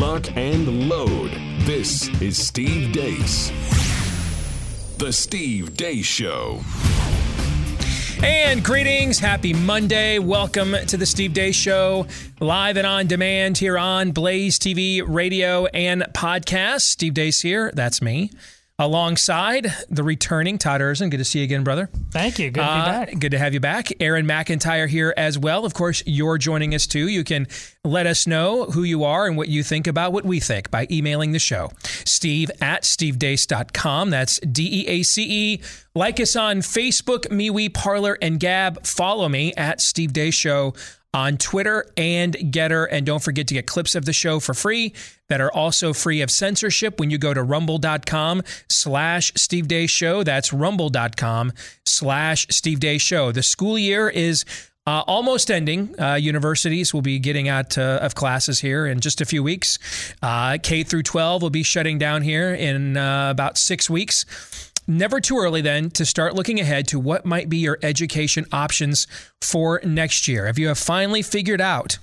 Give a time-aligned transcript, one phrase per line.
[0.00, 1.30] lock, and load.
[1.66, 3.50] This is Steve Deace.
[4.96, 6.62] The Steve Deace Show.
[8.24, 9.18] And greetings.
[9.18, 10.18] Happy Monday.
[10.18, 12.06] Welcome to the Steve Deace Show,
[12.40, 16.80] live and on demand here on Blaze TV, radio, and podcast.
[16.80, 17.70] Steve Deace here.
[17.74, 18.30] That's me
[18.80, 21.10] alongside the returning Todd Erzen.
[21.10, 21.88] Good to see you again, brother.
[22.10, 22.50] Thank you.
[22.50, 23.18] Good to be Uh, back.
[23.20, 23.88] Good to have you back.
[24.00, 25.64] Aaron McIntyre here as well.
[25.64, 27.06] Of course, you're joining us too.
[27.06, 27.46] You can
[27.84, 30.86] let us know who you are and what you think about what we think by
[30.90, 31.70] emailing the show.
[32.04, 34.10] Steve at stevedeace.com.
[34.10, 35.60] That's D E A C E.
[35.94, 38.84] Like us on Facebook, MeWe, Parler, and Gab.
[38.86, 40.72] Follow me at Steve Deace Show
[41.12, 42.86] on Twitter and Gettr.
[42.90, 44.94] And don't forget to get clips of the show for free
[45.28, 50.22] that are also free of censorship when you go to rumble.com slash Steve Deace Show.
[50.22, 51.52] That's rumble.com
[51.84, 53.32] slash Steve Deace Show.
[53.32, 54.44] The school year is
[54.86, 55.94] uh, almost ending.
[56.00, 59.78] Uh, universities will be getting out uh, of classes here in just a few weeks.
[60.22, 64.69] Uh, K through 12 will be shutting down here in uh, about six weeks.
[64.90, 69.06] Never too early then to start looking ahead to what might be your education options
[69.40, 70.48] for next year.
[70.48, 71.98] If you have finally figured out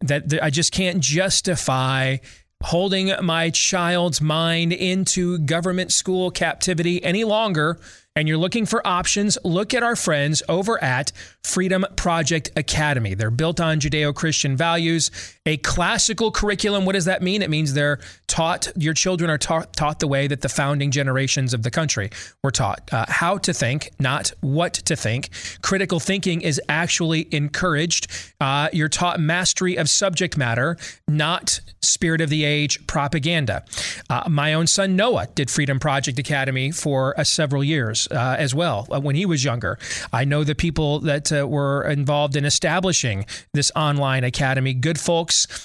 [0.00, 2.18] that th- I just can't justify
[2.62, 7.80] holding my child's mind into government school captivity any longer,
[8.14, 11.10] and you're looking for options, look at our friends over at
[11.42, 13.14] Freedom Project Academy.
[13.14, 15.10] They're built on Judeo Christian values,
[15.46, 16.84] a classical curriculum.
[16.84, 17.40] What does that mean?
[17.40, 21.54] It means they're taught, your children are taught, taught the way that the founding generations
[21.54, 22.10] of the country
[22.44, 25.30] were taught uh, how to think, not what to think.
[25.62, 28.08] Critical thinking is actually encouraged.
[28.40, 30.76] Uh, you're taught mastery of subject matter,
[31.08, 33.64] not spirit of the age propaganda.
[34.10, 38.54] Uh, my own son Noah did Freedom Project Academy for uh, several years uh, as
[38.54, 39.78] well uh, when he was younger.
[40.12, 43.24] I know the people that were involved in establishing
[43.54, 44.74] this online academy.
[44.74, 45.00] Good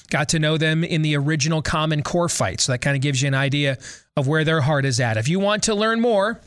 [0.09, 2.61] got to know them in the original Common Core fight.
[2.61, 3.77] So that kind of gives you an idea
[4.17, 5.17] of where their heart is at.
[5.17, 6.41] If you want to learn more,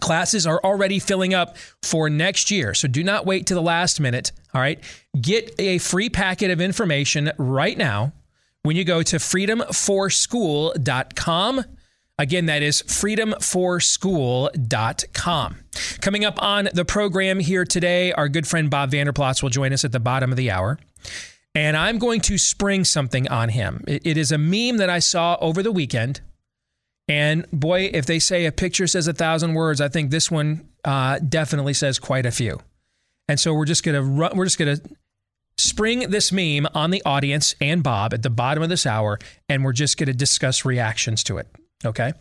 [0.00, 2.74] Classes are already filling up for next year.
[2.74, 4.32] So do not wait to the last minute.
[4.52, 4.80] All right.
[5.20, 8.12] Get a free packet of information right now
[8.62, 11.64] when you go to freedomforschool.com.
[12.16, 15.56] Again, that is freedomforschool.com.
[16.00, 19.72] Coming up on the program here today, our good friend Bob Vander Plaats will join
[19.72, 20.78] us at the bottom of the hour.
[21.54, 23.84] And I'm going to spring something on him.
[23.86, 26.20] It- it is a meme that I saw over the weekend.
[27.06, 30.68] And boy, if they say a picture says a thousand words, I think this one
[30.84, 32.60] uh, definitely says quite a few.
[33.28, 34.78] And so we're just gonna run, we're just gonna
[35.58, 39.64] spring this meme on the audience and Bob at the bottom of this hour, and
[39.64, 41.46] we're just gonna discuss reactions to it.
[41.84, 42.12] Okay.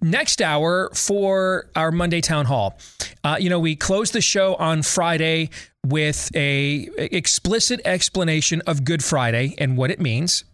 [0.00, 2.78] Next hour for our Monday town hall.
[3.24, 5.50] Uh, you know, we closed the show on Friday
[5.84, 10.44] with a explicit explanation of Good Friday and what it means.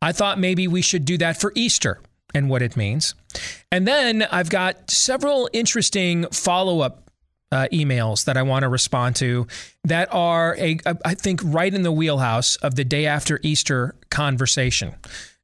[0.00, 2.00] I thought maybe we should do that for Easter
[2.34, 3.14] and what it means.
[3.72, 7.10] And then I've got several interesting follow up
[7.50, 9.46] uh, emails that I want to respond to
[9.84, 14.94] that are, a, I think, right in the wheelhouse of the day after Easter conversation.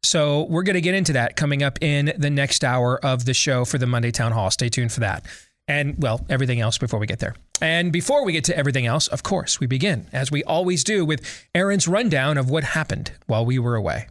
[0.02, 3.34] So we're going to get into that coming up in the next hour of the
[3.34, 4.50] show for the Monday Town Hall.
[4.50, 5.26] Stay tuned for that.
[5.68, 7.36] And, well, everything else before we get there.
[7.60, 11.04] And before we get to everything else, of course, we begin, as we always do,
[11.04, 11.22] with
[11.54, 14.06] Aaron's rundown of what happened while we were away.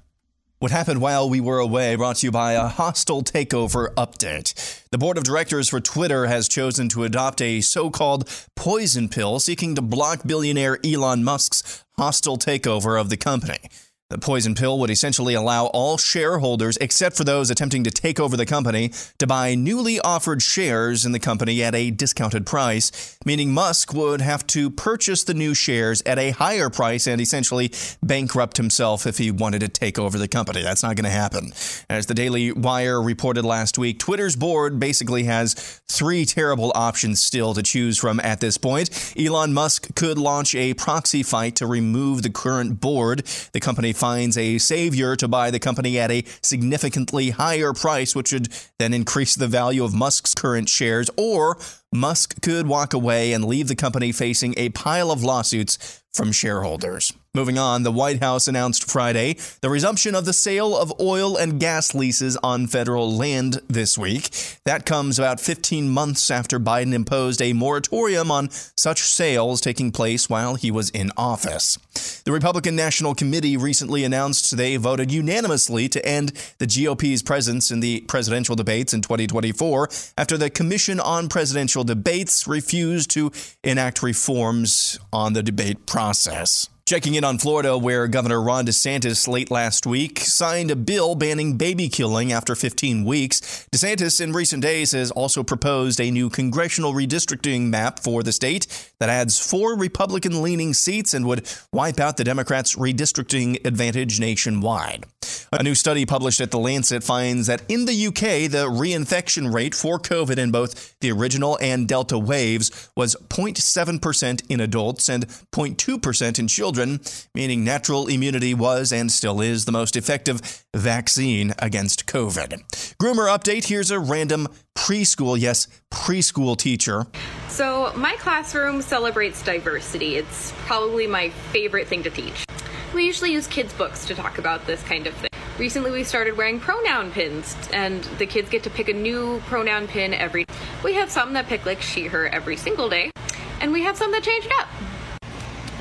[0.59, 4.83] What happened while we were away brought to you by a hostile takeover update.
[4.91, 9.39] The board of directors for Twitter has chosen to adopt a so called poison pill
[9.39, 13.59] seeking to block billionaire Elon Musk's hostile takeover of the company.
[14.09, 18.35] The poison pill would essentially allow all shareholders, except for those attempting to take over
[18.35, 23.53] the company, to buy newly offered shares in the company at a discounted price, meaning
[23.53, 27.71] Musk would have to purchase the new shares at a higher price and essentially
[28.01, 30.63] bankrupt himself if he wanted to take over the company.
[30.63, 31.53] That's not going to happen.
[31.87, 35.53] As the Daily Wire reported last week, Twitter's board basically has
[35.87, 39.13] three terrible options still to choose from at this point.
[39.15, 43.23] Elon Musk could launch a proxy fight to remove the current board.
[43.53, 48.31] The company finds a savior to buy the company at a significantly higher price, which
[48.31, 48.47] would
[48.79, 51.57] then increase the value of Musk's current shares, or
[51.93, 57.13] Musk could walk away and leave the company facing a pile of lawsuits from shareholders.
[57.35, 61.59] Moving on, the White House announced Friday the resumption of the sale of oil and
[61.59, 64.31] gas leases on federal land this week.
[64.65, 70.27] That comes about 15 months after Biden imposed a moratorium on such sales taking place
[70.27, 71.77] while he was in office.
[72.25, 77.79] The Republican National Committee recently announced they voted unanimously to end the GOP's presence in
[77.79, 79.87] the presidential debates in 2024
[80.17, 83.31] after the Commission on Presidential Debates refused to
[83.63, 86.69] enact reforms on the debate process.
[86.89, 91.55] Checking in on Florida, where Governor Ron DeSantis late last week signed a bill banning
[91.55, 93.67] baby killing after 15 weeks.
[93.71, 98.65] DeSantis in recent days has also proposed a new congressional redistricting map for the state
[98.99, 105.05] that adds four Republican leaning seats and would wipe out the Democrats' redistricting advantage nationwide.
[105.51, 109.75] A new study published at The Lancet finds that in the UK, the reinfection rate
[109.75, 116.39] for COVID in both the original and Delta waves was 0.7% in adults and 0.2%
[116.39, 116.99] in children children,
[117.35, 122.63] meaning natural immunity was and still is the most effective vaccine against COVID.
[122.97, 124.47] Groomer update here's a random
[124.77, 127.05] preschool, yes, preschool teacher.
[127.49, 130.15] So, my classroom celebrates diversity.
[130.15, 132.45] It's probably my favorite thing to teach.
[132.93, 135.29] We usually use kids' books to talk about this kind of thing.
[135.57, 139.87] Recently, we started wearing pronoun pins, and the kids get to pick a new pronoun
[139.87, 140.45] pin every.
[140.83, 143.11] We have some that pick like she, her every single day,
[143.59, 144.69] and we have some that change it up.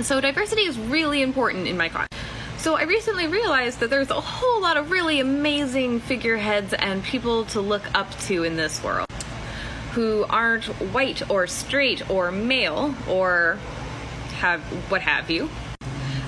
[0.03, 2.09] So diversity is really important in my class.
[2.59, 7.45] So I recently realized that there's a whole lot of really amazing figureheads and people
[7.47, 9.07] to look up to in this world
[9.93, 13.59] who aren't white or straight or male or
[14.37, 14.61] have
[14.91, 15.51] what have you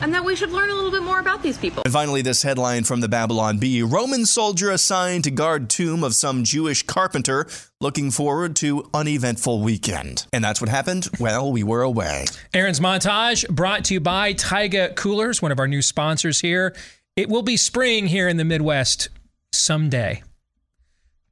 [0.02, 1.82] and that we should learn a little bit more about these people.
[1.84, 6.14] And finally, this headline from the Babylon Bee Roman soldier assigned to guard tomb of
[6.14, 7.46] some Jewish carpenter
[7.80, 10.26] looking forward to uneventful weekend.
[10.32, 12.26] And that's what happened while we were away.
[12.54, 16.74] Aaron's montage brought to you by Taiga Coolers, one of our new sponsors here.
[17.16, 19.08] It will be spring here in the Midwest
[19.52, 20.22] someday.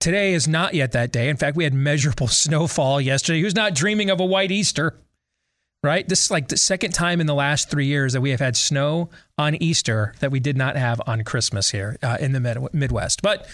[0.00, 1.28] Today is not yet that day.
[1.28, 3.40] In fact, we had measurable snowfall yesterday.
[3.40, 4.94] Who's not dreaming of a white Easter?
[5.82, 6.08] Right?
[6.08, 8.56] This is like the second time in the last three years that we have had
[8.56, 12.74] snow on Easter that we did not have on Christmas here uh, in the mid-
[12.74, 13.22] Midwest.
[13.22, 13.46] But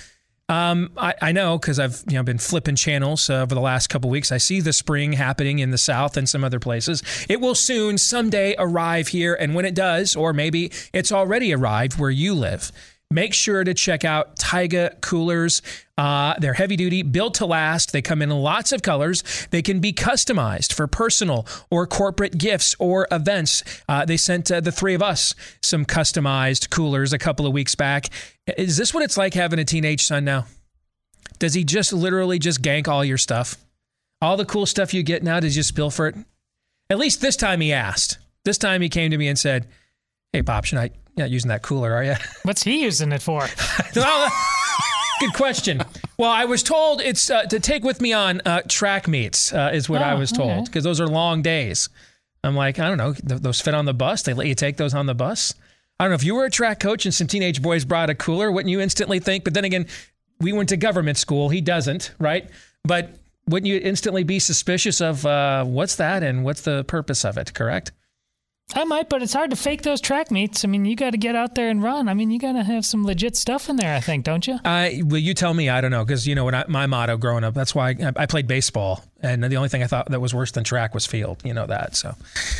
[0.48, 3.88] um, I, I, know because I've you know been flipping channels uh, over the last
[3.88, 4.30] couple weeks.
[4.30, 7.02] I see the spring happening in the South and some other places.
[7.30, 11.98] It will soon, someday, arrive here, and when it does, or maybe it's already arrived
[11.98, 12.72] where you live
[13.10, 15.62] make sure to check out Taiga coolers.
[15.96, 17.92] Uh, they're heavy duty, built to last.
[17.92, 19.22] They come in lots of colors.
[19.50, 23.62] They can be customized for personal or corporate gifts or events.
[23.88, 27.74] Uh, they sent uh, the three of us some customized coolers a couple of weeks
[27.74, 28.08] back.
[28.58, 30.46] Is this what it's like having a teenage son now?
[31.38, 33.56] Does he just literally just gank all your stuff?
[34.20, 36.16] All the cool stuff you get now, does you spill for it?
[36.90, 38.18] At least this time he asked.
[38.44, 39.66] This time he came to me and said,
[40.32, 42.14] Hey, Pop, should I, you're not using that cooler, are you?
[42.42, 43.40] What's he using it for?
[45.20, 45.80] good question.
[46.18, 49.70] Well, I was told it's uh, to take with me on uh, track meets, uh,
[49.72, 50.90] is what oh, I was told, because okay.
[50.90, 51.88] those are long days.
[52.42, 54.22] I'm like, I don't know, th- those fit on the bus.
[54.22, 55.54] They let you take those on the bus.
[55.98, 58.14] I don't know if you were a track coach and some teenage boys brought a
[58.14, 59.44] cooler, wouldn't you instantly think?
[59.44, 59.86] But then again,
[60.40, 61.48] we went to government school.
[61.48, 62.50] He doesn't, right?
[62.84, 63.10] But
[63.46, 67.54] wouldn't you instantly be suspicious of uh, what's that and what's the purpose of it?
[67.54, 67.92] Correct?
[68.74, 70.64] I might, but it's hard to fake those track meets.
[70.64, 72.08] I mean, you got to get out there and run.
[72.08, 74.58] I mean, you got to have some legit stuff in there, I think, don't you?
[74.64, 75.68] I well, you tell me.
[75.68, 78.26] I don't know because you know I, my motto growing up, that's why I, I,
[78.26, 81.40] played baseball, and the only thing I thought that was worse than track was field.
[81.44, 81.96] You know that.
[81.96, 82.14] So,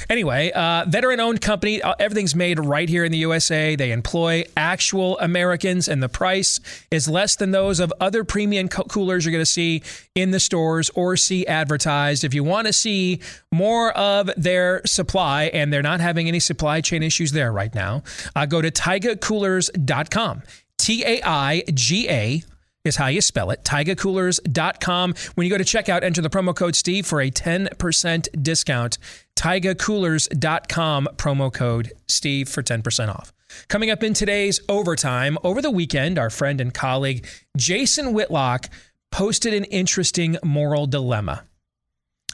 [0.09, 1.83] anyway, uh, veteran-owned company.
[1.83, 3.77] Uh, everything's made right here in the USA.
[3.77, 8.85] They employ actual Americans, and the price is less than those of other premium co-
[8.85, 9.83] coolers you're going to see
[10.15, 12.25] in the stores or see advertised.
[12.25, 13.21] If you want to see
[13.53, 18.03] more of their supply, and they're not having any supply chain issues there right now,
[18.35, 20.43] uh, go to TaigaCoolers.com.
[20.77, 22.43] T A I G A
[22.85, 23.65] is how you spell it.
[23.65, 25.15] TaigaCoolers.com.
[25.35, 28.99] When you go to checkout, enter the promo code Steve for a 10% discount.
[29.37, 33.33] TaigaCoolers.com, promo code Steve for 10% off.
[33.69, 37.27] Coming up in today's overtime, over the weekend, our friend and colleague
[37.57, 38.69] Jason Whitlock
[39.11, 41.45] posted an interesting moral dilemma.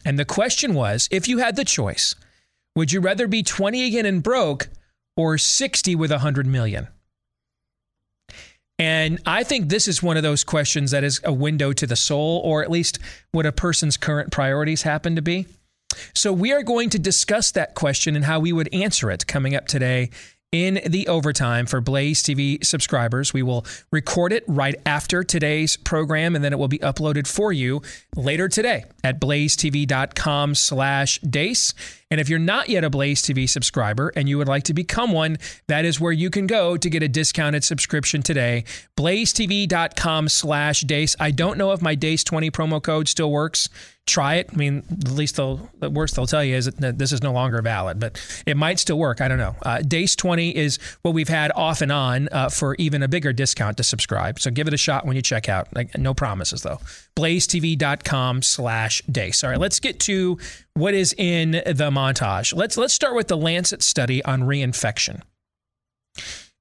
[0.05, 2.15] And the question was if you had the choice,
[2.75, 4.69] would you rather be 20 again and broke
[5.17, 6.89] or 60 with 100 million?
[8.81, 11.97] And I think this is one of those questions that is a window to the
[11.97, 12.99] soul, or at least
[13.31, 15.47] what a person's current priorities happen to be.
[16.15, 19.55] So, we are going to discuss that question and how we would answer it coming
[19.55, 20.09] up today
[20.53, 23.33] in the overtime for Blaze TV subscribers.
[23.33, 27.53] We will record it right after today's program, and then it will be uploaded for
[27.53, 27.83] you
[28.17, 31.73] later today at blazetv.com slash deace.
[32.11, 35.13] And if you're not yet a Blaze TV subscriber and you would like to become
[35.13, 35.37] one,
[35.69, 38.65] that is where you can go to get a discounted subscription today.
[38.97, 41.15] blazetv.com slash deace.
[41.21, 43.69] I don't know if my DEACE20 promo code still works.
[44.07, 44.51] Try it.
[44.53, 47.33] I mean, the least they'll, the worst they'll tell you is that this is no
[47.33, 49.21] longer valid, but it might still work.
[49.21, 49.55] I don't know.
[49.63, 53.33] Uh, Deace 20 is what we've had off and on uh, for even a bigger
[53.33, 54.41] discount to subscribe.
[54.41, 55.69] So give it a shot when you check out.
[55.77, 56.81] Like, no promises though.
[57.15, 59.45] blazetv.com slash Deace.
[59.45, 60.39] All right, let's get to
[60.75, 62.55] what is in the montage.
[62.55, 65.23] Let's, let's start with the Lancet study on reinfection.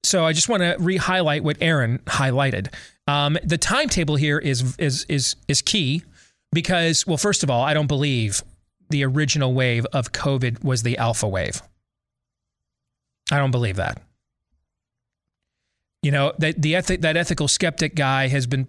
[0.04, 2.74] So I just want to re-highlight what Aaron highlighted.
[3.08, 6.04] Um, the timetable here is is is is key
[6.52, 8.44] because, well, first of all, I don't believe
[8.90, 11.62] the original wave of COVID was the alpha wave.
[13.32, 14.02] I don't believe that.
[16.02, 18.68] You know, that the ethic, that ethical skeptic guy has been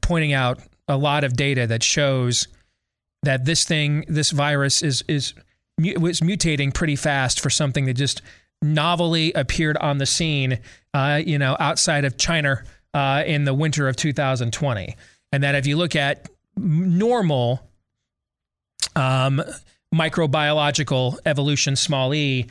[0.00, 2.46] pointing out a lot of data that shows
[3.22, 5.34] that this thing, this virus is is
[5.78, 8.20] was mutating pretty fast for something that just
[8.60, 10.60] novelly appeared on the scene,
[10.94, 12.62] uh, you know, outside of China
[12.94, 14.96] uh, in the winter of 2020.
[15.32, 17.68] And that if you look at normal
[18.96, 19.42] um,
[19.94, 22.46] microbiological evolution, small e,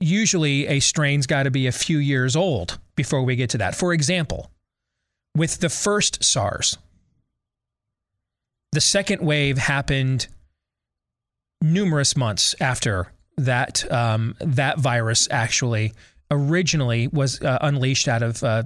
[0.00, 3.74] usually a strain's got to be a few years old before we get to that.
[3.74, 4.50] For example,
[5.36, 6.76] with the first SARS,
[8.72, 10.26] the second wave happened
[11.60, 15.92] numerous months after that um, that virus actually
[16.30, 18.62] originally was uh, unleashed out of uh,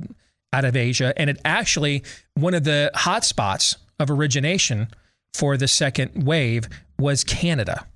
[0.53, 2.03] out of Asia, and it actually
[2.35, 4.89] one of the hotspots of origination
[5.35, 7.87] for the second wave was Canada.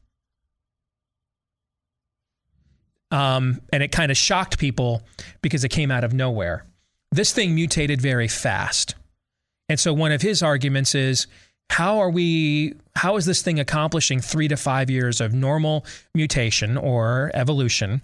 [3.11, 5.02] Um, and it kind of shocked people
[5.42, 6.64] because it came out of nowhere.
[7.11, 8.95] This thing mutated very fast.
[9.69, 11.26] And so one of his arguments is
[11.71, 16.76] how are we how is this thing accomplishing 3 to 5 years of normal mutation
[16.76, 18.02] or evolution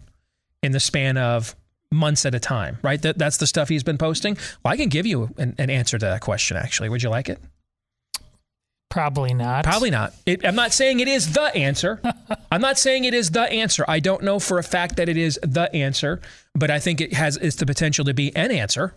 [0.62, 1.55] in the span of
[1.93, 3.03] months at a time, right?
[3.03, 4.37] That, that's the stuff he's been posting.
[4.65, 6.88] Well, I can give you an, an answer to that question, actually.
[6.88, 7.41] Would you like it?
[8.88, 9.64] Probably not.
[9.64, 10.14] Probably not.
[10.25, 12.00] It, I'm not saying it is the answer.
[12.52, 13.85] I'm not saying it is the answer.
[13.88, 16.21] I don't know for a fact that it is the answer,
[16.55, 18.95] but I think it has it's the potential to be an answer.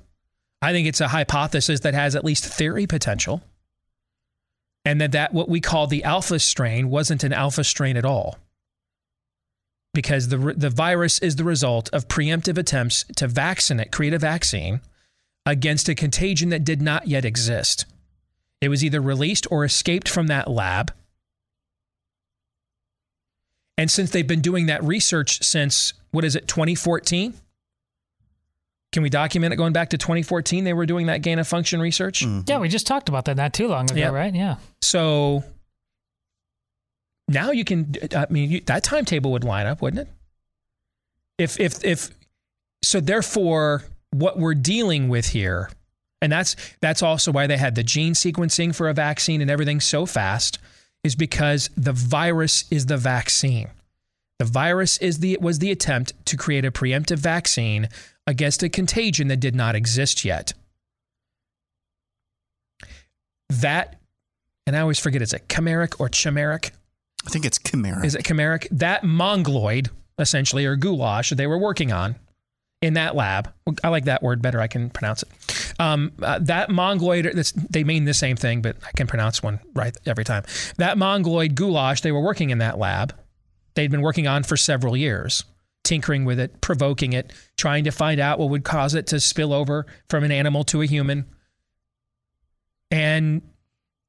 [0.62, 3.42] I think it's a hypothesis that has at least theory potential.
[4.86, 8.38] And that that what we call the alpha strain wasn't an alpha strain at all
[9.94, 14.82] because the, the virus is the result of preemptive attempts to vaccinate, create a vaccine
[15.46, 17.86] against a contagion that did not yet exist.
[18.62, 20.94] It was either released or escaped from that lab.
[23.78, 27.34] And since they've been doing that research since, what is it, 2014?
[28.92, 30.64] Can we document it going back to 2014?
[30.64, 32.26] They were doing that gain of function research?
[32.26, 32.42] Mm-hmm.
[32.48, 34.12] Yeah, we just talked about that not too long ago, yep.
[34.12, 34.34] right?
[34.34, 34.56] Yeah.
[34.82, 35.44] So
[37.30, 37.94] now you can.
[38.16, 40.14] I mean, you, that timetable would line up, wouldn't it?
[41.38, 42.10] If if if
[42.84, 45.70] so, therefore, what we're dealing with here,
[46.22, 49.80] and that's that's also why they had the gene sequencing for a vaccine and everything
[49.80, 50.60] so fast,
[51.04, 53.70] is because the virus is the vaccine.
[54.40, 57.90] The virus is the was the attempt to create a preemptive vaccine
[58.26, 60.54] against a contagion that did not exist yet.
[63.50, 63.96] That,
[64.68, 66.72] and I always forget, is it chimeric or chimeric?
[67.26, 68.06] I think it's chimeric.
[68.06, 68.68] Is it chimeric?
[68.72, 72.16] That mongoloid, essentially, or goulash they were working on
[72.82, 73.52] in that lab.
[73.84, 74.62] I like that word better.
[74.62, 75.30] I can pronounce it.
[75.80, 77.26] Um, uh, that mongoloid,
[77.70, 80.44] they mean the same thing, but I can pronounce one right every time.
[80.78, 83.16] That mongoloid goulash they were working in that lab,
[83.76, 85.46] they'd been working on for several years,
[85.86, 89.54] tinkering with it, provoking it, trying to find out what would cause it to spill
[89.54, 91.26] over from an animal to a human.
[92.92, 93.42] And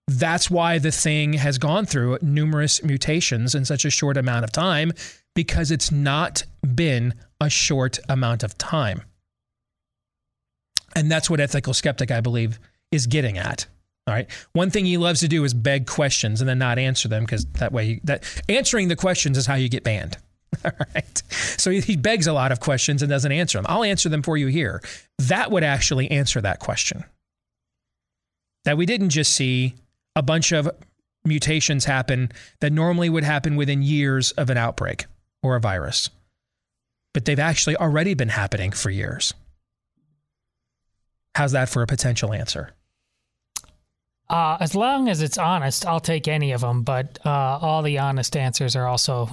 [0.08, 4.50] that's why the thing has gone through numerous mutations in such a short amount of
[4.50, 4.92] time
[5.34, 6.42] because it's not
[6.74, 9.02] been a short amount of time.
[10.94, 12.58] And that's what ethical skeptic, I believe,
[12.90, 13.66] is getting at.
[14.06, 14.30] All right.
[14.52, 17.44] One thing he loves to do is beg questions and then not answer them because
[17.60, 20.16] that way, he, that answering the questions is how you get banned.
[20.64, 21.22] All right.
[21.28, 23.66] So he begs a lot of questions and doesn't answer them.
[23.68, 24.82] I'll answer them for you here.
[25.18, 27.04] That would actually answer that question.
[28.64, 29.74] That we didn't just see
[30.16, 30.68] a bunch of
[31.24, 35.06] mutations happen that normally would happen within years of an outbreak
[35.42, 36.10] or a virus.
[37.12, 39.34] But they've actually already been happening for years.
[41.34, 42.70] How's that for a potential answer?
[44.28, 46.82] Uh, as long as it's honest, I'll take any of them.
[46.82, 49.28] But uh, all the honest answers are also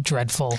[0.00, 0.58] dreadful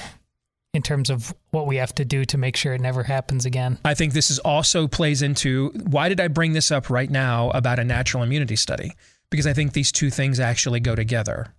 [0.74, 3.78] in terms of what we have to do to make sure it never happens again.
[3.84, 7.50] I think this is also plays into why did I bring this up right now
[7.50, 8.94] about a natural immunity study?
[9.32, 11.56] because I think these two things actually go together.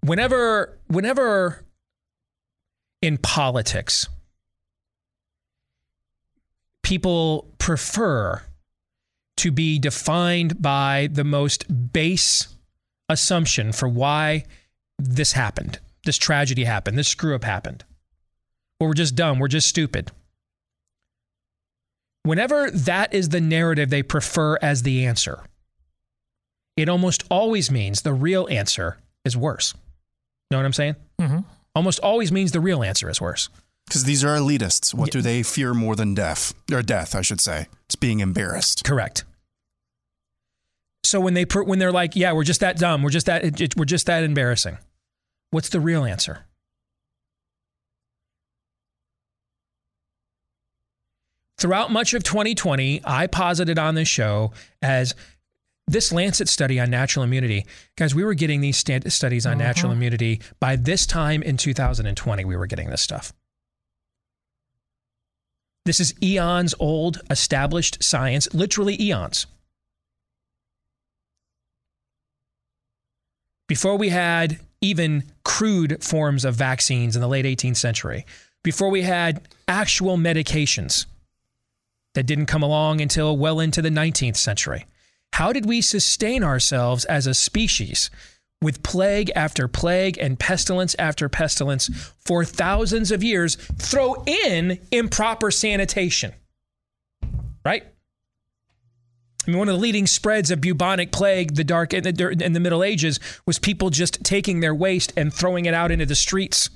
[0.00, 1.64] Whenever, whenever
[3.02, 4.08] in politics,
[6.84, 8.42] people prefer
[9.38, 12.48] to be defined by the most base
[13.08, 14.44] assumption for why
[14.98, 17.84] this happened, this tragedy happened, this screw up happened.
[18.78, 20.12] Or we're just dumb, we're just stupid.
[22.22, 25.42] Whenever that is the narrative they prefer as the answer,
[26.76, 29.74] it almost always means the real answer is worse.
[30.50, 30.96] Know what I'm saying?
[31.20, 31.40] Mm-hmm.
[31.74, 33.48] Almost always means the real answer is worse.
[33.86, 34.94] Because these are elitists.
[34.94, 36.54] What do they fear more than death?
[36.72, 37.68] Or death, I should say.
[37.86, 38.84] It's being embarrassed.
[38.84, 39.24] Correct.
[41.04, 43.02] So when they when they're like, "Yeah, we're just that dumb.
[43.02, 44.78] We're just that it, it, we're just that embarrassing."
[45.50, 46.46] What's the real answer?
[51.58, 55.14] Throughout much of 2020, I posited on this show as
[55.86, 57.66] this Lancet study on natural immunity.
[57.96, 59.60] Guys, we were getting these st- studies on mm-hmm.
[59.60, 62.44] natural immunity by this time in 2020.
[62.44, 63.32] We were getting this stuff.
[65.84, 69.46] This is eons old, established science, literally eons.
[73.66, 78.26] Before we had even crude forms of vaccines in the late 18th century,
[78.62, 81.06] before we had actual medications
[82.14, 84.86] that didn't come along until well into the 19th century.
[85.32, 88.08] How did we sustain ourselves as a species
[88.64, 91.88] with plague after plague and pestilence after pestilence
[92.24, 93.54] for thousands of years?
[93.78, 96.32] Throw in improper sanitation,
[97.64, 97.84] right?
[99.46, 102.54] I mean, one of the leading spreads of bubonic plague, the dark in the, in
[102.54, 106.14] the Middle Ages, was people just taking their waste and throwing it out into the
[106.14, 106.70] streets,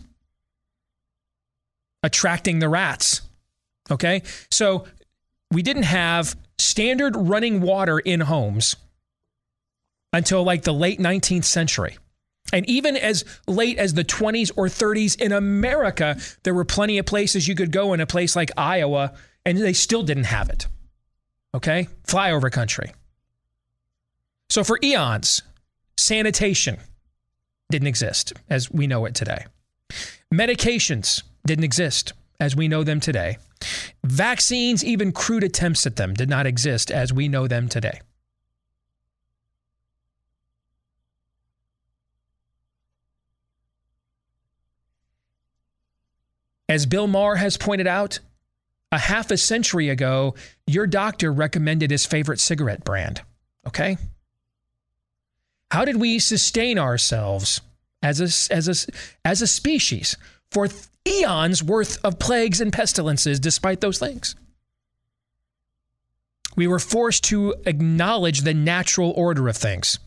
[2.03, 3.23] attracting the rats.
[3.91, 4.85] Okay, so
[5.51, 8.77] we didn't have standard running water in homes
[10.13, 11.97] until like the late 19th century.
[12.53, 17.07] And even as late as the 20s or 30s in America, there were plenty of
[17.07, 19.13] places you could go in a place like Iowa,
[19.45, 20.67] and they still didn't have it.
[21.55, 21.89] Okay?
[22.07, 22.93] Flyover country.
[24.49, 25.43] So for eons,
[25.99, 26.79] sanitation
[27.71, 29.45] didn't exist as we know it today.
[30.33, 33.37] Medications didn't exist as we know them today.
[34.05, 38.01] Vaccines, even crude attempts at them, did not exist as we know them today.
[46.69, 48.19] As Bill Maher has pointed out,
[48.93, 50.35] a half a century ago,
[50.67, 53.23] your doctor recommended his favorite cigarette brand.
[53.67, 53.97] Okay?
[55.71, 57.61] How did we sustain ourselves
[58.03, 58.93] as a, as a,
[59.25, 60.17] as a species
[60.51, 60.69] for
[61.07, 64.35] eons worth of plagues and pestilences despite those things?
[66.57, 69.99] We were forced to acknowledge the natural order of things.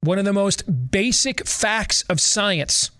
[0.00, 2.90] One of the most basic facts of science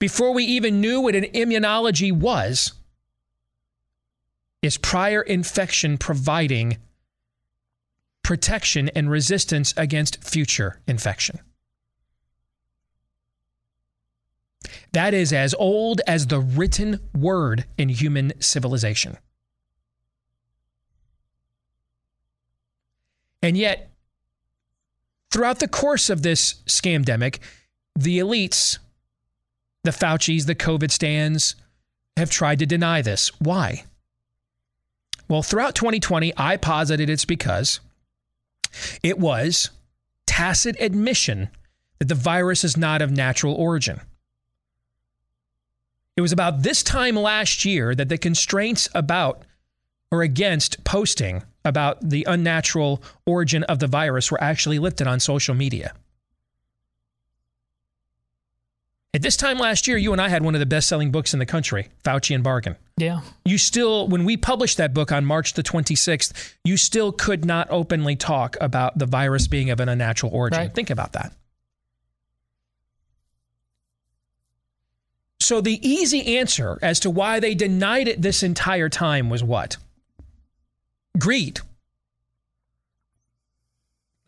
[0.00, 2.72] before we even knew what an immunology was,
[4.62, 6.78] is prior infection providing
[8.22, 11.38] protection and resistance against future infection.
[14.92, 19.18] That is as old as the written word in human civilization.
[23.42, 23.90] And yet,
[25.30, 27.38] throughout the course of this scamdemic,
[27.96, 28.78] the elites
[29.84, 31.54] the Fauci's, the COVID stands
[32.16, 33.30] have tried to deny this.
[33.40, 33.84] Why?
[35.28, 37.80] Well, throughout 2020, I posited it's because
[39.02, 39.70] it was
[40.26, 41.50] tacit admission
[41.98, 44.00] that the virus is not of natural origin.
[46.16, 49.42] It was about this time last year that the constraints about
[50.10, 55.54] or against posting about the unnatural origin of the virus were actually lifted on social
[55.54, 55.92] media.
[59.12, 61.32] At this time last year, you and I had one of the best selling books
[61.32, 62.76] in the country, Faucian Bargain.
[62.96, 63.22] Yeah.
[63.44, 67.66] You still, when we published that book on March the 26th, you still could not
[67.70, 70.60] openly talk about the virus being of an unnatural origin.
[70.60, 70.74] Right.
[70.74, 71.32] Think about that.
[75.40, 79.76] So, the easy answer as to why they denied it this entire time was what?
[81.18, 81.60] Greed.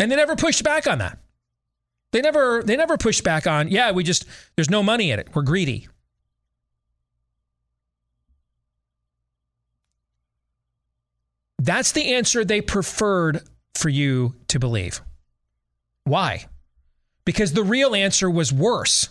[0.00, 1.18] And they never pushed back on that.
[2.12, 5.28] They never they never pushed back on, yeah, we just there's no money in it.
[5.34, 5.88] We're greedy.
[11.58, 13.42] That's the answer they preferred
[13.74, 15.00] for you to believe.
[16.04, 16.46] Why?
[17.24, 19.08] Because the real answer was worse.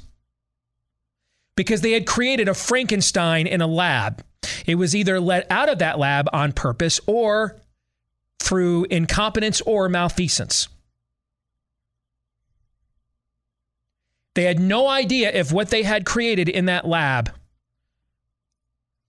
[1.56, 4.24] Because they had created a Frankenstein in a lab.
[4.66, 7.58] It was either let out of that lab on purpose or
[8.40, 10.68] through incompetence or malfeasance.
[14.34, 17.32] They had no idea if what they had created in that lab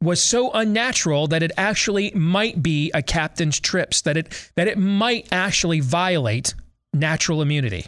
[0.02, 4.76] was so unnatural that it actually might be a captain's trips, that it that it
[4.76, 6.54] might actually violate
[6.92, 7.86] natural immunity.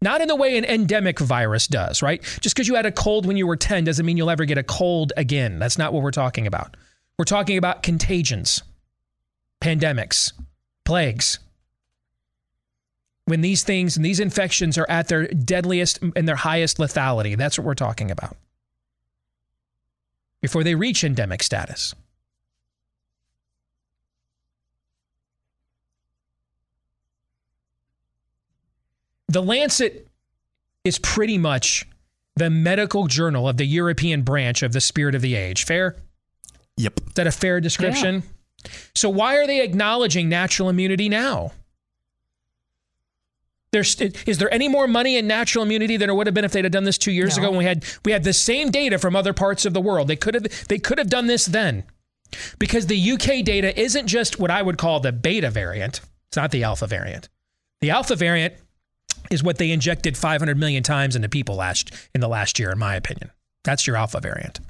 [0.00, 2.22] Not in the way an endemic virus does, right?
[2.40, 4.58] Just because you had a cold when you were 10 doesn't mean you'll ever get
[4.58, 5.58] a cold again.
[5.58, 6.76] That's not what we're talking about.
[7.18, 8.62] We're talking about contagions,
[9.60, 10.32] pandemics,
[10.84, 11.40] plagues.
[13.28, 17.58] When these things and these infections are at their deadliest and their highest lethality, that's
[17.58, 18.38] what we're talking about.
[20.40, 21.94] Before they reach endemic status.
[29.28, 30.08] The Lancet
[30.84, 31.86] is pretty much
[32.36, 35.66] the medical journal of the European branch of the spirit of the age.
[35.66, 35.96] Fair?
[36.78, 37.00] Yep.
[37.08, 38.22] Is that a fair description?
[38.94, 41.52] So why are they acknowledging natural immunity now?
[43.70, 46.52] There's, is there any more money in natural immunity than there would have been if
[46.52, 47.42] they'd have done this two years No.
[47.42, 50.08] ago when we had we had the same data from other parts of the world?
[50.08, 51.84] They could have they could have done this then.
[52.58, 56.00] Because the UK data isn't just what I would call the beta variant.
[56.28, 57.28] It's not the alpha variant.
[57.80, 58.54] The alpha variant
[59.30, 62.78] is what they injected 500 million times into people last in the last year in
[62.78, 63.30] my opinion.
[63.64, 64.60] That's your alpha variant.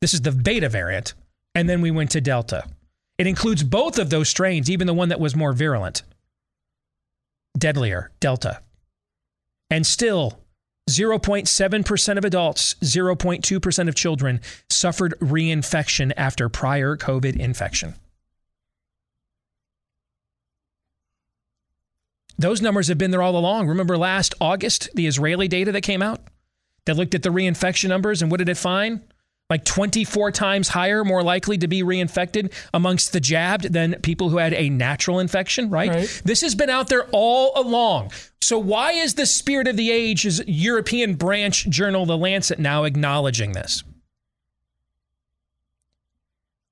[0.00, 1.14] This is the beta variant
[1.54, 2.64] and then we went to delta.
[3.18, 6.02] It includes both of those strains, even the one that was more virulent.
[7.56, 8.60] Deadlier, delta.
[9.70, 10.40] And still
[10.90, 17.94] 0.7% of adults, 0.2% of children suffered reinfection after prior COVID infection.
[22.38, 23.68] Those numbers have been there all along.
[23.68, 26.20] Remember last August, the Israeli data that came out
[26.86, 29.00] that looked at the reinfection numbers and what did it find?
[29.52, 34.38] Like 24 times higher, more likely to be reinfected amongst the jabbed than people who
[34.38, 35.90] had a natural infection, right?
[35.90, 36.22] Right.
[36.24, 38.12] This has been out there all along.
[38.40, 42.84] So, why is the Spirit of the age, is European branch journal, The Lancet, now
[42.84, 43.84] acknowledging this?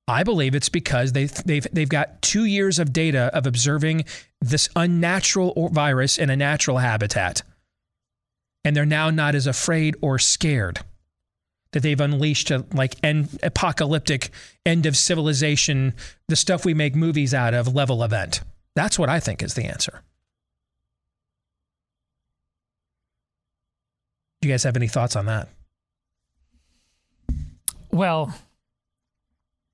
[0.09, 4.07] I believe it's because they've, they've, they've got two years of data of observing
[4.41, 7.43] this unnatural virus in a natural habitat.
[8.65, 10.81] And they're now not as afraid or scared
[11.73, 14.31] that they've unleashed a like end, apocalyptic
[14.67, 15.95] end of civilization,
[16.29, 18.41] the stuff we make movies out of level event.
[18.75, 20.03] That's what I think is the answer.
[24.41, 25.49] Do you guys have any thoughts on that?
[27.93, 28.35] Well,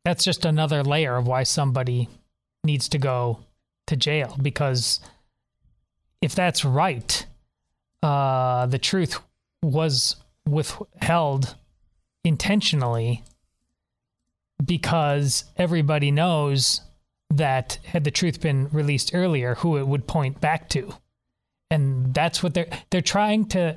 [0.04, 2.08] that's just another layer of why somebody
[2.64, 3.40] needs to go
[3.86, 5.00] to jail because
[6.20, 7.26] if that's right,
[8.02, 9.20] uh, the truth
[9.62, 11.54] was withheld
[12.26, 13.22] intentionally
[14.62, 16.80] because everybody knows
[17.30, 20.94] that had the truth been released earlier, who it would point back to.
[21.70, 23.76] And that's what they're they're trying to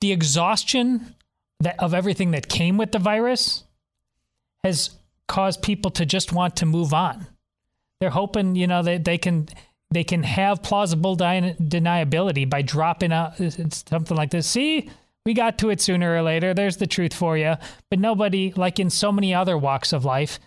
[0.00, 1.14] the exhaustion
[1.60, 3.64] that of everything that came with the virus
[4.64, 4.90] has
[5.28, 7.26] caused people to just want to move on.
[8.00, 9.48] They're hoping, you know, that they can
[9.90, 14.46] they can have plausible deniability by dropping out something like this.
[14.46, 14.90] See,
[15.24, 16.54] we got to it sooner or later.
[16.54, 17.56] There's the truth for you.
[17.90, 20.38] But nobody, like in so many other walks of life,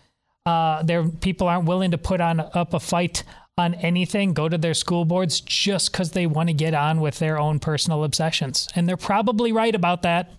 [0.45, 3.23] uh, there people aren't willing to put on up a fight
[3.57, 7.19] on anything, go to their school boards just because they want to get on with
[7.19, 10.31] their own personal obsessions, and they're probably right about that.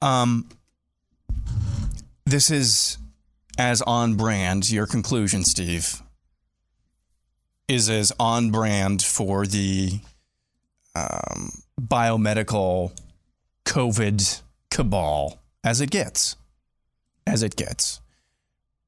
[0.00, 0.48] Um,
[2.24, 2.98] this is
[3.58, 4.70] as on brand.
[4.70, 6.02] Your conclusion, Steve,
[7.66, 10.00] is as on brand for the
[10.94, 11.50] um,
[11.80, 12.92] biomedical
[13.64, 16.36] COVID cabal as it gets.
[17.26, 18.00] As it gets.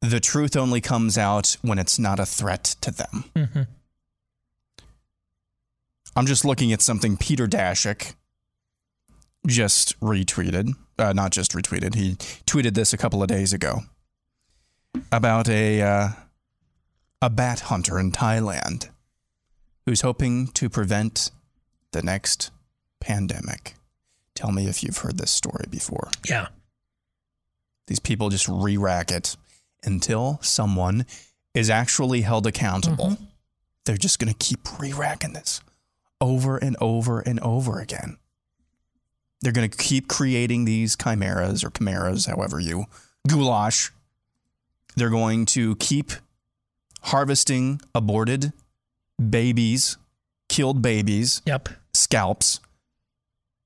[0.01, 3.69] The truth only comes out when it's not a threat to them.
[6.17, 8.15] I'm just looking at something Peter Daszak
[9.47, 10.75] just retweeted.
[10.99, 11.95] Uh, not just retweeted.
[11.95, 12.15] He
[12.47, 13.81] tweeted this a couple of days ago
[15.11, 16.09] about a uh,
[17.21, 18.91] a bat hunter in Thailand
[19.87, 21.31] who's hoping to prevent
[21.95, 22.51] the next
[23.01, 23.75] pandemic.
[24.35, 26.11] Tell me if you've heard this story before.
[26.29, 26.49] Yeah.
[27.87, 29.37] These people just re-rack it
[29.85, 31.07] until someone
[31.55, 33.11] is actually held accountable.
[33.11, 33.25] Mm-hmm.
[33.85, 35.61] They're just going to keep re-racking this
[36.21, 38.17] over and over and over again.
[39.41, 42.87] They're going to keep creating these chimeras or chimeras, however you
[43.29, 43.93] goulash.
[44.97, 46.13] They're going to keep
[47.03, 48.53] harvesting aborted
[49.31, 49.99] babies,
[50.49, 51.69] killed babies, Yep.
[51.95, 52.61] Scalps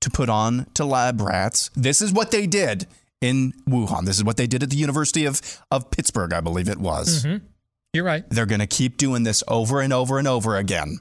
[0.01, 1.69] to put on to lab rats.
[1.75, 2.87] This is what they did
[3.21, 4.05] in Wuhan.
[4.05, 7.27] This is what they did at the University of, of Pittsburgh, I believe it was.
[7.93, 8.23] You're right.
[8.29, 10.99] They're going to keep doing this over and over and over again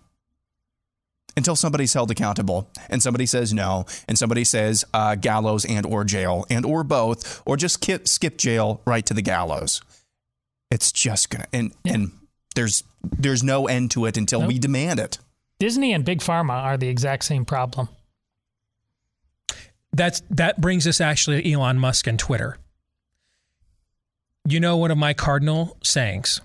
[1.37, 6.03] until somebody's held accountable and somebody says no and somebody says uh, gallows and or
[6.03, 9.81] jail and or both or just skip, skip jail right to the gallows.
[10.73, 11.95] It's just gonna and Yeah.
[11.95, 12.13] and
[12.57, 15.19] there's there's no end to it until we demand it.
[15.59, 17.89] Disney and Big Pharma are the exact same problem.
[19.93, 22.59] That's that brings us actually to Elon Musk and Twitter.
[24.47, 26.41] You know one of my cardinal sayings.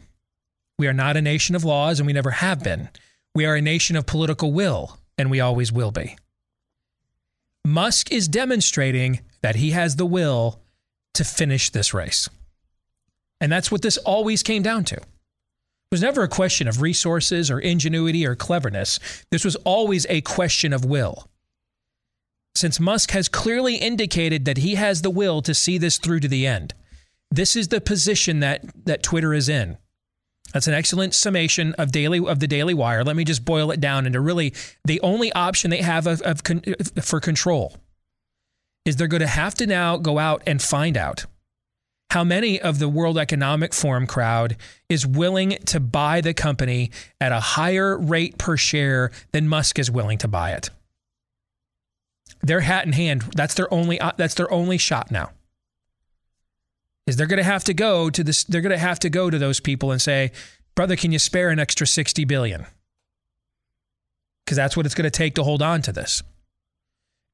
[0.79, 2.89] We are not a nation of laws and we never have been.
[3.35, 6.17] We are a nation of political will and we always will be.
[7.65, 10.59] Musk is demonstrating that he has the will
[11.13, 12.27] to finish this race.
[13.39, 14.99] And that's what this always came down to.
[15.93, 18.99] Was never a question of resources or ingenuity or cleverness.
[19.29, 21.29] This was always a question of will
[22.55, 26.27] since Musk has clearly indicated that he has the will to see this through to
[26.27, 26.73] the end.
[27.29, 29.77] This is the position that that Twitter is in.
[30.51, 33.03] That's an excellent summation of daily of the Daily Wire.
[33.03, 34.51] Let me just boil it down into really
[34.85, 36.63] the only option they have of, of con,
[37.03, 37.77] for control
[38.83, 41.27] is they're going to have to now go out and find out
[42.13, 44.55] how many of the World Economic Forum crowd
[44.87, 49.89] is willing to buy the company at a higher rate per share than Musk is
[49.89, 50.69] willing to buy it
[52.43, 53.23] their hat in hand.
[53.35, 53.99] That's their only.
[53.99, 55.31] uh, That's their only shot now.
[57.07, 58.43] Is they're going to have to go to this.
[58.43, 60.31] They're going to have to go to those people and say,
[60.75, 62.65] "Brother, can you spare an extra sixty billion?
[64.45, 66.21] Because that's what it's going to take to hold on to this."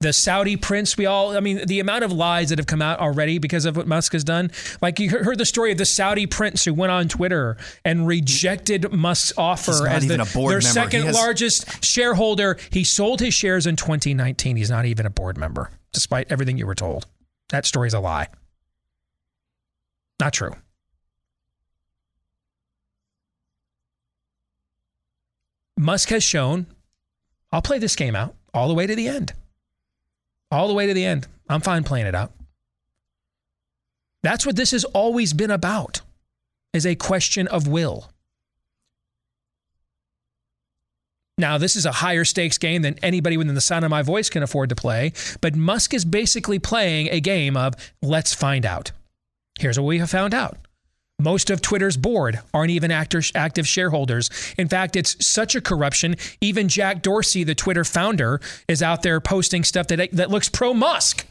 [0.01, 3.01] The Saudi prince, we all, I mean, the amount of lies that have come out
[3.01, 4.49] already because of what Musk has done.
[4.81, 8.93] Like you heard the story of the Saudi prince who went on Twitter and rejected
[8.93, 10.61] Musk's offer as the, board their member.
[10.61, 12.57] Second has- largest shareholder.
[12.71, 14.55] He sold his shares in 2019.
[14.55, 17.05] He's not even a board member, despite everything you were told.
[17.49, 18.29] That story's a lie.
[20.17, 20.53] Not true.
[25.77, 26.67] Musk has shown,
[27.51, 29.33] I'll play this game out all the way to the end.
[30.51, 31.27] All the way to the end.
[31.47, 32.31] I'm fine playing it out.
[34.23, 36.01] That's what this has always been about,
[36.73, 38.09] is a question of will.
[41.37, 44.29] Now, this is a higher stakes game than anybody within the sound of my voice
[44.29, 48.91] can afford to play, but Musk is basically playing a game of let's find out.
[49.57, 50.57] Here's what we have found out.
[51.19, 54.29] Most of Twitter's board aren't even active shareholders.
[54.57, 56.15] In fact, it's such a corruption.
[56.39, 60.73] Even Jack Dorsey, the Twitter founder, is out there posting stuff that, that looks pro
[60.73, 61.27] Musk.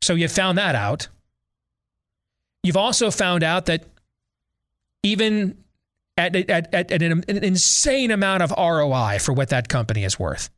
[0.00, 1.08] So you found that out.
[2.62, 3.84] You've also found out that
[5.02, 5.58] even
[6.16, 10.18] at, at, at, at an, an insane amount of ROI for what that company is
[10.18, 10.48] worth.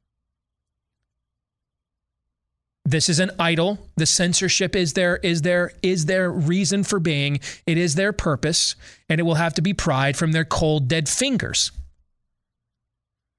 [2.90, 3.78] This is an idol.
[3.96, 7.38] The censorship is there, is there, is their reason for being.
[7.64, 8.74] It is their purpose,
[9.08, 11.70] and it will have to be pried from their cold, dead fingers.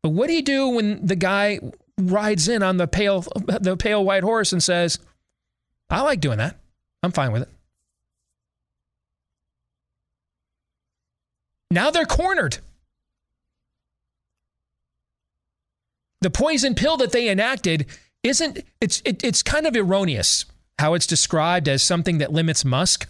[0.04, 1.60] But what do you do when the guy
[1.98, 3.26] rides in on the pale,
[3.60, 5.00] the pale white horse and says,
[5.90, 6.58] "I like doing that.
[7.04, 7.50] I'm fine with it."
[11.70, 12.60] Now they're cornered.
[16.22, 17.86] The poison pill that they enacted
[18.24, 20.46] isn't it's it, it's kind of erroneous
[20.80, 23.08] how it's described as something that limits Musk.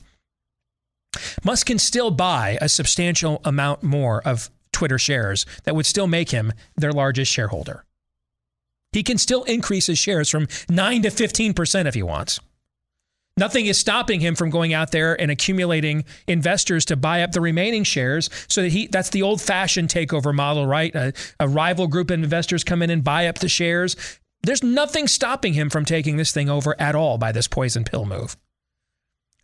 [1.43, 6.31] Musk can still buy a substantial amount more of Twitter shares that would still make
[6.31, 7.83] him their largest shareholder.
[8.93, 12.39] He can still increase his shares from 9 to 15% if he wants.
[13.37, 17.39] Nothing is stopping him from going out there and accumulating investors to buy up the
[17.39, 20.93] remaining shares so that he that's the old fashioned takeover model, right?
[20.93, 23.95] A, a rival group of investors come in and buy up the shares.
[24.43, 28.05] There's nothing stopping him from taking this thing over at all by this poison pill
[28.05, 28.35] move.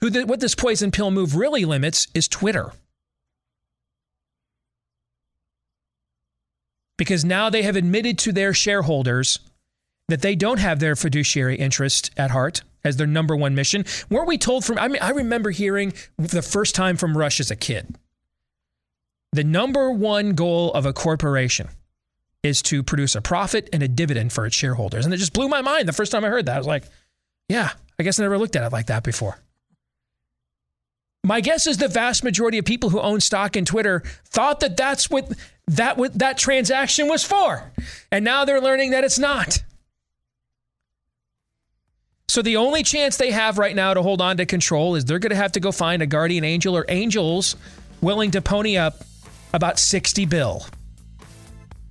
[0.02, 2.72] Who the, what this poison pill move really limits is Twitter.
[6.98, 9.40] Because now they have admitted to their shareholders
[10.08, 13.86] that they don't have their fiduciary interest at heart as their number one mission.
[14.10, 17.52] Weren't we told from, I mean, I remember hearing the first time from Rush as
[17.52, 17.96] a kid.
[19.34, 21.70] The number one goal of a corporation
[22.48, 25.06] is to produce a profit and a dividend for its shareholders.
[25.06, 26.56] And it just blew my mind the first time I heard that.
[26.56, 26.86] I was like,
[27.50, 29.38] yeah, I guess I never looked at it like that before.
[31.24, 34.78] My guess is the vast majority of people who own stock in Twitter thought that
[34.78, 35.32] that's what
[35.68, 37.72] that what that transaction was for.
[38.12, 39.62] And now they're learning that it's not.
[42.30, 45.20] So the only chance they have right now to hold on to control is they're
[45.20, 47.56] going to have to go find a guardian angel or angels
[48.02, 49.04] willing to pony up
[49.54, 50.66] about 60 bill.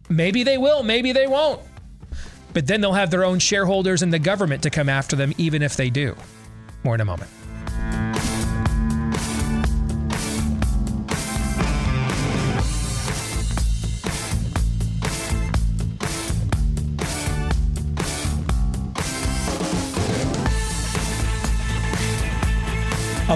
[0.08, 1.60] Maybe they will, maybe they won't.
[2.52, 5.62] But then they'll have their own shareholders and the government to come after them even
[5.62, 6.16] if they do.
[6.84, 7.30] More in a moment.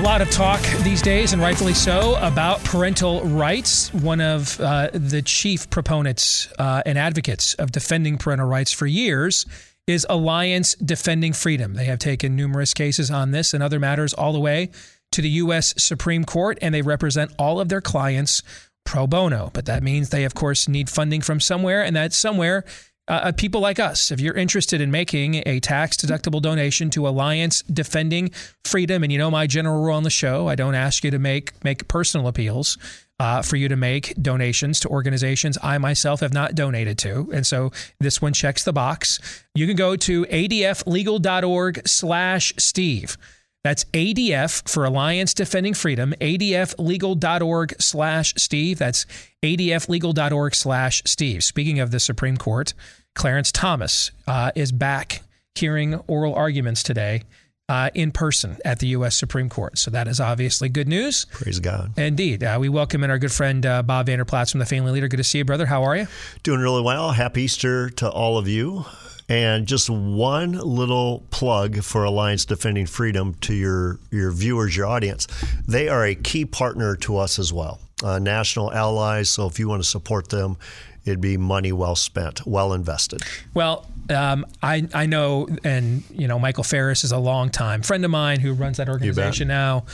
[0.00, 3.92] A lot of talk these days, and rightfully so, about parental rights.
[3.92, 9.44] One of uh, the chief proponents uh, and advocates of defending parental rights for years
[9.86, 11.74] is Alliance Defending Freedom.
[11.74, 14.70] They have taken numerous cases on this and other matters all the way
[15.12, 15.74] to the U.S.
[15.76, 18.42] Supreme Court, and they represent all of their clients
[18.86, 19.50] pro bono.
[19.52, 22.64] But that means they, of course, need funding from somewhere, and that somewhere
[23.10, 27.08] uh, uh, people like us, if you're interested in making a tax deductible donation to
[27.08, 28.30] Alliance Defending
[28.64, 31.18] Freedom, and you know my general rule on the show, I don't ask you to
[31.18, 32.78] make make personal appeals.
[33.18, 37.28] Uh, for you to make donations to organizations I myself have not donated to.
[37.34, 39.44] And so this one checks the box.
[39.54, 43.18] You can go to adflegal.org slash Steve.
[43.62, 48.78] That's ADF for Alliance Defending Freedom, adflegal.org slash Steve.
[48.78, 49.06] That's
[49.42, 51.44] adflegal.org slash Steve.
[51.44, 52.72] Speaking of the Supreme Court,
[53.14, 55.22] Clarence Thomas uh, is back
[55.54, 57.22] hearing oral arguments today
[57.68, 59.14] uh, in person at the U.S.
[59.14, 59.78] Supreme Court.
[59.78, 61.26] So that is obviously good news.
[61.26, 61.96] Praise God.
[61.98, 62.42] Indeed.
[62.42, 65.06] Uh, we welcome in our good friend uh, Bob Vander Plaats from the Family Leader.
[65.06, 65.66] Good to see you, brother.
[65.66, 66.06] How are you?
[66.42, 67.12] Doing really well.
[67.12, 68.86] Happy Easter to all of you.
[69.30, 75.28] And just one little plug for Alliance Defending Freedom to your, your viewers, your audience.
[75.68, 79.30] They are a key partner to us as well, uh, national allies.
[79.30, 80.56] So if you want to support them,
[81.04, 83.22] it'd be money well spent, well invested.
[83.54, 88.10] Well, um, I I know, and you know, Michael Farris is a longtime friend of
[88.10, 89.84] mine who runs that organization now.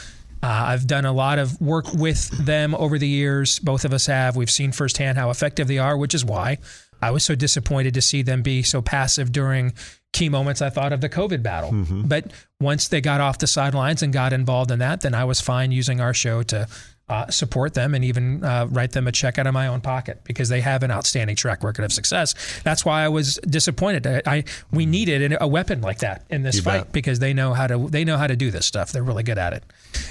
[0.42, 3.58] Uh, I've done a lot of work with them over the years.
[3.58, 4.36] Both of us have.
[4.36, 6.58] We've seen firsthand how effective they are, which is why
[7.06, 9.74] I was so disappointed to see them be so passive during
[10.12, 11.70] key moments I thought of the COVID battle.
[11.70, 12.02] Mm-hmm.
[12.08, 15.40] But once they got off the sidelines and got involved in that, then I was
[15.40, 16.66] fine using our show to
[17.08, 20.20] uh, support them and even uh, write them a check out of my own pocket
[20.24, 22.34] because they have an outstanding track record of success.
[22.64, 24.06] That's why I was disappointed.
[24.06, 26.92] I, I we needed a weapon like that in this You fight bet.
[26.92, 28.90] because they know how to they know how to do this stuff.
[28.90, 29.62] They're really good at it.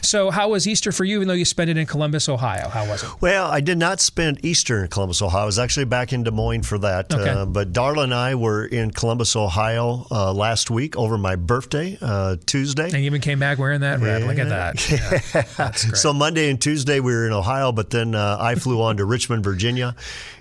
[0.01, 1.17] So, how was Easter for you?
[1.17, 3.09] Even though you spent it in Columbus, Ohio, how was it?
[3.21, 5.43] Well, I did not spend Easter in Columbus, Ohio.
[5.43, 7.13] I was actually back in Des Moines for that.
[7.13, 7.29] Okay.
[7.29, 11.97] Uh, but Darla and I were in Columbus, Ohio uh, last week over my birthday,
[12.01, 12.85] uh, Tuesday.
[12.85, 14.23] And you even came back wearing that red.
[14.23, 14.75] Look at that.
[15.59, 15.71] Yeah.
[15.71, 19.05] So Monday and Tuesday we were in Ohio, but then uh, I flew on to
[19.05, 19.95] Richmond, Virginia,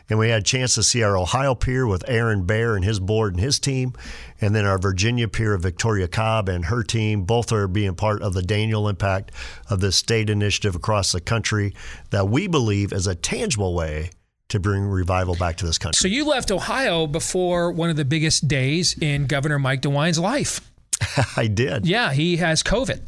[0.09, 3.01] and we had a chance to see our Ohio pier with Aaron Baer and his
[3.01, 3.95] board and his team,
[4.41, 7.25] and then our Virginia pier of Victoria Cobb and her team.
[7.25, 9.33] Both are being part of the Daniel impact
[9.71, 11.75] of this state initiative across the country
[12.11, 14.11] that we believe is a tangible way
[14.49, 15.99] to bring revival back to this country.
[15.99, 20.61] So you left Ohio before one of the biggest days in Governor Mike DeWine's life.
[21.37, 21.87] I did.
[21.87, 23.01] Yeah, he has COVID.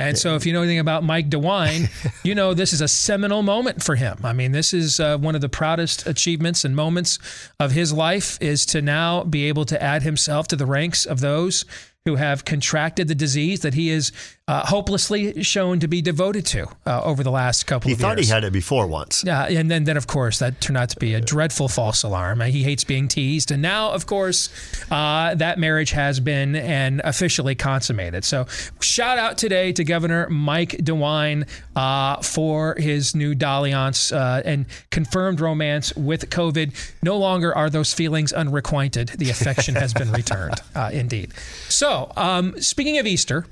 [0.00, 1.90] And so, if you know anything about Mike DeWine,
[2.24, 4.18] you know this is a seminal moment for him.
[4.22, 7.18] I mean, this is uh, one of the proudest achievements and moments
[7.58, 11.20] of his life is to now be able to add himself to the ranks of
[11.20, 11.64] those
[12.04, 14.12] who have contracted the disease that he is
[14.48, 18.16] uh, hopelessly shown to be devoted to uh, over the last couple He of thought
[18.16, 18.26] years.
[18.28, 19.22] he had it before once.
[19.24, 22.40] Yeah, and then, then of course that turned out to be a dreadful false alarm.
[22.40, 24.48] Uh, He hates being teased, and now of course
[24.90, 28.24] uh, that marriage has been and officially consummated.
[28.24, 28.46] So
[28.80, 35.40] shout out today to Governor Mike DeWine uh, for his new dalliance uh, and confirmed
[35.40, 36.72] romance with COVID.
[37.02, 39.08] No longer are those feelings unrequited.
[39.18, 41.34] The affection has been returned, uh, indeed.
[41.68, 43.44] So um, speaking of Easter,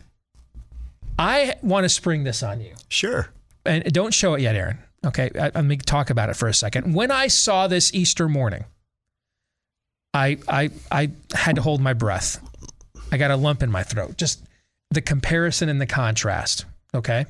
[1.18, 3.28] I want to spring this on you Sure.
[3.64, 4.78] and don't show it yet, Aaron.
[5.04, 6.94] Okay, I, let me talk about it for a second.
[6.94, 8.64] When I saw this Easter morning,
[10.12, 12.40] I I I had to hold my breath.
[13.12, 14.16] I got a lump in my throat.
[14.16, 14.42] Just
[14.90, 16.64] the comparison and the contrast.
[16.94, 17.26] Okay.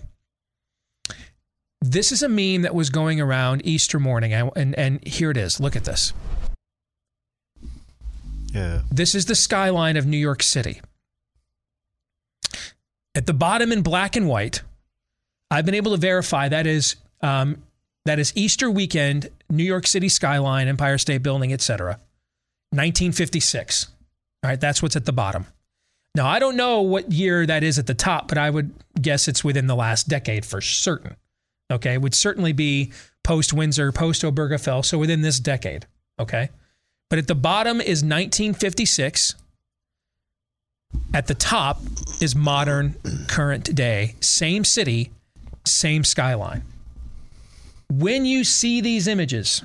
[1.83, 5.37] This is a meme that was going around Easter morning, and and, and here it
[5.37, 5.61] is.
[5.61, 6.13] Look at this.
[8.53, 8.83] Yeah.
[8.91, 10.81] This is the skyline of New York City.
[13.17, 14.61] At the bottom in black and white,
[15.51, 17.63] I've been able to verify that is um,
[18.05, 21.99] that is Easter weekend, New York City skyline, Empire State Building, etc.
[22.73, 23.87] 1956.
[24.45, 25.47] All right, that's what's at the bottom.
[26.15, 29.29] Now I don't know what year that is at the top, but I would guess
[29.29, 31.17] it's within the last decade for certain.
[31.73, 32.93] Okay, it would certainly be
[33.25, 35.87] post Windsor, post Obergefell, so within this decade.
[36.21, 36.51] Okay,
[37.09, 39.37] but at the bottom is 1956.
[41.15, 41.81] At the top
[42.21, 42.95] is modern,
[43.29, 45.11] current day, same city,
[45.65, 46.63] same skyline.
[47.91, 49.63] When you see these images,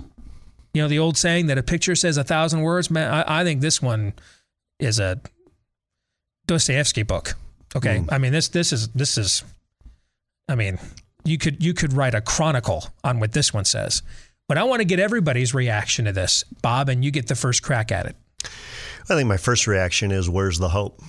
[0.73, 2.89] you know the old saying that a picture says a thousand words.
[2.89, 4.13] Man, I, I think this one
[4.79, 5.19] is a
[6.47, 7.35] Dostoevsky book.
[7.75, 8.09] Okay, hmm.
[8.09, 9.43] I mean this this is this is,
[10.47, 10.79] I mean
[11.23, 14.01] you could you could write a chronicle on what this one says.
[14.47, 17.63] But I want to get everybody's reaction to this, Bob, and you get the first
[17.63, 18.15] crack at it.
[19.09, 21.01] I think my first reaction is where's the hope?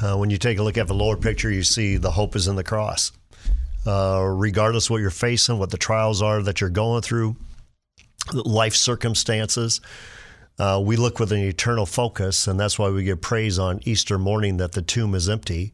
[0.00, 2.48] Uh, when you take a look at the lower picture, you see the hope is
[2.48, 3.12] in the cross.
[3.86, 7.36] uh, regardless what you're facing, what the trials are that you're going through,
[8.32, 9.80] life circumstances.
[10.58, 14.18] Uh, we look with an eternal focus, and that's why we give praise on Easter
[14.18, 15.72] morning that the tomb is empty.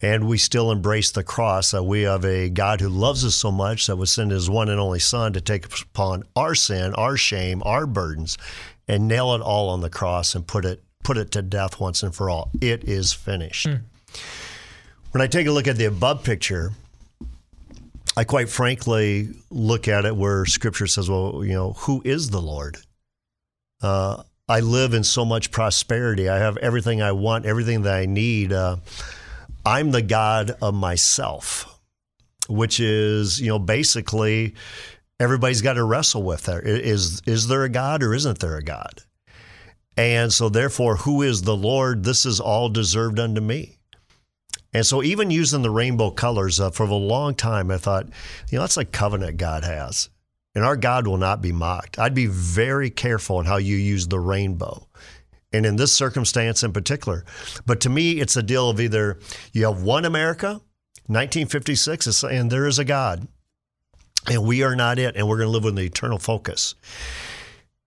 [0.00, 3.50] And we still embrace the cross that we have a God who loves us so
[3.50, 7.16] much that would send his one and only Son to take upon our sin, our
[7.16, 8.38] shame, our burdens,
[8.86, 12.02] and nail it all on the cross and put it put it to death once
[12.02, 12.50] and for all.
[12.60, 13.66] It is finished.
[13.66, 13.82] Mm.
[15.12, 16.72] When I take a look at the above picture,
[18.16, 22.42] I quite frankly look at it where Scripture says, "Well, you know, who is the
[22.42, 22.78] Lord?"
[23.80, 26.28] Uh, I live in so much prosperity.
[26.28, 28.52] I have everything I want, everything that I need.
[28.52, 28.76] Uh,
[29.64, 31.80] I'm the God of myself,
[32.48, 34.54] which is, you know, basically
[35.20, 36.60] everybody's got to wrestle with there.
[36.60, 39.02] Is is there a God or isn't there a God?
[39.98, 42.04] And so therefore, who is the Lord?
[42.04, 43.78] This is all deserved unto me.
[44.72, 48.06] And so even using the rainbow colors uh, for a long time, I thought,
[48.48, 50.08] you know, that's like covenant God has.
[50.54, 51.98] And our God will not be mocked.
[51.98, 54.86] I'd be very careful in how you use the rainbow
[55.52, 57.24] and in this circumstance in particular.
[57.66, 59.18] But to me, it's a deal of either
[59.52, 60.60] you have one America,
[61.06, 63.26] 1956 is saying there is a God,
[64.30, 66.76] and we are not it, and we're going to live with an eternal focus.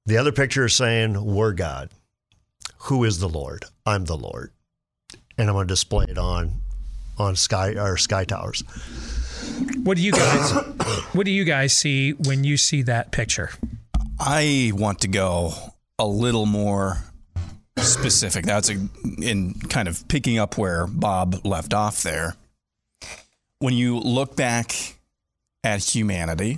[0.05, 1.89] The other picture is saying we're God.
[2.85, 3.65] Who is the Lord?
[3.85, 4.51] I'm the Lord,
[5.37, 6.61] and I'm going to display it on
[7.17, 8.63] on sky our sky towers.
[9.83, 10.51] What do you guys
[11.13, 13.51] What do you guys see when you see that picture?
[14.19, 15.53] I want to go
[15.99, 16.97] a little more
[17.77, 18.45] specific.
[18.45, 18.77] That's a,
[19.21, 22.35] in kind of picking up where Bob left off there.
[23.59, 24.97] When you look back
[25.63, 26.57] at humanity,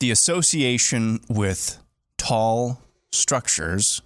[0.00, 1.78] the association with
[2.18, 2.80] tall
[3.12, 4.02] structures,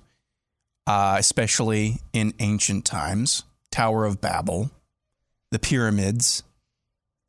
[0.89, 4.71] uh, especially in ancient times, Tower of Babel,
[5.51, 6.43] the pyramids,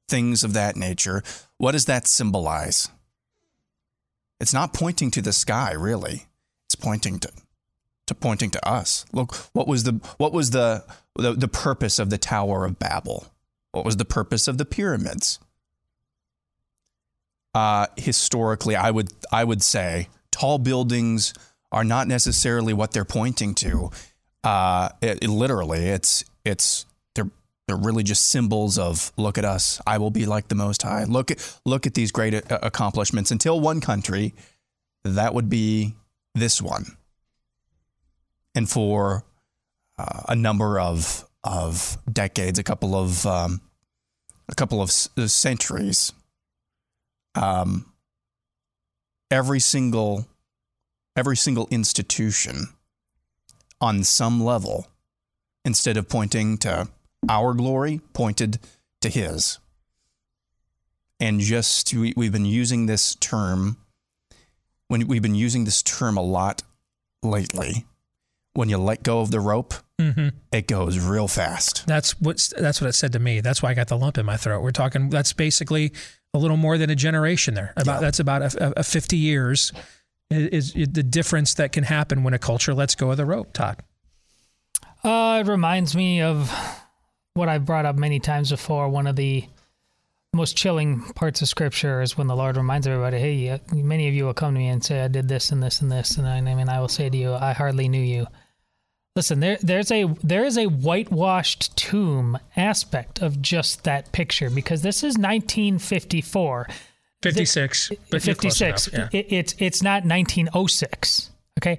[0.08, 1.22] things of that nature,
[1.58, 2.88] what does that symbolize?
[4.40, 6.28] It's not pointing to the sky, really.
[6.68, 7.32] It's pointing to
[8.08, 9.06] to pointing to us.
[9.12, 10.86] Look, what was the what was the,
[11.18, 13.28] the the purpose of the Tower of Babel?
[13.74, 15.38] What was the purpose of the pyramids?
[17.54, 21.34] Uh, historically, I would I would say tall buildings
[21.72, 23.92] are not necessarily what they're pointing to.
[24.44, 27.30] Uh, it, it, literally, it's it's they're
[27.68, 29.82] they're really just symbols of look at us.
[29.86, 31.04] I will be like the Most High.
[31.04, 33.32] Look at look at these great uh, accomplishments.
[33.32, 34.34] Until one country,
[35.04, 35.96] that would be
[36.36, 36.98] this one
[38.56, 39.24] and for
[39.98, 43.62] uh, a number of of decades, a couple of um,
[44.48, 46.12] a couple of uh, centuries,
[47.36, 47.92] um,
[49.32, 50.28] every single
[51.16, 52.68] every single institution
[53.82, 54.88] on some level,
[55.64, 56.88] instead of pointing to
[57.28, 58.60] our glory, pointed
[59.02, 59.60] to His.
[61.20, 63.78] And just we, we've been using this term
[64.90, 66.64] when we've been using this term a lot
[67.24, 67.86] lately
[68.54, 70.30] when you let go of the rope, mm-hmm.
[70.52, 71.86] it goes real fast.
[71.88, 73.40] That's what that's what it said to me.
[73.42, 74.62] That's why I got the lump in my throat.
[74.62, 75.10] We're talking.
[75.10, 75.94] That's basically
[76.34, 77.74] a little more than a generation there.
[77.78, 78.00] About yeah.
[78.02, 79.72] that's about a, a, fifty years
[80.30, 83.54] is, the difference that can happen when a culture lets go of the rope.
[83.54, 83.78] Todd.
[85.04, 86.54] Uh, it reminds me of
[87.34, 88.90] what I've brought up many times before.
[88.90, 89.46] One of the
[90.34, 94.26] most chilling parts of scripture is when the Lord reminds everybody, "Hey, many of you
[94.26, 96.38] will come to me and say, I did this and this and this, and I,
[96.38, 98.28] I mean, I will say to you, I hardly knew you."
[99.16, 104.82] Listen, there, there's a there is a whitewashed tomb aspect of just that picture because
[104.82, 106.68] this is 1954.
[107.22, 108.90] 56, but 56.
[108.94, 109.10] Yeah.
[109.12, 111.32] It, it's it's not 1906.
[111.60, 111.78] Okay,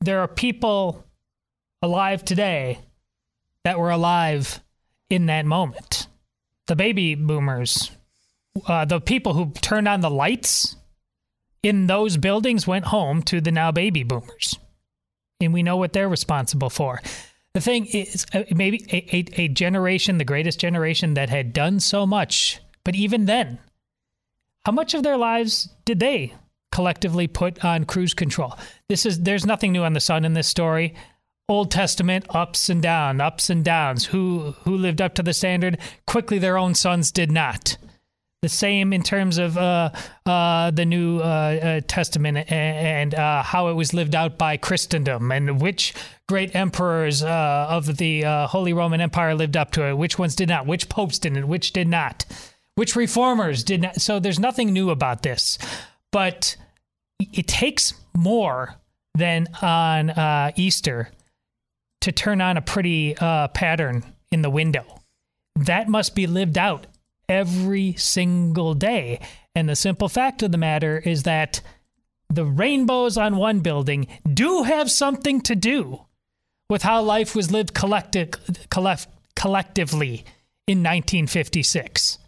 [0.00, 1.04] there are people
[1.80, 2.80] alive today
[3.64, 4.60] that were alive
[5.08, 6.08] in that moment
[6.68, 7.90] the baby boomers,
[8.66, 10.76] uh, the people who turned on the lights
[11.62, 14.58] in those buildings went home to the now baby boomers.
[15.40, 17.00] And we know what they're responsible for.
[17.54, 21.80] The thing is, uh, maybe a, a, a generation, the greatest generation that had done
[21.80, 23.58] so much, but even then,
[24.64, 26.32] how much of their lives did they
[26.72, 28.54] collectively put on cruise control?
[28.88, 30.94] This is there's nothing new on the sun in this story.
[31.50, 34.06] Old Testament ups and down, ups and downs.
[34.06, 35.76] Who who lived up to the standard?
[36.06, 37.76] Quickly, their own sons did not.
[38.40, 39.90] The same in terms of uh,
[40.24, 44.56] uh, the New uh, uh Testament and, and uh, how it was lived out by
[44.56, 45.92] Christendom, and which
[46.26, 50.48] great emperors uh, of the Holy Roman Empire lived up to it, which ones did
[50.48, 52.24] not, which popes didn't, which did not,
[52.78, 54.00] which reformers did not.
[54.00, 55.58] So there's nothing new about this,
[56.12, 56.56] but
[57.18, 58.76] it takes more
[59.16, 61.10] than on Easter
[62.02, 64.84] to turn on a pretty uh, pattern in the window.
[65.56, 66.86] that must be lived out
[67.28, 69.18] every single day.
[69.56, 71.60] And the simple fact of the matter is that
[72.30, 76.04] the rainbows on one building do have something to do
[76.70, 78.30] with how life was lived collective,
[78.70, 80.24] collect, collectively
[80.68, 82.18] in 1956.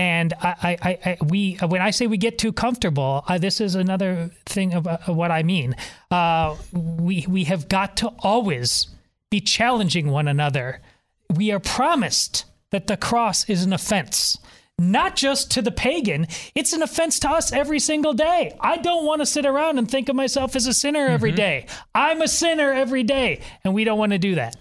[0.00, 3.74] And I, I, I, we, when I say we get too comfortable, I, this is
[3.74, 5.76] another thing of, of what I mean.
[6.10, 8.88] Uh, we, we have got to always
[9.28, 10.80] be challenging one another.
[11.28, 14.38] We are promised that the cross is an offense
[14.78, 18.56] not just to the pagan, it's an offense to us every single day.
[18.58, 21.36] I don't want to sit around and think of myself as a sinner every mm-hmm.
[21.36, 21.66] day.
[21.94, 24.56] I'm a sinner every day, and we don't want to do that.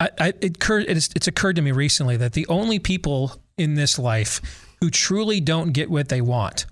[0.00, 3.74] I, I, it occurred, it's, it's occurred to me recently that the only people in
[3.74, 4.40] this life
[4.82, 6.66] who truly don't get what they want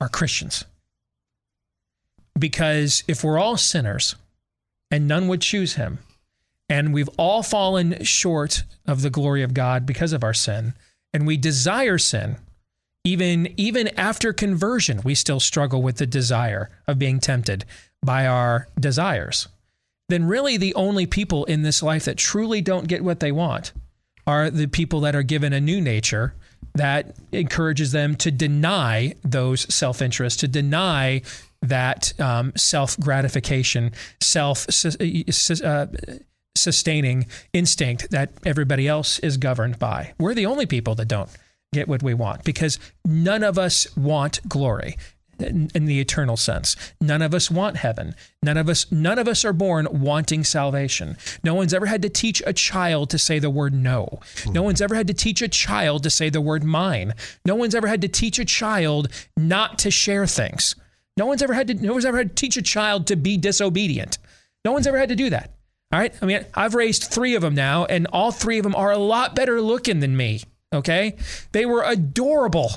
[0.00, 0.64] are Christians.
[2.38, 4.16] Because if we're all sinners
[4.90, 5.98] and none would choose him,
[6.70, 10.72] and we've all fallen short of the glory of God because of our sin,
[11.12, 12.36] and we desire sin,
[13.04, 17.66] even even after conversion, we still struggle with the desire of being tempted
[18.02, 19.48] by our desires.
[20.08, 23.74] Then really the only people in this life that truly don't get what they want
[24.26, 26.32] are the people that are given a new nature
[26.74, 31.22] that encourages them to deny those self interests, to deny
[31.62, 34.66] that um, self gratification, self
[35.64, 35.86] uh,
[36.56, 40.14] sustaining instinct that everybody else is governed by.
[40.18, 41.30] We're the only people that don't
[41.72, 44.96] get what we want because none of us want glory
[45.38, 46.76] in, the eternal sense.
[47.00, 48.14] None of us want heaven.
[48.42, 51.16] None of us none of us are born wanting salvation.
[51.42, 54.20] No one's ever had to teach a child to say the word no.
[54.46, 57.14] No one's ever had to teach a child to say the word mine.
[57.44, 60.74] No one's ever had to teach a child not to share things.
[61.16, 63.36] No one's ever had to no one's ever had to teach a child to be
[63.36, 64.18] disobedient.
[64.64, 65.54] No one's ever had to do that.
[65.92, 66.14] All right.
[66.20, 68.98] I mean, I've raised three of them now, and all three of them are a
[68.98, 70.42] lot better looking than me.
[70.74, 71.16] Okay.
[71.52, 72.72] They were adorable.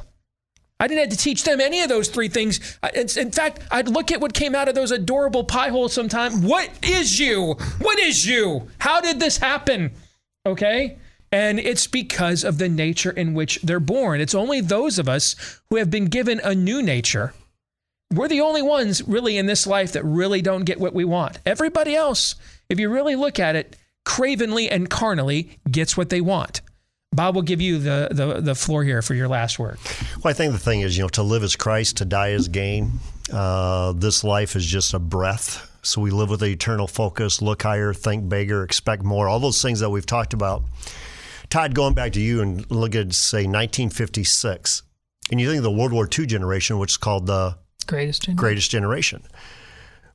[0.80, 2.78] I didn't have to teach them any of those three things.
[2.94, 6.44] In fact, I'd look at what came out of those adorable pie holes sometime.
[6.44, 7.56] What is you?
[7.80, 8.70] What is you?
[8.80, 9.92] How did this happen?
[10.46, 10.98] Okay.
[11.32, 14.22] And it's because of the nature in which they're born.
[14.22, 15.36] It's only those of us
[15.70, 17.34] who have been given a new nature.
[18.14, 21.40] We're the only ones really in this life that really don't get what we want.
[21.46, 22.36] Everybody else
[22.70, 23.76] if you really look at it,
[24.06, 26.62] cravenly and carnally gets what they want.
[27.14, 29.80] Bob will give you the, the, the floor here for your last word.
[30.24, 32.48] Well, I think the thing is, you know, to live as Christ, to die as
[32.48, 33.00] gain.
[33.32, 35.72] Uh, this life is just a breath.
[35.82, 39.62] So we live with an eternal focus, look higher, think bigger, expect more, all those
[39.62, 40.64] things that we've talked about.
[41.50, 44.84] Todd, going back to you and look at, say, 1956,
[45.32, 48.38] and you think of the World War II generation, which is called the greatest generation.
[48.38, 49.24] Greatest generation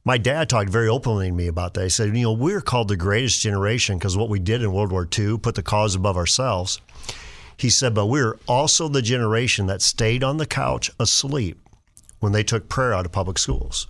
[0.05, 1.85] my dad talked very openly to me about that.
[1.85, 4.91] He said, you know, we're called the greatest generation because what we did in World
[4.91, 6.81] War II put the cause above ourselves.
[7.57, 11.61] He said, but we're also the generation that stayed on the couch asleep
[12.19, 13.87] when they took prayer out of public schools.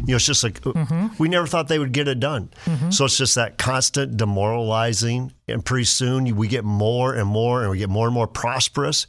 [0.00, 1.08] You know, it's just like mm-hmm.
[1.18, 2.50] we never thought they would get it done.
[2.64, 2.90] Mm-hmm.
[2.90, 5.32] So it's just that constant demoralizing.
[5.48, 9.06] And pretty soon we get more and more and we get more and more prosperous.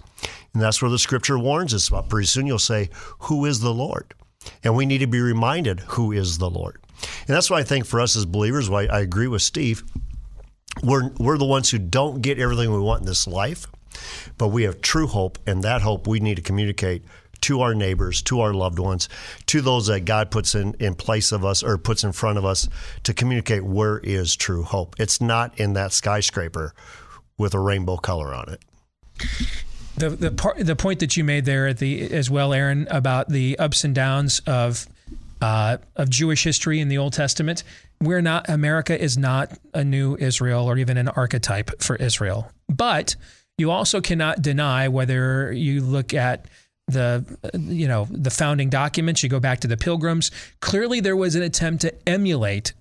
[0.54, 2.10] And that's where the scripture warns us about.
[2.10, 2.90] Pretty soon you'll say,
[3.20, 4.14] Who is the Lord?
[4.64, 6.80] And we need to be reminded who is the Lord.
[7.28, 9.84] And that's why I think for us as believers, why I agree with Steve,
[10.82, 13.68] we're, we're the ones who don't get everything we want in this life,
[14.38, 17.04] but we have true hope, and that hope we need to communicate
[17.42, 19.10] to our neighbors, to our loved ones,
[19.48, 22.46] to those that God puts in, in place of us or puts in front of
[22.46, 22.70] us
[23.04, 24.96] to communicate where is true hope.
[24.98, 26.74] It's not in that skyscraper
[27.38, 28.64] with a rainbow color on it
[29.98, 33.30] the the part the point that you made there at the as well, Aaron, about
[33.30, 34.88] the ups and downs of
[35.42, 37.64] uh, of Jewish history in the Old Testament.
[38.02, 43.16] We're not America is not a new Israel or even an archetype for Israel, but
[43.58, 46.46] you also cannot deny whether you look at
[46.88, 51.34] the you know the founding documents you go back to the pilgrims clearly there was
[51.34, 52.74] an attempt to emulate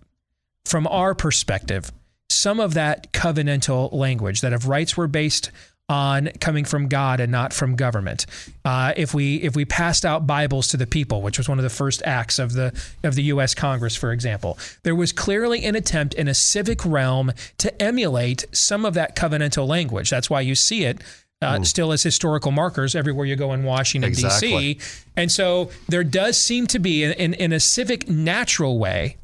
[0.65, 1.93] from our perspective
[2.29, 5.53] some of that covenantal language that if rights were based
[5.93, 8.25] on coming from God and not from government.
[8.65, 11.63] Uh, if we if we passed out Bibles to the people, which was one of
[11.63, 12.73] the first acts of the
[13.05, 13.55] of the U.S.
[13.55, 18.87] Congress, for example, there was clearly an attempt in a civic realm to emulate some
[18.87, 20.09] of that covenantal language.
[20.09, 21.03] That's why you see it.
[21.43, 21.67] Uh, mm.
[21.67, 24.75] Still, as historical markers everywhere you go in Washington exactly.
[24.75, 29.17] D.C., and so there does seem to be, in, in a civic natural way,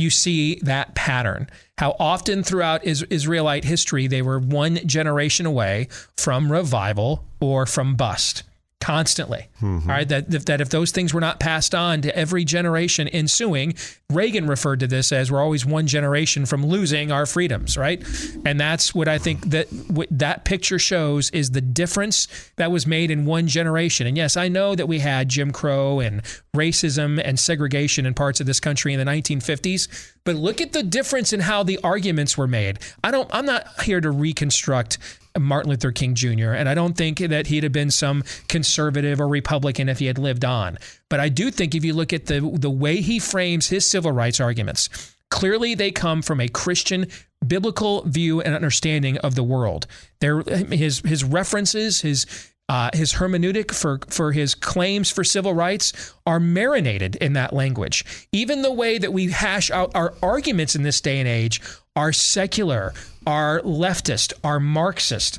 [0.00, 1.48] you see that pattern.
[1.78, 8.42] How often throughout Israelite history they were one generation away from revival or from bust.
[8.80, 9.46] Constantly.
[9.60, 9.90] Mm-hmm.
[9.90, 13.74] All right, that that if those things were not passed on to every generation ensuing,
[14.10, 18.02] Reagan referred to this as we're always one generation from losing our freedoms, right?
[18.46, 22.26] And that's what I think that what that picture shows is the difference
[22.56, 24.06] that was made in one generation.
[24.06, 26.22] And yes, I know that we had Jim Crow and
[26.56, 30.82] racism and segregation in parts of this country in the 1950s, but look at the
[30.82, 32.78] difference in how the arguments were made.
[33.04, 34.98] I don't I'm not here to reconstruct
[35.38, 36.52] Martin Luther King Jr.
[36.52, 40.18] And I don't think that he'd have been some conservative or Republican if he had
[40.18, 40.78] lived on.
[41.08, 44.12] But I do think if you look at the the way he frames his civil
[44.12, 47.06] rights arguments, clearly they come from a Christian
[47.46, 49.86] biblical view and understanding of the world.
[50.20, 52.26] There his his references, his
[52.70, 58.04] uh, his hermeneutic for, for his claims for civil rights are marinated in that language.
[58.30, 61.60] Even the way that we hash out our arguments in this day and age
[61.96, 62.92] are secular,
[63.26, 65.38] are leftist, are Marxist,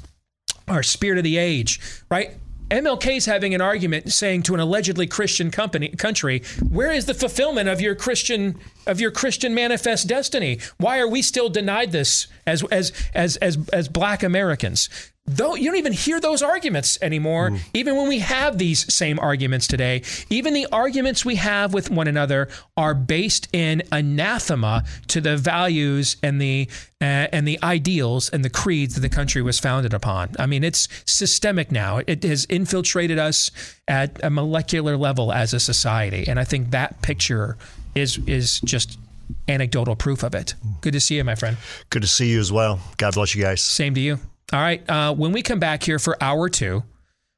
[0.68, 1.80] are spirit of the age,
[2.10, 2.32] right?
[2.70, 7.14] MLK is having an argument saying to an allegedly Christian company country, where is the
[7.14, 10.60] fulfillment of your Christian of your Christian manifest destiny?
[10.78, 14.88] Why are we still denied this as as as as as black Americans?
[15.32, 19.66] Though you don't even hear those arguments anymore, even when we have these same arguments
[19.66, 25.38] today, even the arguments we have with one another are based in anathema to the
[25.38, 26.68] values and the
[27.00, 30.30] uh, and the ideals and the creeds that the country was founded upon.
[30.38, 32.02] I mean, it's systemic now.
[32.06, 33.52] It has infiltrated us
[33.88, 37.58] at a molecular level as a society, and I think that picture
[37.96, 39.00] is is just
[39.48, 40.56] anecdotal proof of it.
[40.82, 41.56] Good to see you, my friend.
[41.90, 42.80] Good to see you as well.
[42.98, 43.62] God bless you guys.
[43.62, 44.20] Same to you.
[44.54, 44.88] All right.
[44.90, 46.84] Uh, when we come back here for hour two,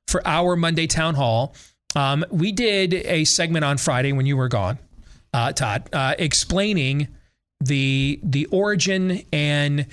[0.07, 1.55] for our Monday town hall,
[1.95, 4.80] um, we did a segment on Friday when you were gone,
[5.34, 7.07] uh, Todd, uh, explaining
[7.59, 9.86] the the origin and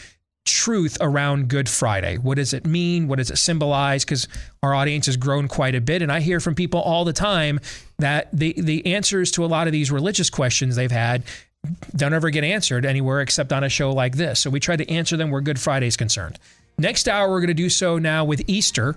[0.47, 2.17] truth around Good Friday.
[2.17, 3.07] What does it mean?
[3.07, 4.05] What does it symbolize?
[4.05, 4.27] Because
[4.63, 7.61] our audience has grown quite a bit, and I hear from people all the time
[7.99, 11.23] that the the answers to a lot of these religious questions they've had
[11.95, 14.41] don't ever get answered anywhere except on a show like this.
[14.41, 16.39] So we try to answer them where Good Friday is concerned.
[16.81, 18.97] Next hour, we're going to do so now with Easter.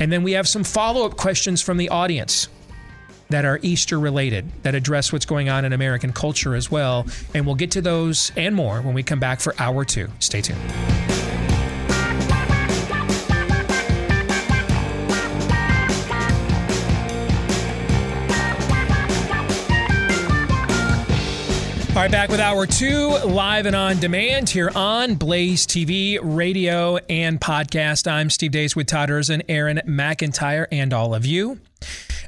[0.00, 2.48] And then we have some follow up questions from the audience
[3.28, 7.06] that are Easter related, that address what's going on in American culture as well.
[7.32, 10.08] And we'll get to those and more when we come back for hour two.
[10.18, 10.58] Stay tuned.
[22.00, 26.96] All right, back with hour two, live and on demand here on Blaze TV, radio,
[27.10, 28.10] and podcast.
[28.10, 31.60] I'm Steve Deace with Todd and Aaron McIntyre, and all of you.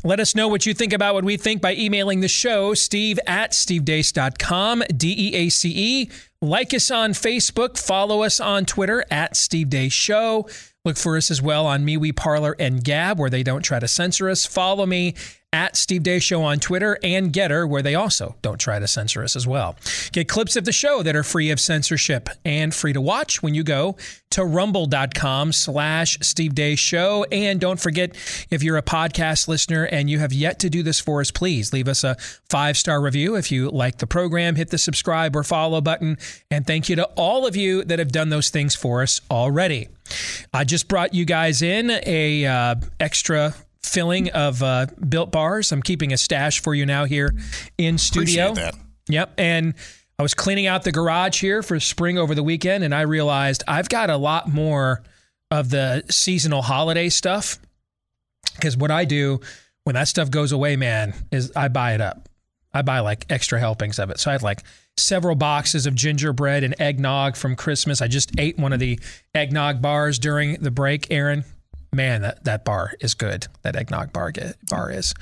[0.05, 3.19] Let us know what you think about what we think by emailing the show, steve
[3.27, 6.11] at stevedeace.com, D E A C E.
[6.43, 10.47] Like us on Facebook, follow us on Twitter at Steve Deace Show.
[10.85, 13.89] Look for us as well on MeWe, Parler, and Gab, where they don't try to
[13.89, 14.45] censor us.
[14.45, 15.15] Follow me
[15.53, 19.23] at Steve Deace Show on Twitter and Gettr, where they also don't try to censor
[19.23, 19.77] us as well.
[20.13, 23.55] Get clips of the show that are free of censorship and free to watch when
[23.55, 23.97] you go
[24.31, 27.25] to rumble.com slash Steve Deace Show.
[27.31, 28.17] And don't forget,
[28.51, 31.73] if you're a podcast listener and you have yet to do this for us, please
[31.73, 32.17] leave us a
[32.49, 33.37] five star review.
[33.37, 36.19] If you like the program, hit the subscribe or follow button.
[36.51, 39.89] And thank you to all of you that have done those things for us already.
[40.53, 45.73] I just brought you guys in a uh, extra filling of uh, built bars.
[45.73, 47.35] I'm keeping a stash for you now here
[47.79, 48.55] in studio.
[49.09, 49.35] Yep.
[49.39, 49.75] And
[50.19, 53.65] I was cleaning out the garage here for spring over the weekend, and I realized
[53.67, 55.03] I've got a lot more
[55.51, 57.59] of the seasonal holiday stuff.
[58.55, 59.41] Because what I do
[59.85, 62.29] when that stuff goes away, man, is I buy it up.
[62.73, 64.21] I buy like extra helpings of it.
[64.21, 64.63] So I had like
[64.97, 68.01] several boxes of gingerbread and eggnog from Christmas.
[68.01, 69.01] I just ate one of the
[69.35, 71.45] eggnog bars during the break, Aaron
[71.93, 73.47] man, that, that bar is good.
[73.63, 75.15] That eggnog bar get, bar is.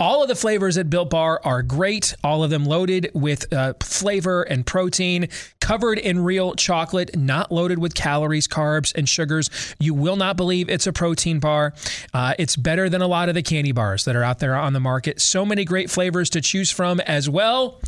[0.00, 2.14] All of the flavors at Built Bar are great.
[2.22, 5.28] All of them loaded with uh, flavor and protein,
[5.60, 9.50] covered in real chocolate, not loaded with calories, carbs, and sugars.
[9.80, 11.74] You will not believe it's a protein bar.
[12.14, 14.72] Uh, it's better than a lot of the candy bars that are out there on
[14.72, 15.20] the market.
[15.20, 17.80] So many great flavors to choose from as well.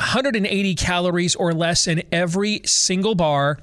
[0.00, 3.58] 180 calories or less in every single bar,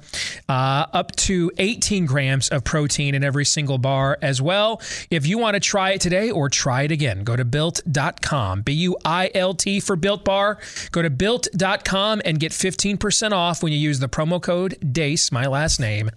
[0.48, 4.80] uh, up to 18 grams of protein in every single bar as well.
[5.10, 8.72] If you want to try it today or try it again, go to built.com, B
[8.72, 10.58] U I L T for built bar.
[10.92, 15.46] Go to built.com and get 15% off when you use the promo code DEACE, my
[15.46, 16.10] last name.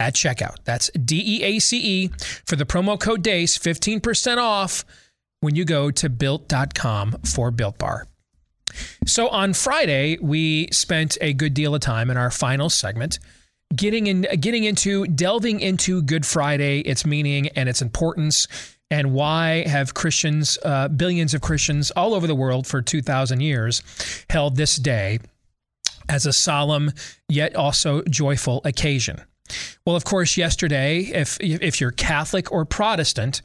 [0.00, 0.56] At checkout.
[0.64, 2.08] That's D E A C E
[2.44, 4.84] for the promo code DEACE, 15% off
[5.40, 8.06] when you go to built.com for Built Bar.
[9.06, 13.18] So on Friday, we spent a good deal of time in our final segment
[13.74, 18.46] getting in getting into delving into Good Friday, its meaning and its importance.
[18.90, 23.82] And why have Christians, uh, billions of Christians all over the world for 2,000 years,
[24.30, 25.18] held this day
[26.08, 26.92] as a solemn
[27.28, 29.20] yet also joyful occasion?
[29.86, 33.42] Well, of course, yesterday, if if you're Catholic or Protestant,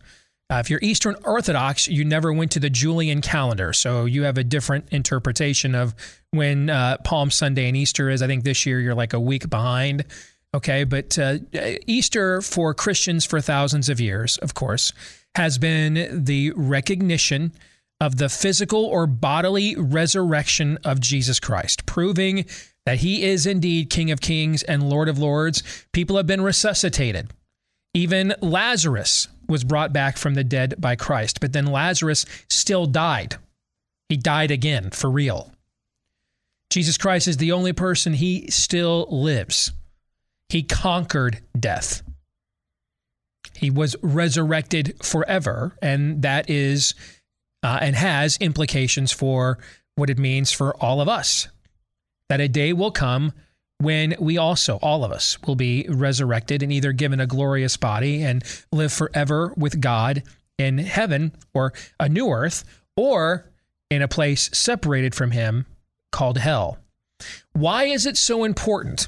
[0.50, 4.38] uh, if you're Eastern Orthodox, you never went to the Julian calendar, so you have
[4.38, 5.94] a different interpretation of
[6.32, 8.22] when uh, Palm Sunday and Easter is.
[8.22, 10.06] I think this year you're like a week behind.
[10.56, 11.38] Okay, but uh,
[11.86, 14.92] Easter for Christians for thousands of years, of course,
[15.36, 17.54] has been the recognition
[18.02, 22.46] of the physical or bodily resurrection of Jesus Christ, proving
[22.88, 25.62] that he is indeed King of Kings and Lord of Lords.
[25.92, 27.32] People have been resuscitated.
[27.94, 33.38] Even Lazarus was brought back from the dead by Christ, but then Lazarus still died.
[34.10, 35.52] He died again for real.
[36.70, 39.72] Jesus Christ is the only person he still lives.
[40.50, 42.04] He conquered death.
[43.56, 46.94] He was resurrected forever, and that is
[47.64, 49.58] uh, and has implications for
[49.96, 51.50] what it means for all of us.
[52.30, 53.34] That a day will come
[53.80, 58.22] when we also, all of us, will be resurrected and either given a glorious body
[58.22, 60.24] and live forever with God
[60.58, 62.66] in heaven or a new earth,
[62.98, 63.50] or
[63.90, 65.66] in a place separated from Him
[66.12, 66.78] called hell.
[67.54, 69.08] Why is it so important?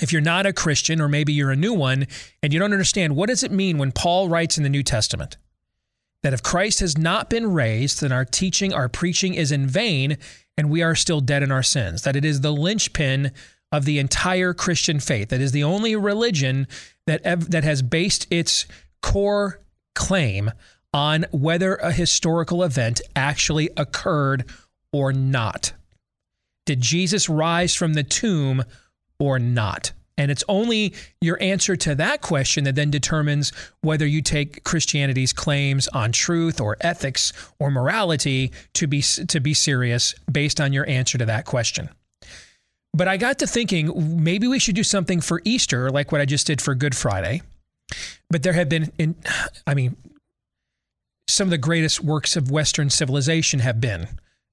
[0.00, 2.06] If you're not a Christian, or maybe you're a new one,
[2.42, 5.36] and you don't understand, what does it mean when Paul writes in the New Testament
[6.22, 10.16] that if Christ has not been raised, then our teaching, our preaching is in vain,
[10.56, 12.02] and we are still dead in our sins?
[12.02, 13.30] That it is the linchpin
[13.74, 15.30] of the entire Christian faith.
[15.30, 16.68] That is the only religion
[17.08, 18.66] that ev- that has based its
[19.02, 19.60] core
[19.96, 20.52] claim
[20.92, 24.44] on whether a historical event actually occurred
[24.92, 25.72] or not.
[26.66, 28.62] Did Jesus rise from the tomb
[29.18, 29.90] or not?
[30.16, 35.32] And it's only your answer to that question that then determines whether you take Christianity's
[35.32, 40.88] claims on truth or ethics or morality to be to be serious based on your
[40.88, 41.88] answer to that question.
[42.94, 46.24] But I got to thinking maybe we should do something for Easter, like what I
[46.24, 47.42] just did for Good Friday.
[48.30, 49.16] But there have been, in,
[49.66, 49.96] I mean,
[51.28, 54.06] some of the greatest works of Western civilization have been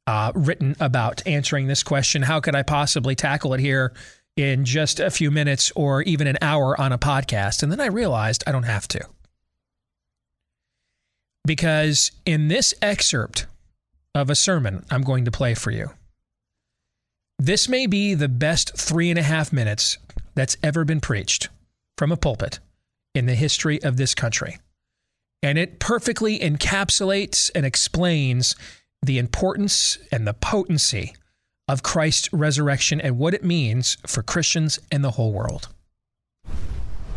[0.07, 2.23] uh, written about answering this question.
[2.23, 3.93] How could I possibly tackle it here
[4.35, 7.61] in just a few minutes or even an hour on a podcast?
[7.61, 9.05] And then I realized I don't have to.
[11.45, 13.45] Because in this excerpt
[14.15, 15.91] of a sermon I'm going to play for you,
[17.45, 19.97] this may be the best three and a half minutes
[20.35, 21.49] that's ever been preached
[21.97, 22.59] from a pulpit
[23.15, 24.59] in the history of this country.
[25.41, 28.55] And it perfectly encapsulates and explains
[29.01, 31.15] the importance and the potency
[31.67, 35.69] of Christ's resurrection and what it means for Christians and the whole world.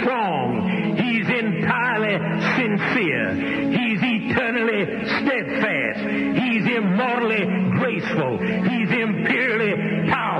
[0.00, 0.96] strong.
[0.96, 2.18] He's entirely
[2.56, 3.34] sincere.
[3.70, 4.84] He's eternally
[5.22, 6.00] steadfast.
[6.38, 7.44] He's immortally
[7.78, 8.38] graceful.
[8.38, 10.31] He's imperially powerful.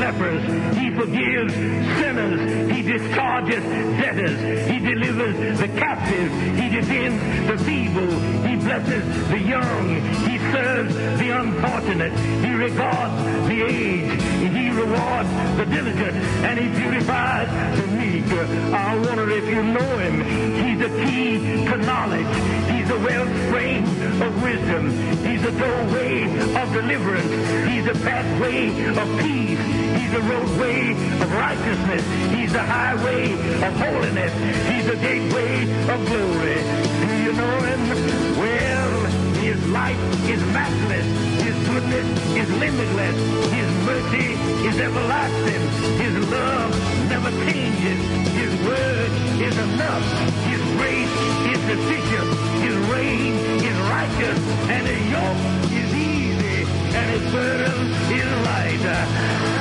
[0.00, 0.42] Lepers.
[0.78, 2.72] He forgives sinners.
[2.72, 3.62] He discharges
[4.00, 4.70] debtors.
[4.70, 6.32] He delivers the captive.
[6.56, 8.08] He defends the feeble.
[8.48, 10.00] He blesses the young.
[10.26, 12.12] He serves the unfortunate.
[12.18, 14.29] He regards the aged.
[14.70, 16.14] He rewards the diligent.
[16.46, 18.24] And He beautifies the meek.
[18.72, 20.22] I wonder if you know Him.
[20.62, 22.34] He's a key to knowledge.
[22.70, 23.82] He's the wellspring
[24.22, 24.90] of wisdom.
[25.26, 26.22] He's the doorway
[26.54, 27.32] of deliverance.
[27.68, 29.58] He's a pathway of peace.
[29.98, 32.04] He's a roadway of righteousness.
[32.30, 33.32] He's a highway
[33.66, 34.32] of holiness.
[34.70, 36.62] He's a gateway of glory.
[37.02, 38.38] Do you know him?
[38.38, 39.06] Well,
[39.42, 41.29] his life is matchless.
[41.70, 43.16] Goodness is limitless.
[43.54, 44.34] His mercy
[44.66, 45.62] is everlasting.
[46.02, 46.70] His love
[47.08, 48.00] never changes.
[48.34, 50.04] His word is enough.
[50.50, 51.14] His grace
[51.54, 52.28] is sufficient.
[52.66, 54.40] His reign is righteous.
[54.66, 56.66] And his yoke is easy.
[56.98, 57.78] And his burden
[58.18, 58.84] is light.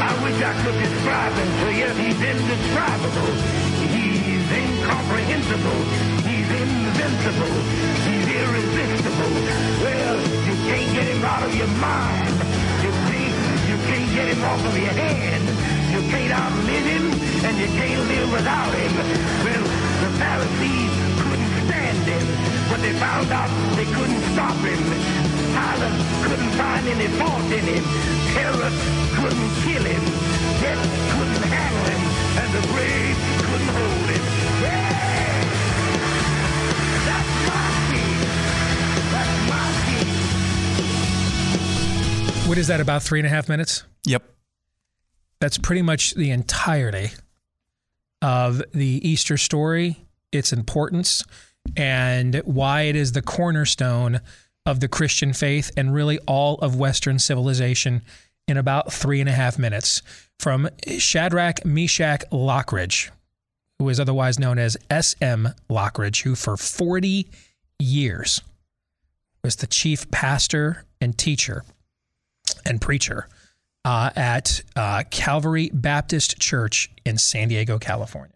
[0.01, 1.89] I wish I could describe him to you.
[1.93, 3.33] He's indescribable.
[3.85, 5.79] He's incomprehensible.
[6.25, 7.53] He's invincible.
[8.01, 9.33] He's irresistible.
[9.85, 12.37] Well, can't get him out of your mind.
[12.85, 13.35] You can't,
[13.69, 15.45] you can't get him off of your hand.
[15.89, 17.05] You can't outlive him,
[17.41, 18.93] and you can't live without him.
[19.45, 20.93] Well, the Pharisees
[21.25, 22.25] couldn't stand him,
[22.69, 24.81] but they found out they couldn't stop him.
[25.57, 27.85] Pilate couldn't find any fault in him.
[28.37, 28.75] Herod
[29.17, 30.03] couldn't kill him.
[30.61, 30.85] Death
[31.17, 32.01] couldn't handle him,
[32.45, 34.23] and the grave couldn't hold him.
[34.61, 35.48] Yeah!
[42.49, 43.83] What is that, about three and a half minutes?
[44.05, 44.23] Yep.
[45.39, 47.11] That's pretty much the entirety
[48.23, 49.97] of the Easter story,
[50.31, 51.23] its importance,
[51.77, 54.21] and why it is the cornerstone
[54.65, 58.01] of the Christian faith and really all of Western civilization
[58.47, 60.01] in about three and a half minutes.
[60.39, 63.11] From Shadrach Meshach Lockridge,
[63.77, 65.49] who is otherwise known as S.M.
[65.69, 67.27] Lockridge, who for 40
[67.77, 68.41] years
[69.43, 71.63] was the chief pastor and teacher
[72.65, 73.27] and preacher
[73.85, 78.35] uh, at uh, Calvary Baptist Church in San Diego, California,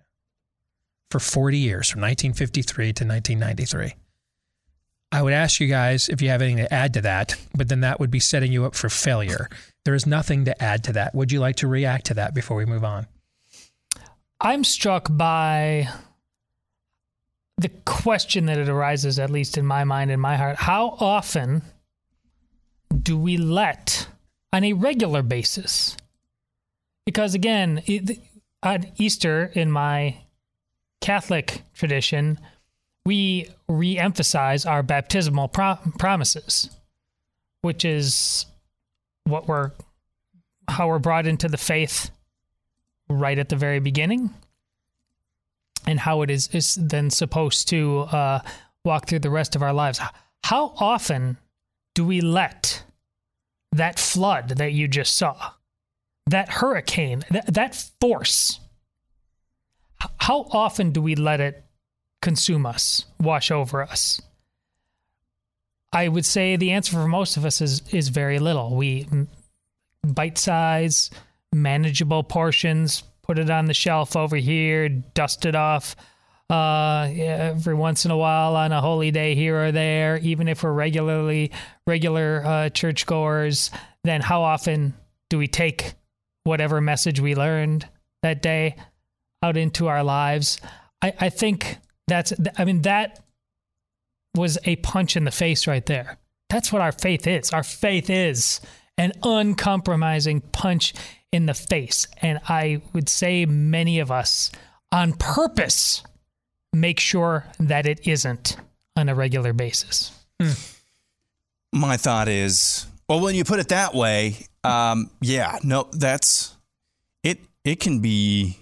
[1.12, 3.96] for 40 years, from 1953 to 1993.
[5.12, 7.82] I would ask you guys if you have anything to add to that, but then
[7.82, 9.48] that would be setting you up for failure.
[9.86, 11.14] There is nothing to add to that.
[11.14, 13.06] Would you like to react to that before we move on?
[14.42, 15.88] I'm struck by
[17.60, 20.56] the question that it arises, at least in my mind and my heart.
[20.58, 21.62] How often
[23.02, 24.08] do we let,
[24.54, 25.98] on a regular basis,
[27.06, 28.20] because again, it,
[28.62, 30.16] at Easter in my
[31.02, 32.40] Catholic tradition,
[33.06, 36.70] we re-emphasize our baptismal pro- promises,
[37.62, 38.46] which is
[39.26, 39.72] what we're
[40.70, 42.10] how we're brought into the faith
[43.10, 44.30] right at the very beginning
[45.86, 48.40] and how it is is then supposed to uh,
[48.86, 50.00] walk through the rest of our lives.
[50.46, 51.38] How often
[51.96, 52.84] do we let
[53.74, 55.52] that flood that you just saw,
[56.28, 58.60] that hurricane, that, that force,
[60.18, 61.64] how often do we let it
[62.22, 64.22] consume us, wash over us?
[65.92, 68.76] I would say the answer for most of us is is very little.
[68.76, 69.08] We
[70.04, 71.12] bite size,
[71.54, 75.96] manageable portions, put it on the shelf over here, dust it off
[76.50, 80.64] uh, every once in a while on a holy day here or there, even if
[80.64, 81.52] we're regularly
[81.88, 83.72] regular uh, churchgoers,
[84.04, 84.94] then how often
[85.30, 85.94] do we take
[86.44, 87.88] whatever message we learned
[88.22, 88.76] that day
[89.42, 90.60] out into our lives?
[91.02, 91.78] I, I think
[92.08, 93.20] that's, I mean, that
[94.36, 96.18] was a punch in the face right there.
[96.50, 97.52] That's what our faith is.
[97.52, 98.62] Our faith is
[98.98, 100.94] an uncompromising punch
[101.32, 102.08] in the face.
[102.22, 104.52] And I would say many of us
[104.92, 106.04] on purpose
[106.74, 108.58] make sure that it isn't
[108.98, 110.12] on a regular basis.
[111.72, 116.56] My thought is, well, when you put it that way, um, yeah, no, that's
[117.24, 117.40] it.
[117.64, 118.58] It can be,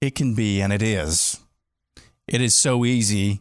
[0.00, 1.38] it can be, and it is.
[2.26, 3.40] It is so easy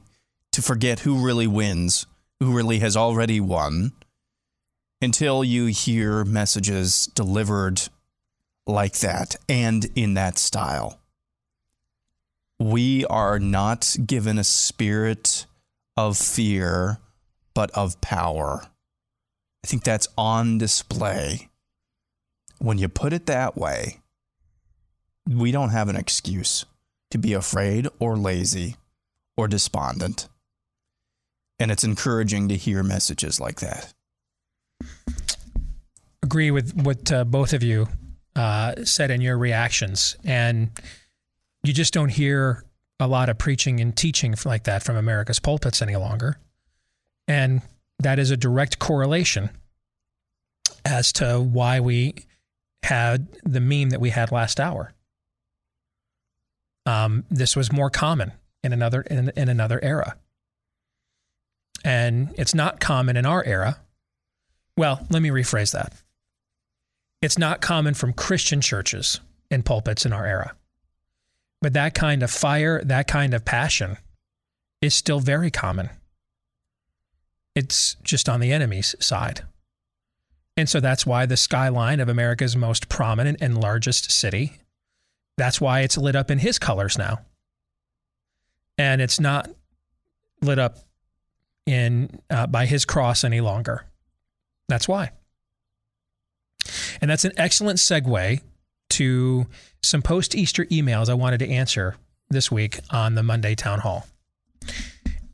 [0.51, 2.05] to forget who really wins,
[2.39, 3.93] who really has already won,
[5.01, 7.81] until you hear messages delivered
[8.67, 11.00] like that and in that style.
[12.61, 15.47] We are not given a spirit
[15.97, 16.99] of fear,
[17.55, 18.61] but of power.
[19.63, 21.49] I think that's on display.
[22.59, 24.01] When you put it that way,
[25.27, 26.65] we don't have an excuse
[27.09, 28.75] to be afraid or lazy
[29.35, 30.29] or despondent.
[31.57, 33.91] And it's encouraging to hear messages like that.
[36.21, 37.87] Agree with what uh, both of you
[38.35, 40.15] uh, said in your reactions.
[40.23, 40.69] And
[41.63, 42.63] you just don't hear
[42.99, 46.37] a lot of preaching and teaching like that from America's pulpits any longer.
[47.27, 47.61] And
[47.99, 49.49] that is a direct correlation
[50.85, 52.15] as to why we
[52.83, 54.93] had the meme that we had last hour.
[56.85, 58.31] Um, this was more common
[58.63, 60.17] in another in, in another era,
[61.83, 63.77] and it's not common in our era
[64.77, 65.93] Well, let me rephrase that.
[67.21, 69.19] It's not common from Christian churches
[69.51, 70.55] and pulpits in our era.
[71.61, 73.97] But that kind of fire, that kind of passion
[74.81, 75.89] is still very common.
[77.55, 79.41] It's just on the enemy's side.
[80.57, 84.53] And so that's why the skyline of America's most prominent and largest city,
[85.37, 87.19] that's why it's lit up in his colors now.
[88.77, 89.49] And it's not
[90.41, 90.77] lit up
[91.65, 93.85] in uh, by his cross any longer.
[94.67, 95.11] That's why.
[97.01, 98.41] And that's an excellent segue
[98.91, 99.47] to
[99.81, 101.95] some post Easter emails I wanted to answer
[102.29, 104.05] this week on the Monday Town Hall.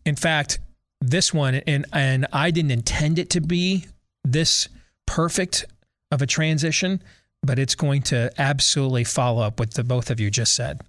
[0.05, 0.59] In fact,
[1.01, 3.85] this one, and, and I didn't intend it to be
[4.23, 4.67] this
[5.05, 5.65] perfect
[6.11, 7.01] of a transition,
[7.43, 10.81] but it's going to absolutely follow up with the both of you just said.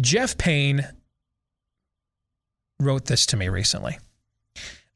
[0.00, 0.86] Jeff Payne
[2.80, 3.98] wrote this to me recently.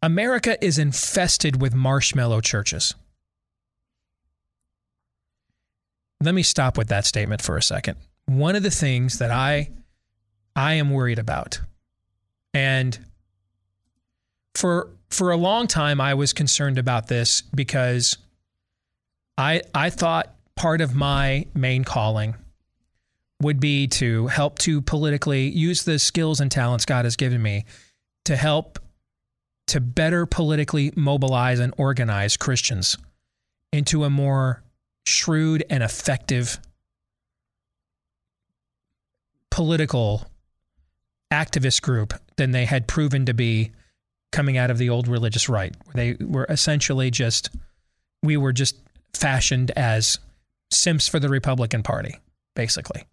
[0.02, 2.94] America is infested with marshmallow churches.
[6.22, 7.96] Let me stop with that statement for a second.
[8.26, 9.70] One of the things that I
[10.54, 11.60] I am worried about
[12.54, 12.98] and
[14.54, 18.16] for for a long time I was concerned about this because
[19.36, 22.36] I I thought part of my main calling
[23.40, 27.64] would be to help to politically use the skills and talents God has given me
[28.26, 28.78] to help
[29.66, 32.96] to better politically mobilize and organize Christians
[33.72, 34.62] into a more
[35.04, 36.58] shrewd and effective
[39.50, 40.26] political
[41.32, 43.70] activist group than they had proven to be
[44.30, 45.74] coming out of the old religious right.
[45.94, 47.50] They were essentially just,
[48.22, 48.76] we were just
[49.14, 50.18] fashioned as
[50.70, 52.16] simps for the Republican Party,
[52.54, 53.04] basically.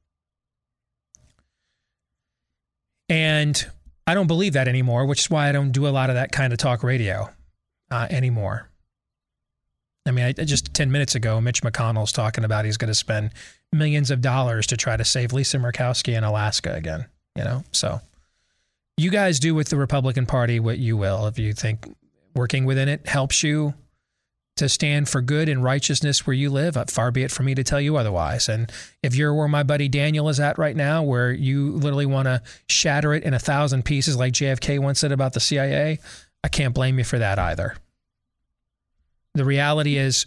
[3.10, 3.68] And
[4.08, 6.32] I don't believe that anymore, which is why I don't do a lot of that
[6.32, 7.30] kind of talk radio
[7.92, 8.69] uh, anymore.
[10.10, 13.32] I mean, I, just 10 minutes ago, Mitch McConnell's talking about he's going to spend
[13.72, 17.06] millions of dollars to try to save Lisa Murkowski in Alaska again,
[17.36, 17.64] you know?
[17.72, 18.02] So
[18.98, 21.28] you guys do with the Republican Party what you will.
[21.28, 21.86] If you think
[22.36, 23.76] working within it helps you
[24.58, 27.56] to stand for good and righteousness where you live, uh, far be it for me
[27.56, 28.50] to tell you otherwise.
[28.50, 28.70] And
[29.02, 32.42] if you're where my buddy Daniel is at right now, where you literally want to
[32.68, 36.00] shatter it in a thousand pieces, like JFK once said about the CIA,
[36.44, 37.76] I can't blame you for that either.
[39.36, 40.26] The reality is,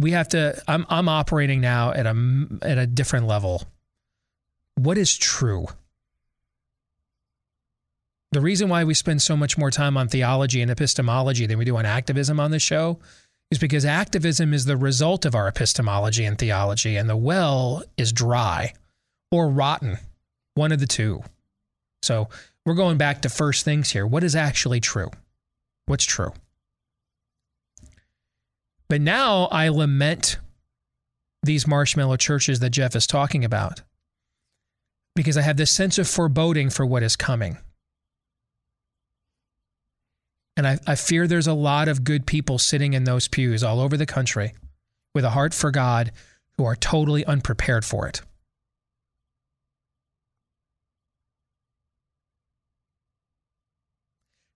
[0.00, 0.60] we have to.
[0.66, 3.62] I'm I'm operating now at a at a different level.
[4.76, 5.66] What is true?
[8.32, 11.64] The reason why we spend so much more time on theology and epistemology than we
[11.64, 13.00] do on activism on this show
[13.50, 18.12] is because activism is the result of our epistemology and theology, and the well is
[18.12, 18.72] dry
[19.32, 19.98] or rotten,
[20.54, 21.22] one of the two.
[22.02, 22.28] So
[22.64, 24.06] we're going back to first things here.
[24.06, 25.10] What is actually true?
[25.86, 26.32] What's true?
[28.90, 30.38] But now I lament
[31.44, 33.82] these marshmallow churches that Jeff is talking about
[35.14, 37.58] because I have this sense of foreboding for what is coming.
[40.56, 43.78] And I, I fear there's a lot of good people sitting in those pews all
[43.80, 44.54] over the country
[45.14, 46.10] with a heart for God
[46.58, 48.22] who are totally unprepared for it.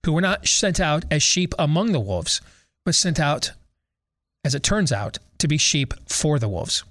[0.05, 2.41] Who were not sent out as sheep among the wolves,
[2.83, 3.53] but sent out,
[4.45, 6.85] as it turns out, to be sheep for the wolves.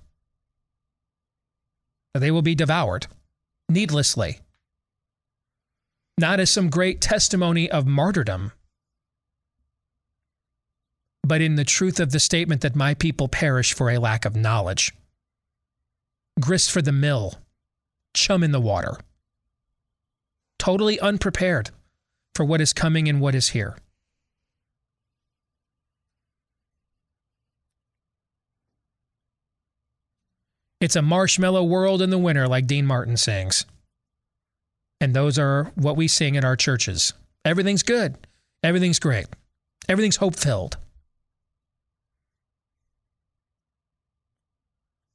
[2.12, 3.06] They will be devoured
[3.70, 4.40] needlessly,
[6.18, 8.52] not as some great testimony of martyrdom
[11.26, 14.36] but in the truth of the statement that my people perish for a lack of
[14.36, 14.92] knowledge.
[16.38, 17.36] Grist for the mill,
[18.14, 18.98] chum in the water.
[20.58, 21.70] Totally unprepared
[22.34, 23.76] for what is coming and what is here.
[30.84, 33.64] It's a marshmallow world in the winter, like Dean Martin sings.
[35.00, 37.14] And those are what we sing in our churches.
[37.42, 38.18] Everything's good.
[38.62, 39.24] Everything's great.
[39.88, 40.76] Everything's hope filled.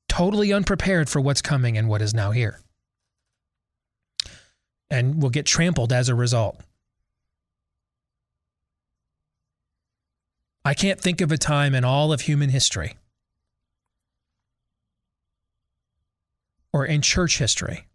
[0.07, 2.59] totally unprepared for what's coming and what is now here.
[4.89, 6.59] And will get trampled as a result.
[10.65, 12.95] I can't think of a time in all of human history
[16.73, 17.85] or in church history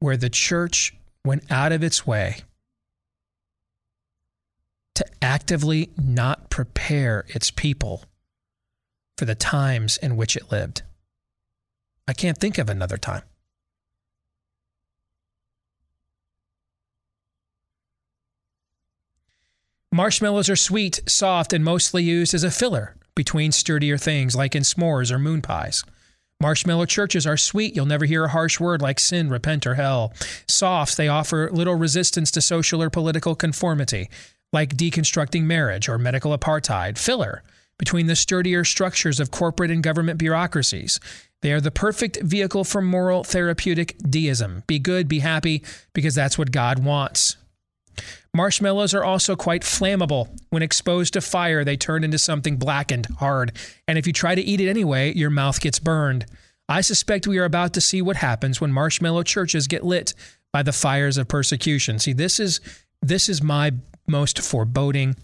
[0.00, 0.94] where the church
[1.24, 2.36] went out of its way
[4.94, 8.04] to actively not prepare its people
[9.16, 10.82] for the times in which it lived.
[12.06, 13.22] I can't think of another time.
[19.90, 24.64] Marshmallows are sweet, soft, and mostly used as a filler between sturdier things like in
[24.64, 25.84] s'mores or moon pies.
[26.40, 27.74] Marshmallow churches are sweet.
[27.74, 30.12] You'll never hear a harsh word like sin, repent, or hell.
[30.48, 34.10] Soft, they offer little resistance to social or political conformity,
[34.52, 36.98] like deconstructing marriage or medical apartheid.
[36.98, 37.42] Filler,
[37.78, 41.00] between the sturdier structures of corporate and government bureaucracies.
[41.42, 44.62] They are the perfect vehicle for moral therapeutic deism.
[44.66, 45.62] Be good, be happy,
[45.92, 47.36] because that's what God wants.
[48.34, 50.28] Marshmallows are also quite flammable.
[50.50, 53.52] When exposed to fire, they turn into something blackened, hard,
[53.86, 56.26] and if you try to eat it anyway, your mouth gets burned.
[56.68, 60.14] I suspect we are about to see what happens when marshmallow churches get lit
[60.52, 61.98] by the fires of persecution.
[61.98, 62.60] See, this is
[63.00, 63.72] this is my
[64.08, 65.14] most foreboding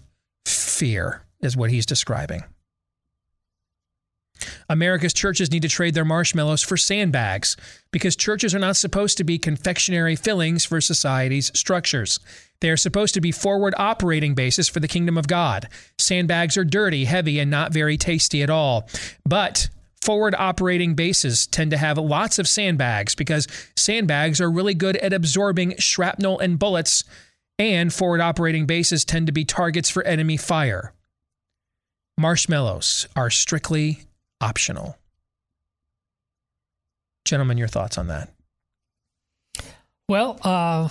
[0.45, 2.43] fear is what he's describing.
[4.69, 7.57] America's churches need to trade their marshmallows for sandbags
[7.91, 12.19] because churches are not supposed to be confectionery fillings for society's structures.
[12.61, 15.67] They are supposed to be forward operating bases for the kingdom of God.
[15.97, 18.87] Sandbags are dirty, heavy, and not very tasty at all.
[19.25, 19.69] But
[20.01, 25.13] forward operating bases tend to have lots of sandbags because sandbags are really good at
[25.13, 27.03] absorbing shrapnel and bullets,
[27.57, 30.93] and forward operating bases tend to be targets for enemy fire.
[32.17, 34.03] Marshmallows are strictly
[34.41, 34.97] optional.
[37.23, 38.29] Gentlemen, your thoughts on that?
[40.09, 40.89] Well, uh,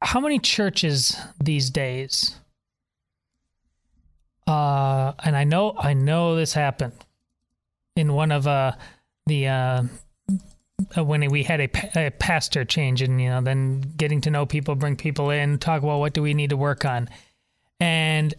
[0.00, 2.34] how many churches these days?
[4.46, 6.94] Uh, and I know, I know this happened
[7.94, 8.72] in one of uh,
[9.26, 9.82] the uh,
[10.96, 14.74] when we had a, a pastor change, and you know, then getting to know people,
[14.74, 17.08] bring people in, talk about what do we need to work on,
[17.78, 18.34] and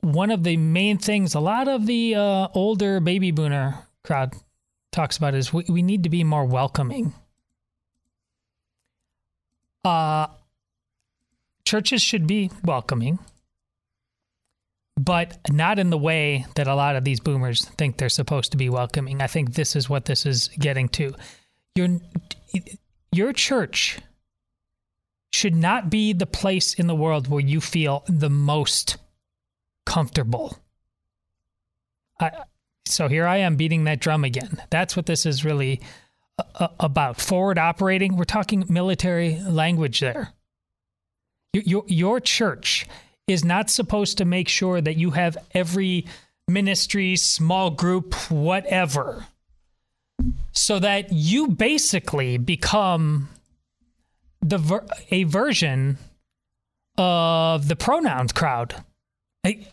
[0.00, 4.34] one of the main things a lot of the uh, older baby boomer crowd
[4.92, 7.12] talks about is we, we need to be more welcoming.
[9.84, 10.26] Uh,
[11.64, 13.18] churches should be welcoming,
[14.98, 18.56] but not in the way that a lot of these boomers think they're supposed to
[18.56, 19.20] be welcoming.
[19.20, 21.14] I think this is what this is getting to.
[21.74, 22.00] Your
[23.12, 23.98] your church
[25.32, 28.96] should not be the place in the world where you feel the most
[29.88, 30.58] comfortable.
[32.20, 32.30] I,
[32.84, 34.62] so here I am beating that drum again.
[34.68, 35.80] That's what this is really
[36.38, 37.18] uh, uh, about.
[37.18, 40.34] Forward operating, we're talking military language there.
[41.54, 42.86] Your, your, your church
[43.26, 46.06] is not supposed to make sure that you have every
[46.46, 49.24] ministry, small group, whatever,
[50.52, 53.30] so that you basically become
[54.42, 55.96] the ver- a version
[56.98, 58.84] of the pronouns crowd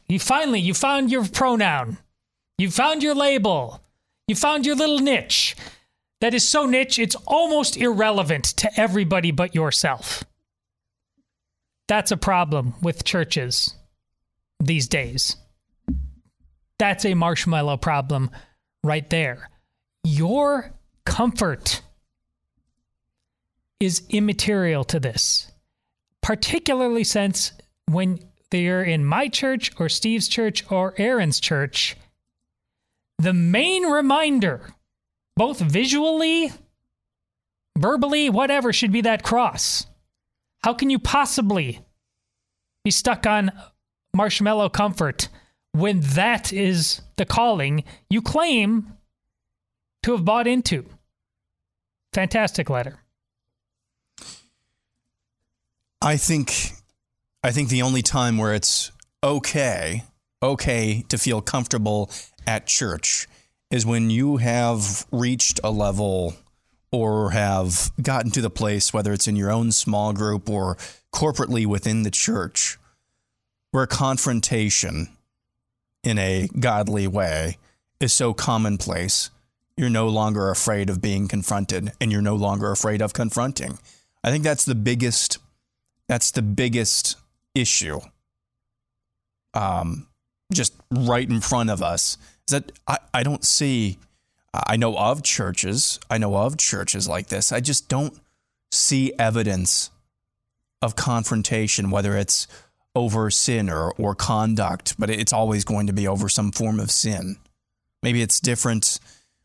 [0.07, 1.97] you finally you found your pronoun.
[2.57, 3.81] You found your label.
[4.27, 5.55] You found your little niche.
[6.21, 10.23] That is so niche it's almost irrelevant to everybody but yourself.
[11.87, 13.75] That's a problem with churches
[14.59, 15.35] these days.
[16.79, 18.31] That's a marshmallow problem
[18.83, 19.49] right there.
[20.03, 20.73] Your
[21.05, 21.81] comfort
[23.79, 25.51] is immaterial to this,
[26.21, 27.51] particularly since
[27.87, 28.19] when
[28.55, 31.97] they're in my church or Steve's church or Aaron's church,
[33.19, 34.73] the main reminder,
[35.35, 36.53] both visually,
[37.77, 39.87] verbally, whatever, should be that cross.
[40.63, 41.81] How can you possibly
[42.85, 43.51] be stuck on
[44.13, 45.27] marshmallow comfort
[45.73, 48.93] when that is the calling you claim
[50.03, 50.85] to have bought into?
[52.13, 52.99] Fantastic letter.
[56.01, 56.74] I think
[57.45, 58.91] I think the only time where it's
[59.23, 60.03] okay,
[60.41, 62.09] okay to feel comfortable
[62.47, 63.27] at church
[63.69, 66.33] is when you have reached a level
[66.91, 70.75] or have gotten to the place, whether it's in your own small group or
[71.13, 72.79] corporately within the church,
[73.69, 75.15] where confrontation
[76.03, 77.59] in a godly way
[77.99, 79.29] is so commonplace,
[79.77, 83.77] you're no longer afraid of being confronted and you're no longer afraid of confronting.
[84.23, 85.37] I think that's the biggest
[86.07, 87.17] that's the biggest
[87.55, 87.99] issue
[89.55, 90.07] um,
[90.53, 92.17] just right in front of us
[92.47, 93.97] is that I, I don't see
[94.53, 97.51] I know of churches I know of churches like this.
[97.51, 98.17] I just don't
[98.71, 99.89] see evidence
[100.81, 102.47] of confrontation whether it's
[102.93, 106.91] over sin or, or conduct but it's always going to be over some form of
[106.91, 107.37] sin.
[108.03, 108.99] Maybe it's different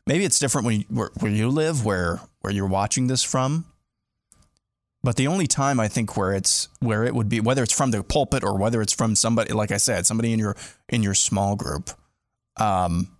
[0.05, 3.65] maybe it's different when you, where, where you live where where you're watching this from
[5.03, 7.91] but the only time I think where it's where it would be whether it's from
[7.91, 10.55] the pulpit or whether it's from somebody like I said, somebody in your
[10.89, 11.91] in your small group,
[12.57, 13.15] um,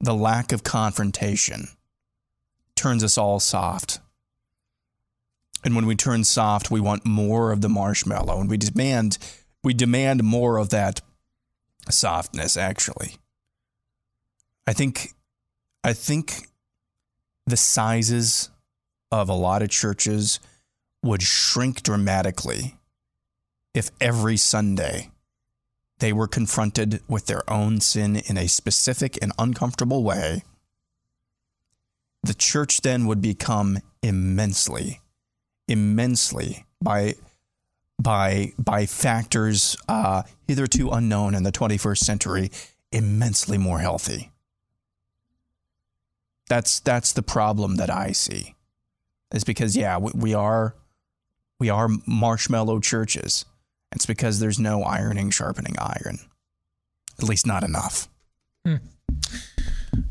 [0.00, 1.68] the lack of confrontation
[2.76, 4.00] turns us all soft.
[5.64, 9.16] And when we turn soft, we want more of the marshmallow, and we demand
[9.62, 11.00] we demand more of that
[11.88, 12.56] softness.
[12.58, 13.16] Actually,
[14.66, 15.14] I think
[15.82, 16.48] I think
[17.46, 18.50] the sizes
[19.10, 20.38] of a lot of churches
[21.04, 22.76] would shrink dramatically
[23.74, 25.10] if every Sunday
[25.98, 30.42] they were confronted with their own sin in a specific and uncomfortable way.
[32.22, 35.00] The church then would become immensely,
[35.68, 37.14] immensely by
[38.00, 42.50] by by factors uh, hitherto unknown in the 21st century,
[42.90, 44.32] immensely more healthy.
[46.48, 48.54] That's that's the problem that I see.
[49.32, 50.74] Is because yeah, we, we are
[51.64, 53.46] we are marshmallow churches.
[53.90, 56.18] It's because there's no ironing sharpening iron.
[57.18, 58.06] At least not enough.
[58.66, 58.76] Hmm.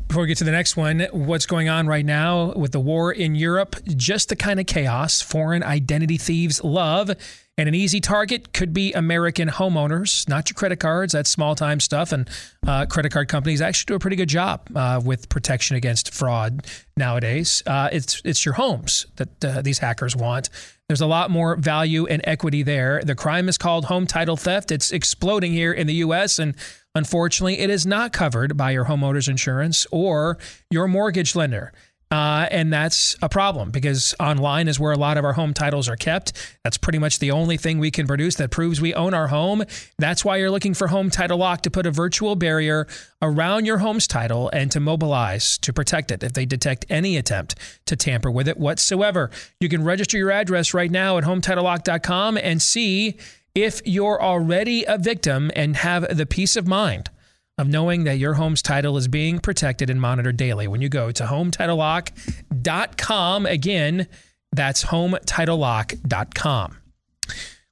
[0.08, 3.12] Before we get to the next one, what's going on right now with the war
[3.12, 3.76] in Europe?
[3.86, 7.12] Just the kind of chaos foreign identity thieves love.
[7.56, 11.12] And an easy target could be American homeowners, not your credit cards.
[11.12, 12.10] That's small time stuff.
[12.10, 12.28] And
[12.66, 16.66] uh, credit card companies actually do a pretty good job uh, with protection against fraud
[16.96, 17.62] nowadays.
[17.64, 20.50] Uh, it's it's your homes that uh, these hackers want.
[20.88, 23.00] There's a lot more value and equity there.
[23.04, 24.72] The crime is called home title theft.
[24.72, 26.40] It's exploding here in the U.S.
[26.40, 26.56] and
[26.96, 30.38] unfortunately, it is not covered by your homeowner's insurance or
[30.70, 31.72] your mortgage lender.
[32.14, 35.88] Uh, and that's a problem because online is where a lot of our home titles
[35.88, 36.32] are kept.
[36.62, 39.64] That's pretty much the only thing we can produce that proves we own our home.
[39.98, 42.86] That's why you're looking for Home Title Lock to put a virtual barrier
[43.20, 47.56] around your home's title and to mobilize to protect it if they detect any attempt
[47.86, 49.28] to tamper with it whatsoever.
[49.58, 53.18] You can register your address right now at hometitlelock.com and see
[53.56, 57.10] if you're already a victim and have the peace of mind
[57.58, 61.12] of knowing that your home's title is being protected and monitored daily when you go
[61.12, 63.46] to hometitlelock.com.
[63.46, 64.08] Again,
[64.52, 66.78] that's hometitlelock.com.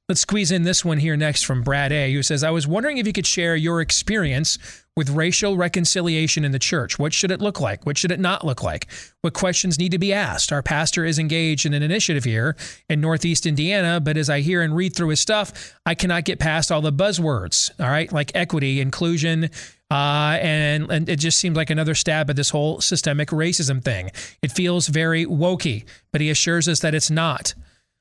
[0.08, 2.98] Let's squeeze in this one here next from Brad A., who says, I was wondering
[2.98, 4.58] if you could share your experience
[4.96, 6.98] with racial reconciliation in the church.
[6.98, 7.86] What should it look like?
[7.86, 8.88] What should it not look like?
[9.22, 10.52] What questions need to be asked?
[10.52, 12.56] Our pastor is engaged in an initiative here
[12.90, 16.38] in Northeast Indiana, but as I hear and read through his stuff, I cannot get
[16.38, 19.48] past all the buzzwords, all right, like equity, inclusion,
[19.90, 24.10] uh, and, and it just seems like another stab at this whole systemic racism thing.
[24.42, 27.54] It feels very wokey, but he assures us that it's not.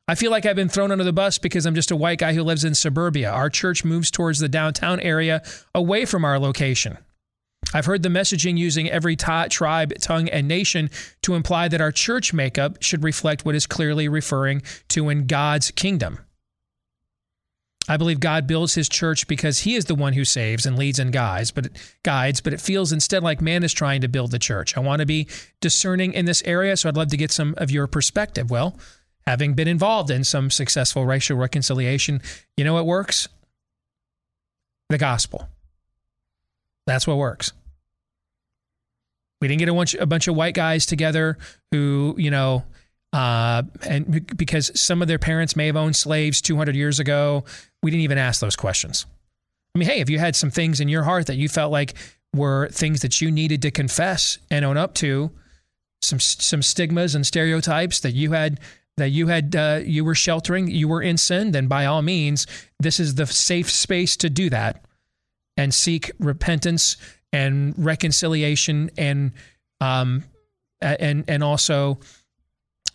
[0.08, 2.34] I feel like I've been thrown under the bus because I'm just a white guy
[2.34, 3.30] who lives in suburbia.
[3.32, 5.42] Our church moves towards the downtown area
[5.74, 6.98] away from our location.
[7.74, 10.90] I've heard the messaging using every tribe, tongue, and nation
[11.22, 15.72] to imply that our church makeup should reflect what is clearly referring to in God's
[15.72, 16.20] kingdom.
[17.88, 21.00] I believe God builds his church because he is the one who saves and leads
[21.00, 21.68] and guides, but
[22.04, 24.78] guides, but it feels instead like man is trying to build the church.
[24.78, 25.28] I want to be
[25.62, 28.52] discerning in this area, so I'd love to get some of your perspective.
[28.52, 28.78] Well,
[29.26, 32.22] having been involved in some successful racial reconciliation,
[32.58, 33.28] you know what works?
[34.90, 35.48] The gospel.
[36.88, 37.54] That's what works.
[39.40, 41.38] We didn't get a bunch, a bunch of white guys together
[41.72, 42.64] who, you know,
[43.14, 47.44] uh, and because some of their parents may have owned slaves 200 years ago,
[47.82, 49.06] we didn't even ask those questions.
[49.76, 51.96] I mean, hey, if you had some things in your heart that you felt like
[52.36, 55.32] were things that you needed to confess and own up to,
[56.02, 58.60] some some stigmas and stereotypes that you had
[59.02, 62.46] that you had uh, you were sheltering, you were in sin, then by all means,
[62.80, 64.86] this is the safe space to do that
[65.58, 66.98] and seek repentance
[67.34, 69.32] and reconciliation and
[69.80, 70.24] um
[70.82, 72.00] and and also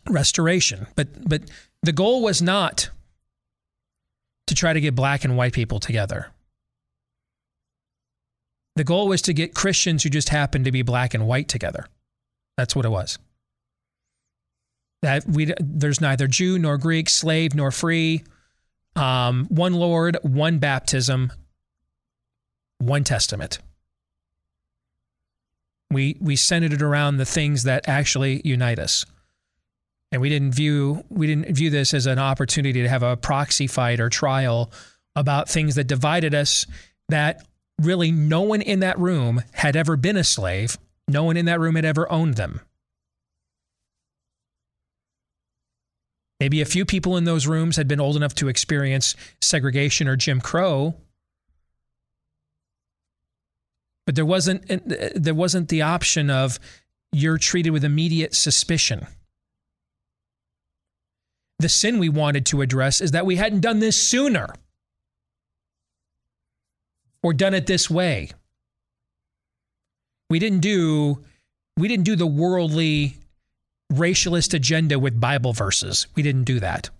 [0.09, 0.87] restoration.
[0.95, 1.43] But but
[1.83, 2.89] the goal was not
[4.47, 6.29] to try to get black and white people together.
[8.77, 11.89] The goal was to get Christians who just happened to be black and white together.
[12.57, 13.19] That's what it was
[15.03, 18.25] that we there's neither Jew nor Greek, slave nor free,
[18.95, 21.33] um, one Lord, one baptism,
[22.79, 23.59] one testament.
[25.91, 29.07] We we centered it around the things that actually unite us,
[30.11, 33.67] and we didn't view we didn't view this as an opportunity to have a proxy
[33.67, 34.73] fight or trial
[35.15, 36.67] about things that divided us.
[37.09, 37.47] That
[37.81, 40.77] really no one in that room had ever been a slave.
[41.07, 42.61] No one in that room had ever owned them.
[46.39, 50.17] Maybe a few people in those rooms had been old enough to experience segregation or
[50.17, 50.95] Jim Crow.
[54.05, 56.61] But there wasn't uh, there wasn't the option of
[57.13, 59.07] you're treated with immediate suspicion.
[61.59, 64.55] The sin we wanted to address is that we hadn't done this sooner
[67.23, 68.31] or done it this way.
[70.29, 71.25] We didn't do
[71.79, 73.17] we didn't do the worldly
[73.93, 76.07] racialist agenda with Bible verses.
[76.15, 76.91] We didn't do that.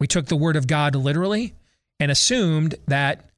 [0.00, 1.54] We took the word of God literally
[2.00, 3.30] and assumed that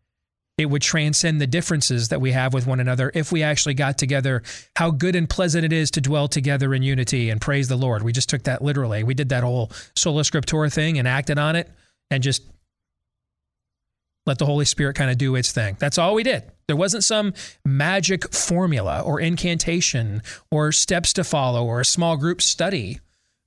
[0.56, 3.98] it would transcend the differences that we have with one another if we actually got
[3.98, 4.42] together.
[4.76, 8.02] How good and pleasant it is to dwell together in unity and praise the Lord.
[8.02, 9.02] We just took that literally.
[9.02, 11.68] We did that whole sola scriptura thing and acted on it
[12.10, 12.42] and just
[14.26, 15.76] let the Holy Spirit kind of do its thing.
[15.78, 16.44] That's all we did.
[16.66, 17.34] There wasn't some
[17.64, 23.00] magic formula or incantation or steps to follow or a small group study.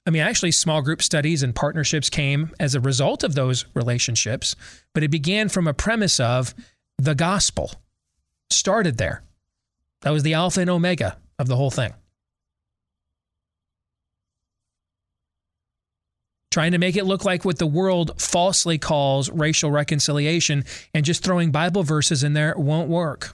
[0.06, 4.56] I mean, actually, small group studies and partnerships came as a result of those relationships,
[4.94, 6.54] but it began from a premise of
[6.98, 7.74] the gospel.
[8.50, 9.24] Started there.
[10.02, 11.94] That was the alpha and omega of the whole thing.
[16.58, 21.24] Trying to make it look like what the world falsely calls racial reconciliation and just
[21.24, 23.30] throwing Bible verses in there won't work.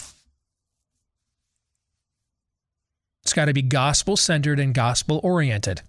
[3.21, 5.83] It's got to be gospel centered and gospel oriented.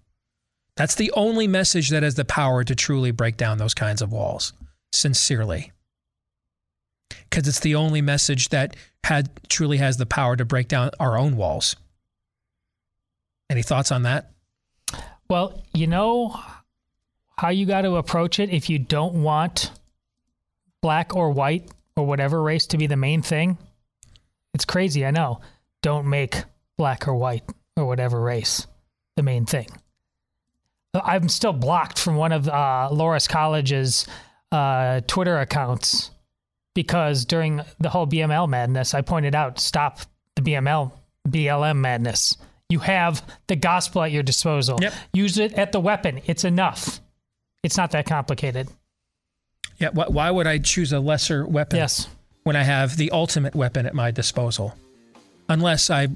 [0.77, 4.13] That's the only message that has the power to truly break down those kinds of
[4.13, 4.53] walls,
[4.93, 5.73] sincerely
[7.29, 11.19] because it's the only message that had truly has the power to break down our
[11.19, 11.75] own walls.
[13.51, 14.31] Any thoughts on that?
[15.29, 16.41] Well, you know
[17.37, 19.71] how you got to approach it if you don't want
[20.83, 23.59] black or white or whatever race to be the main thing.
[24.53, 25.41] It's crazy, I know.
[25.83, 26.37] Don't make
[26.77, 27.45] black or white
[27.77, 28.67] or whatever race
[29.17, 29.69] the main thing.
[30.95, 34.07] I'm still blocked from one of uh, Loras College's
[34.53, 36.11] uh, Twitter accounts
[36.75, 40.01] because during the whole BML madness, I pointed out stop
[40.37, 40.93] the BML
[41.29, 42.37] BLM madness.
[42.69, 44.79] You have the gospel at your disposal.
[44.81, 44.95] Yep.
[45.13, 46.21] Use it at the weapon.
[46.27, 47.01] It's enough.
[47.65, 48.69] It's not that complicated.
[49.79, 49.89] Yeah.
[49.89, 51.79] Why would I choose a lesser weapon?
[51.79, 52.07] Yes.
[52.45, 54.77] When I have the ultimate weapon at my disposal,
[55.49, 56.09] unless I,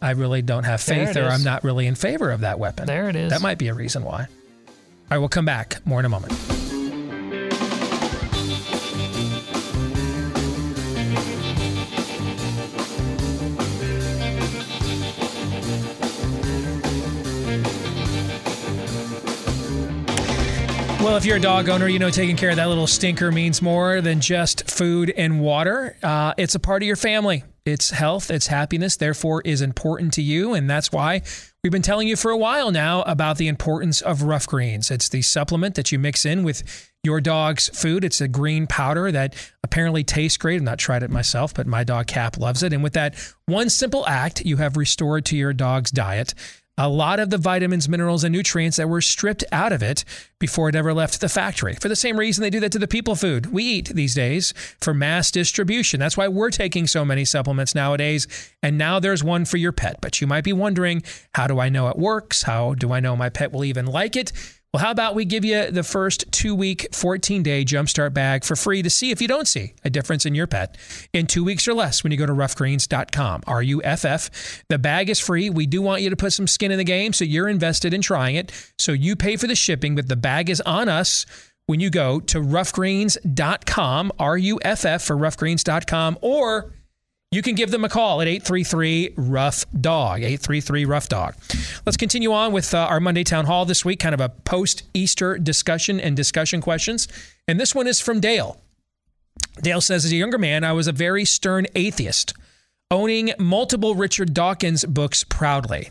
[0.00, 2.86] I really don't have faith, or I'm not really in favor of that weapon.
[2.86, 3.30] There it is.
[3.30, 4.26] That might be a reason why.
[5.10, 6.34] I will come back more in a moment.
[21.08, 23.62] Well, if you're a dog owner, you know taking care of that little stinker means
[23.62, 25.96] more than just food and water.
[26.02, 27.44] Uh, it's a part of your family.
[27.64, 30.52] Its health, its happiness, therefore, is important to you.
[30.52, 31.22] And that's why
[31.64, 34.90] we've been telling you for a while now about the importance of Ruff Greens.
[34.90, 36.62] It's the supplement that you mix in with
[37.02, 38.04] your dog's food.
[38.04, 40.56] It's a green powder that apparently tastes great.
[40.56, 42.74] I've not tried it myself, but my dog Cap loves it.
[42.74, 43.14] And with that
[43.46, 46.34] one simple act, you have restored to your dog's diet
[46.78, 50.04] a lot of the vitamins, minerals, and nutrients that were stripped out of it
[50.38, 51.74] before it ever left the factory.
[51.74, 54.54] For the same reason they do that to the people food we eat these days
[54.80, 55.98] for mass distribution.
[55.98, 58.28] That's why we're taking so many supplements nowadays.
[58.62, 60.00] And now there's one for your pet.
[60.00, 61.02] But you might be wondering
[61.34, 62.42] how do I know it works?
[62.42, 64.32] How do I know my pet will even like it?
[64.74, 68.54] Well, how about we give you the first two week, 14 day jumpstart bag for
[68.54, 70.76] free to see if you don't see a difference in your pet
[71.14, 74.62] in two weeks or less when you go to ruffgreens.com, R U F F.
[74.68, 75.48] The bag is free.
[75.48, 78.02] We do want you to put some skin in the game, so you're invested in
[78.02, 78.52] trying it.
[78.78, 81.24] So you pay for the shipping, but the bag is on us
[81.64, 86.74] when you go to ruffgreens.com, R U F F for ruffgreens.com, or
[87.30, 90.20] you can give them a call at 833 Ruff Dog.
[90.20, 91.34] 833 Ruff Dog.
[91.84, 94.84] Let's continue on with uh, our Monday Town Hall this week, kind of a post
[94.94, 97.06] Easter discussion and discussion questions.
[97.46, 98.60] And this one is from Dale.
[99.60, 102.32] Dale says, As a younger man, I was a very stern atheist,
[102.90, 105.90] owning multiple Richard Dawkins books proudly.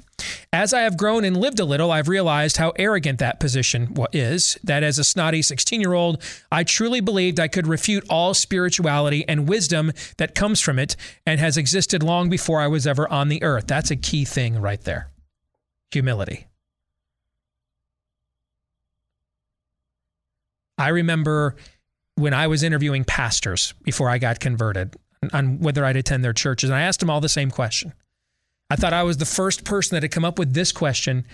[0.52, 4.58] As I have grown and lived a little, I've realized how arrogant that position is.
[4.64, 6.22] That as a snotty 16 year old,
[6.52, 10.96] I truly believed I could refute all spirituality and wisdom that comes from it
[11.26, 13.68] and has existed long before I was ever on the earth.
[13.68, 15.12] That's a key thing right there
[15.92, 16.48] humility.
[20.78, 21.56] I remember
[22.16, 24.96] when I was interviewing pastors before I got converted
[25.34, 27.94] on whether I'd attend their churches, and I asked them all the same question.
[28.70, 31.26] I thought I was the first person that had come up with this question.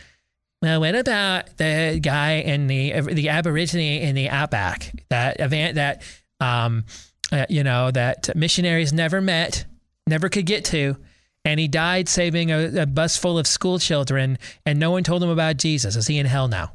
[0.61, 6.03] Well, what about the guy in the the Aborigine in the outback that event that
[6.39, 6.85] um,
[7.31, 9.65] uh, you know that missionaries never met,
[10.07, 10.95] never could get to,
[11.43, 15.23] and he died saving a, a bus full of school children, and no one told
[15.23, 15.95] him about Jesus.
[15.95, 16.73] Is he in hell now?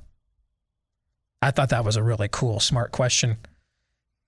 [1.41, 3.37] I thought that was a really cool, smart question.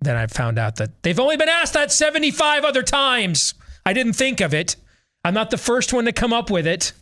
[0.00, 3.54] Then I found out that they've only been asked that 75 other times.
[3.84, 4.76] I didn't think of it.
[5.24, 6.92] I'm not the first one to come up with it.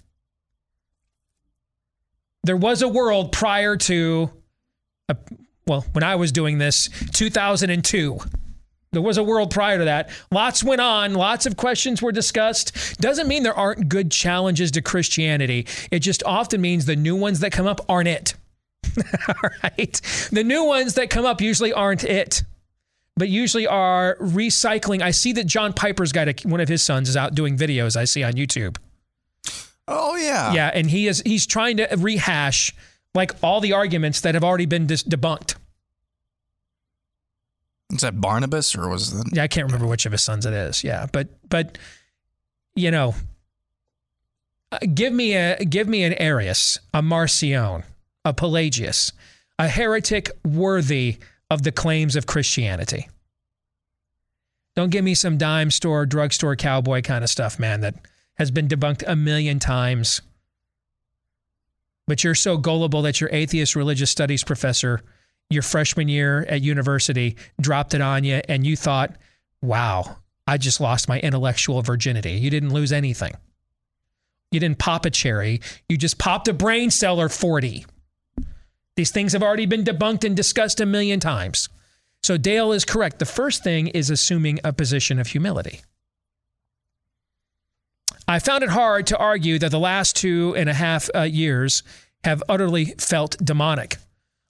[2.45, 4.31] There was a world prior to,
[5.09, 5.35] a, uh,
[5.66, 8.19] well, when I was doing this, 2002.
[8.91, 10.11] There was a world prior to that.
[10.33, 12.99] Lots went on, lots of questions were discussed.
[13.01, 15.66] Doesn't mean there aren't good challenges to Christianity.
[15.91, 18.35] It just often means the new ones that come up aren't it.
[19.29, 20.01] All right.
[20.33, 22.43] The new ones that come up usually aren't it,
[23.19, 25.03] but usually are recycling.
[25.03, 27.97] I see that John Piper's got a, one of his sons is out doing videos
[27.97, 28.77] I see on YouTube.
[29.89, 30.53] Oh yeah.
[30.53, 32.74] Yeah, and he is he's trying to rehash
[33.15, 35.57] like all the arguments that have already been dis- debunked.
[37.93, 39.35] Is that Barnabas or was that?
[39.35, 40.85] Yeah, I can't remember which of his sons it is.
[40.85, 41.78] Yeah, but but
[42.74, 43.15] you know,
[44.70, 47.85] uh, give me a give me an Arius, a Marcion,
[48.27, 49.12] a Pelagius,
[49.59, 51.16] a heretic worthy
[51.51, 53.09] of the claims of Christianity.
[54.77, 57.95] Don't give me some dime store, drugstore cowboy kind of stuff, man, that
[58.35, 60.23] has been debunked a million times.
[62.07, 65.03] But you're so gullible that your atheist religious studies professor
[65.51, 69.16] your freshman year at university dropped it on you and you thought,
[69.62, 72.33] wow, I just lost my intellectual virginity.
[72.33, 73.33] You didn't lose anything.
[74.51, 77.85] You didn't pop a cherry, you just popped a brain cell or 40.
[78.99, 81.69] These things have already been debunked and discussed a million times.
[82.25, 83.20] So Dale is correct.
[83.20, 85.83] The first thing is assuming a position of humility.
[88.27, 91.85] I found it hard to argue that the last two and a half uh, years
[92.25, 93.99] have utterly felt demonic.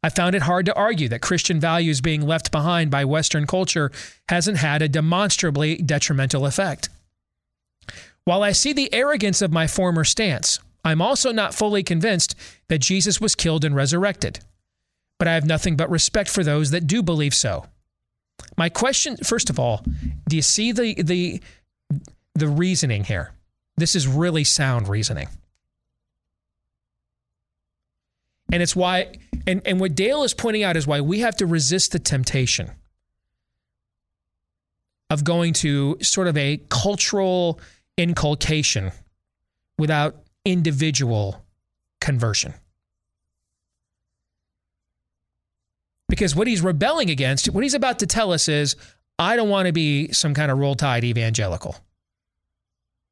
[0.03, 3.93] I found it hard to argue that Christian values being left behind by Western culture
[4.31, 6.89] hasn't had a demonstrably detrimental effect.
[8.25, 12.35] While I see the arrogance of my former stance, I'm also not fully convinced
[12.69, 14.41] that Jesus was killed and resurrected.
[15.19, 17.67] But I have nothing but respect for those that do believe so.
[18.57, 19.85] My question, first of all,
[20.29, 21.43] do you see the the
[22.35, 23.33] the reasoning here?
[23.77, 25.29] This is really sound reasoning.
[28.51, 29.15] And it's why,
[29.47, 32.71] and, and what Dale is pointing out is why we have to resist the temptation
[35.11, 37.61] of going to sort of a cultural
[37.97, 38.93] inculcation
[39.79, 40.17] without
[40.51, 41.45] individual
[42.01, 42.55] conversion.
[46.09, 48.77] Because what he's rebelling against, what he's about to tell us is,
[49.19, 51.77] I don't want to be some kind of roll tide evangelical,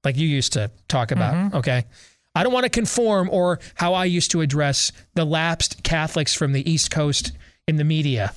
[0.03, 1.35] like you used to talk about.
[1.35, 1.57] Mm-hmm.
[1.59, 1.85] Okay.
[2.35, 6.53] I don't want to conform or how I used to address the lapsed Catholics from
[6.53, 7.33] the East Coast
[7.67, 8.33] in the media,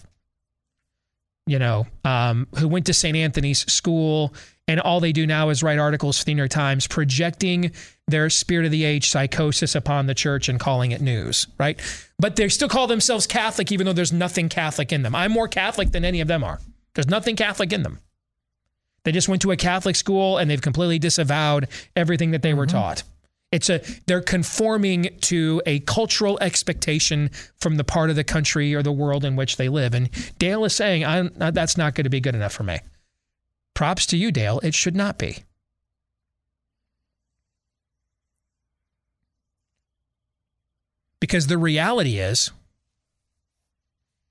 [1.45, 3.15] you know, um, who went to St.
[3.15, 4.33] Anthony's school
[4.69, 7.71] and all they do now is write articles for the New York Times projecting
[8.07, 11.79] their spirit of the age psychosis upon the church and calling it news, right?
[12.19, 15.15] But they still call themselves Catholic even though there's nothing Catholic in them.
[15.15, 16.59] I'm more Catholic than any of them are.
[16.93, 17.99] There's nothing Catholic in them.
[19.05, 22.59] They just went to a Catholic school and they've completely disavowed everything that they mm-hmm.
[22.59, 23.01] were taught.
[23.51, 28.83] It's a they're conforming to a cultural expectation from the part of the country or
[28.83, 29.95] the world in which they live.
[29.95, 32.77] And Dale is saying, I'm, that's not going to be good enough for me.
[33.79, 34.59] Props to you, Dale.
[34.61, 35.45] It should not be.
[41.21, 42.51] Because the reality is,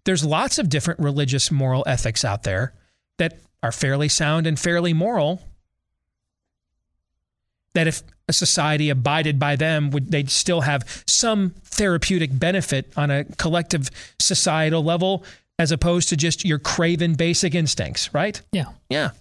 [0.04, 2.74] there's lots of different religious moral ethics out there
[3.16, 5.40] that are fairly sound and fairly moral.
[7.72, 13.10] That if a society abided by them, would they'd still have some therapeutic benefit on
[13.10, 13.88] a collective
[14.18, 15.24] societal level,
[15.58, 18.42] as opposed to just your craven basic instincts, right?
[18.52, 18.66] Yeah.
[18.90, 19.12] Yeah.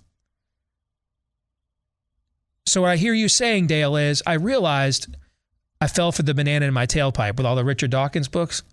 [2.67, 5.15] So what I hear you saying, Dale, is I realized
[5.79, 8.63] I fell for the banana in my tailpipe with all the Richard Dawkins books.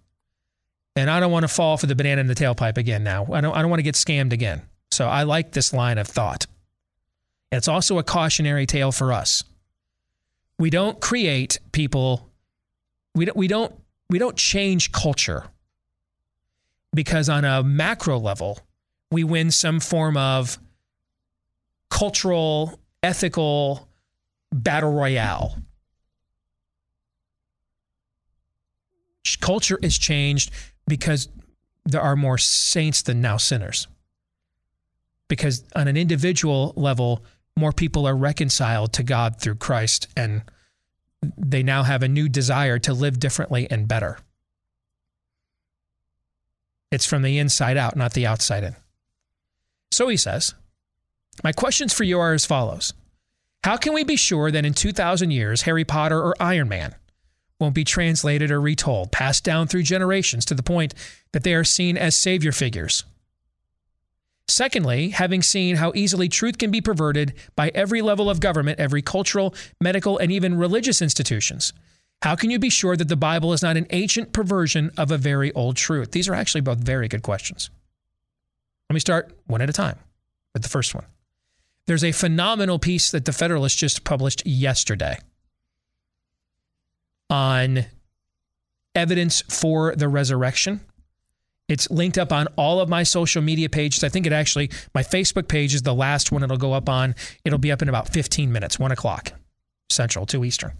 [0.97, 3.27] And I don't want to fall for the banana in the tailpipe again now.
[3.33, 4.63] I don't I don't want to get scammed again.
[4.91, 6.47] So I like this line of thought.
[7.51, 9.45] It's also a cautionary tale for us
[10.59, 12.31] we don't create people
[13.15, 13.75] we don't we don't
[14.11, 15.45] we don't change culture
[16.95, 18.59] because on a macro level
[19.11, 20.59] we win some form of
[21.91, 23.89] cultural ethical
[24.53, 25.57] battle royale
[29.41, 30.51] culture is changed
[30.89, 31.29] because
[31.85, 33.89] there are more saints than now sinners
[35.29, 37.23] because on an individual level
[37.57, 40.43] more people are reconciled to God through Christ and
[41.37, 44.19] they now have a new desire to live differently and better.
[46.91, 48.77] It's from the inside out, not the outside in.
[49.91, 50.55] So he says,
[51.43, 52.93] My questions for you are as follows
[53.65, 56.95] How can we be sure that in 2,000 years, Harry Potter or Iron Man
[57.59, 60.95] won't be translated or retold, passed down through generations to the point
[61.33, 63.05] that they are seen as savior figures?
[64.47, 69.01] Secondly, having seen how easily truth can be perverted by every level of government, every
[69.01, 71.73] cultural, medical, and even religious institutions,
[72.21, 75.19] how can you be sure that the Bible is not an ancient perversion of a
[75.19, 76.13] very old truth?
[76.13, 77.71] These are actually both very good questions.
[78.91, 79.99] Let me start one at a time.
[80.53, 81.05] with the first one.
[81.87, 85.19] There's a phenomenal piece that the Federalist just published yesterday
[87.29, 87.87] on
[88.95, 90.81] evidence for the resurrection.
[91.69, 94.05] It's linked up on all of my social media pages.
[94.05, 97.15] I think it actually, my Facebook page is the last one it'll go up on.
[97.45, 99.33] It'll be up in about 15 minutes, one o'clock
[99.91, 100.73] Central, 2 Eastern.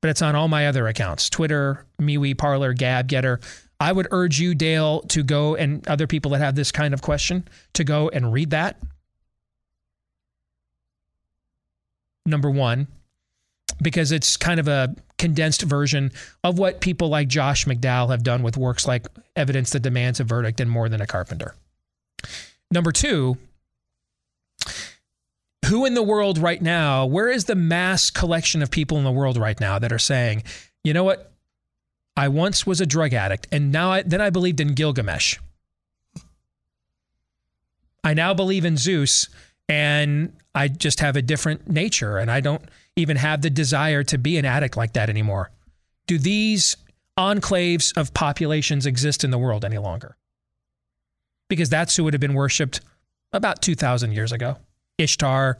[0.00, 3.42] But it's on all my other accounts Twitter, MeWe, Parler, Gab, Gettr.
[3.78, 7.02] I would urge you, Dale, to go and other people that have this kind of
[7.02, 8.76] question to go and read that.
[12.24, 12.86] Number one,
[13.80, 16.10] because it's kind of a condensed version
[16.44, 20.24] of what people like Josh McDowell have done with works like Evidence That Demands a
[20.24, 21.54] Verdict and More Than a Carpenter.
[22.70, 23.38] Number two,
[25.66, 29.12] who in the world right now, where is the mass collection of people in the
[29.12, 30.42] world right now that are saying,
[30.84, 31.32] you know what?
[32.16, 35.38] I once was a drug addict and now I, then I believed in Gilgamesh.
[38.04, 39.28] I now believe in Zeus
[39.68, 42.62] and I just have a different nature and I don't
[42.96, 45.50] even have the desire to be an addict like that anymore.
[46.06, 46.76] Do these
[47.18, 50.16] enclaves of populations exist in the world any longer?
[51.48, 52.80] Because that's who would have been worshiped
[53.32, 54.58] about 2,000 years ago
[54.98, 55.58] Ishtar,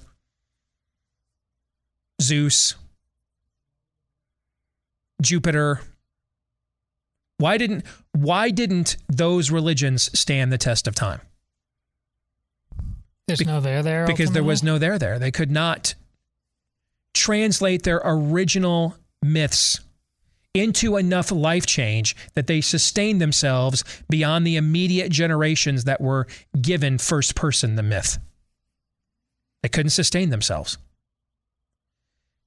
[2.21, 2.75] Zeus,
[5.21, 5.81] Jupiter.
[7.39, 11.21] Why didn't, why didn't those religions stand the test of time?
[13.33, 14.07] There's Be- no there there.
[14.07, 14.35] Because ultimately?
[14.35, 15.19] there was no there there.
[15.19, 15.95] They could not
[17.15, 19.81] translate their original myths
[20.53, 26.27] into enough life change that they sustained themselves beyond the immediate generations that were
[26.61, 28.19] given first person the myth.
[29.63, 30.77] They couldn't sustain themselves.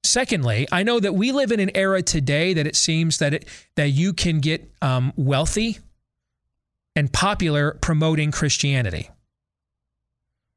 [0.04, 3.48] Secondly, I know that we live in an era today that it seems that it
[3.74, 5.78] that you can get um, wealthy
[6.94, 9.10] and popular promoting Christianity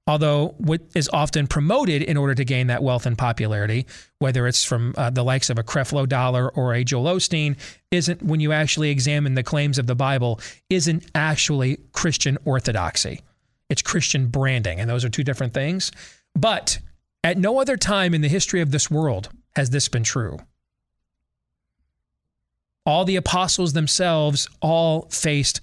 [0.07, 3.85] although what is often promoted in order to gain that wealth and popularity,
[4.17, 7.57] whether it's from uh, the likes of a Creflo Dollar or a Joel Osteen,
[7.91, 10.39] isn't when you actually examine the claims of the Bible,
[10.69, 13.21] isn't actually Christian orthodoxy.
[13.69, 15.91] It's Christian branding, and those are two different things.
[16.33, 16.79] But
[17.23, 20.39] at no other time in the history of this world has this been true.
[22.85, 25.61] All the apostles themselves all faced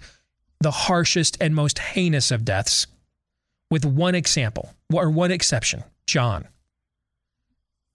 [0.60, 2.86] the harshest and most heinous of deaths
[3.70, 6.48] with one example or one exception John.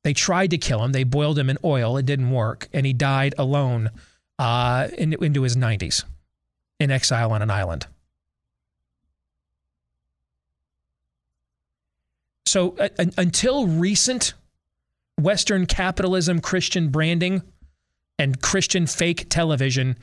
[0.04, 0.94] They tried to kill him.
[0.94, 1.98] They boiled him in oil.
[1.98, 2.68] It didn't work.
[2.74, 3.92] And he died alone
[4.40, 6.04] uh, in, into his 90s
[6.80, 7.86] in exile on an island.
[12.48, 14.34] So uh, until recent
[15.20, 17.44] Western capitalism, Christian branding,
[18.18, 19.98] and Christian fake television,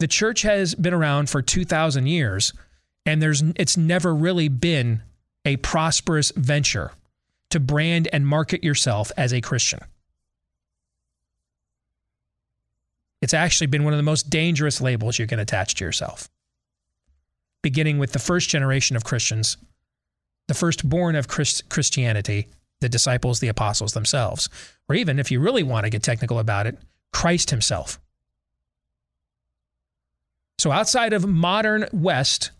[0.00, 2.52] the church has been around for 2,000 years,
[3.06, 5.02] and there's it's never really been
[5.44, 6.92] a prosperous venture
[7.50, 9.80] to brand and market yourself as a Christian.
[13.22, 16.28] It's actually been one of the most dangerous labels you can attach to yourself.
[17.62, 19.56] Beginning with the first generation of Christians,
[20.46, 22.48] the firstborn of Christ- Christianity,
[22.80, 24.50] the disciples, the apostles themselves,
[24.88, 26.76] or even if you really want to get technical about it,
[27.12, 27.98] Christ himself.
[30.58, 32.50] So outside of modern West,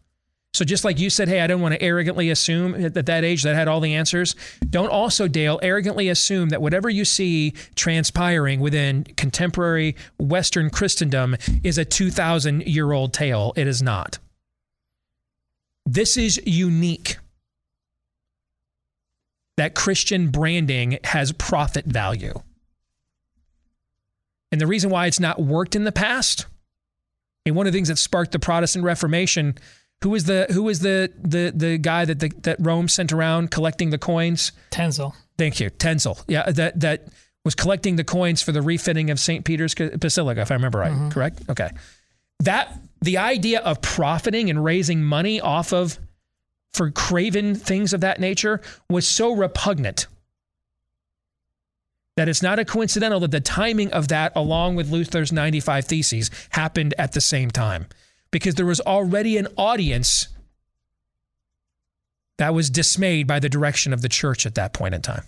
[0.55, 3.43] so just like you said, hey, I don't want to arrogantly assume at that age
[3.43, 4.37] that had all the answers.
[4.71, 11.77] Don't also, Dale, arrogantly assume that whatever you see transpiring within contemporary Western Christendom is
[11.77, 13.53] a 2,000 year old tale.
[13.57, 14.19] It is not.
[15.85, 17.19] This is unique.
[19.57, 22.35] That Christian branding has profit value.
[24.53, 26.47] And the reason why it's not worked in the past,
[27.45, 29.57] and one of the things that sparked the Protestant Reformation
[30.05, 33.51] who was the who was the the the guy that the, that Rome sent around
[33.51, 34.53] collecting the coins?
[34.69, 35.15] Tetzel.
[35.39, 36.19] Thank you, Tetzel.
[36.29, 37.09] Yeah, that that
[37.43, 39.47] was collecting the coins for the refitting of St.
[39.47, 40.93] Peter's Basilica, if I remember right.
[40.93, 41.09] Mm-hmm.
[41.09, 41.41] Correct?
[41.49, 41.71] Okay.
[42.41, 45.99] That the idea of profiting and raising money off of
[46.75, 48.61] for craven things of that nature
[48.91, 50.07] was so repugnant
[52.19, 56.31] that it's not a coincidental that the timing of that, along with Luther's 95 Theses,
[56.51, 57.87] happened at the same time
[58.35, 60.27] because there was already an audience
[62.37, 65.23] that was dismayed by the direction of the church at that point in time.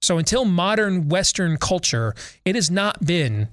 [0.00, 2.14] So until modern Western culture,
[2.46, 3.48] it has not been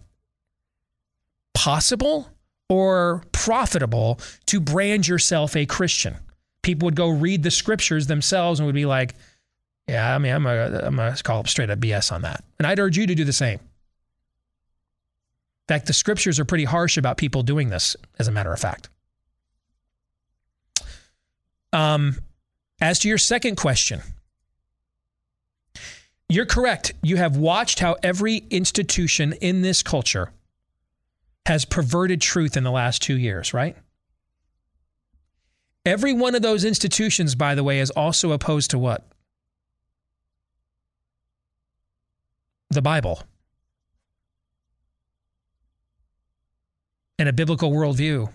[1.53, 2.29] possible
[2.69, 6.15] or profitable to brand yourself a Christian.
[6.61, 9.15] People would go read the scriptures themselves and would be like,
[9.89, 12.41] yeah, I mean, I'm going to call up straight up BS on that.
[12.57, 13.59] And I'd urge you to do the same.
[15.67, 18.59] In fact, the scriptures are pretty harsh about people doing this, as a matter of
[18.59, 18.89] fact.
[21.73, 22.19] Um,
[22.79, 24.01] as to your second question,
[26.29, 26.93] you're correct.
[27.03, 30.31] You have watched how every institution in this culture
[31.45, 33.75] has perverted truth in the last two years, right?
[35.85, 39.05] Every one of those institutions, by the way, is also opposed to what?
[42.69, 43.23] The Bible.
[47.19, 48.31] And a biblical worldview.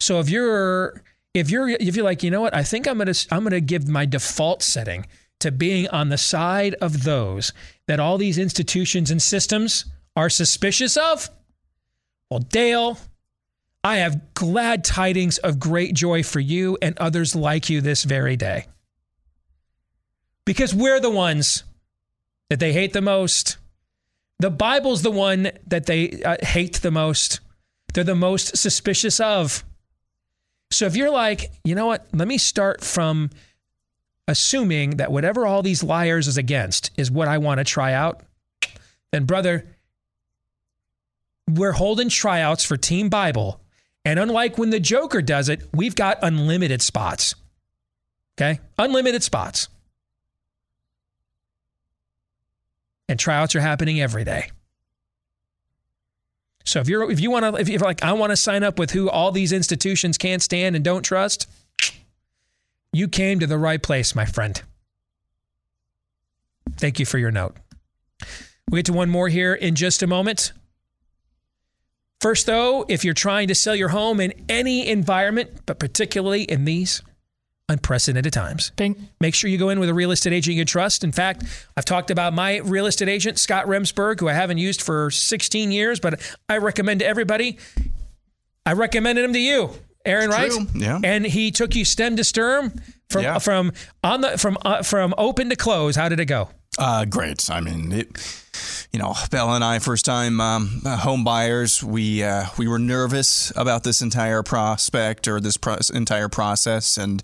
[0.00, 1.02] So if you're
[1.32, 3.88] if you're if you're like, you know what, I think I'm gonna I'm gonna give
[3.88, 5.06] my default setting
[5.40, 7.52] to being on the side of those
[7.86, 9.86] that all these institutions and systems
[10.16, 11.28] are suspicious of.
[12.30, 12.98] Well, Dale,
[13.82, 18.36] I have glad tidings of great joy for you and others like you this very
[18.36, 18.66] day.
[20.44, 21.64] Because we're the ones
[22.48, 23.58] that they hate the most.
[24.44, 27.40] The Bible's the one that they uh, hate the most.
[27.94, 29.64] They're the most suspicious of.
[30.70, 33.30] So if you're like, you know what, let me start from
[34.28, 38.22] assuming that whatever all these liars is against is what I want to try out,
[39.12, 39.66] then brother,
[41.48, 43.62] we're holding tryouts for Team Bible.
[44.04, 47.34] And unlike when the Joker does it, we've got unlimited spots.
[48.36, 48.60] Okay?
[48.76, 49.68] Unlimited spots.
[53.08, 54.50] And tryouts are happening every day.
[56.64, 58.78] So if you're if you want to if you're like I want to sign up
[58.78, 61.48] with who all these institutions can't stand and don't trust,
[62.92, 64.60] you came to the right place, my friend.
[66.76, 67.56] Thank you for your note.
[68.70, 70.52] We'll get to one more here in just a moment.
[72.20, 76.64] First, though, if you're trying to sell your home in any environment, but particularly in
[76.64, 77.02] these
[77.68, 79.08] unprecedented times, Bing.
[79.20, 81.02] make sure you go in with a real estate agent you can trust.
[81.02, 81.44] In fact,
[81.76, 85.72] I've talked about my real estate agent, Scott Remsburg, who I haven't used for 16
[85.72, 87.58] years, but I recommend to everybody.
[88.66, 89.70] I recommended him to you.
[90.06, 90.50] Aaron, It's right?
[90.50, 91.00] true, yeah.
[91.02, 93.38] And he took you stem to stern from Yeah.
[93.38, 93.72] from
[94.02, 95.96] on the from uh, from open to close.
[95.96, 96.50] How did it go?
[96.78, 97.48] Uh, great.
[97.50, 98.08] I mean, it,
[98.94, 102.78] you know, Bella and I, first time um, uh, home buyers, we uh, we were
[102.78, 107.20] nervous about this entire prospect or this pro- entire process, and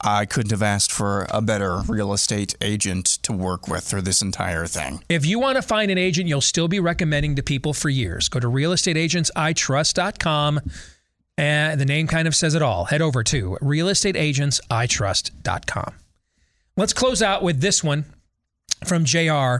[0.00, 4.22] I couldn't have asked for a better real estate agent to work with through this
[4.22, 5.02] entire thing.
[5.08, 8.28] If you want to find an agent you'll still be recommending to people for years,
[8.28, 10.60] go to realestateagentsitrust.com.
[11.36, 12.84] And the name kind of says it all.
[12.84, 15.94] Head over to realestateagentsitrust.com.
[16.76, 18.04] Let's close out with this one
[18.84, 19.56] from JR.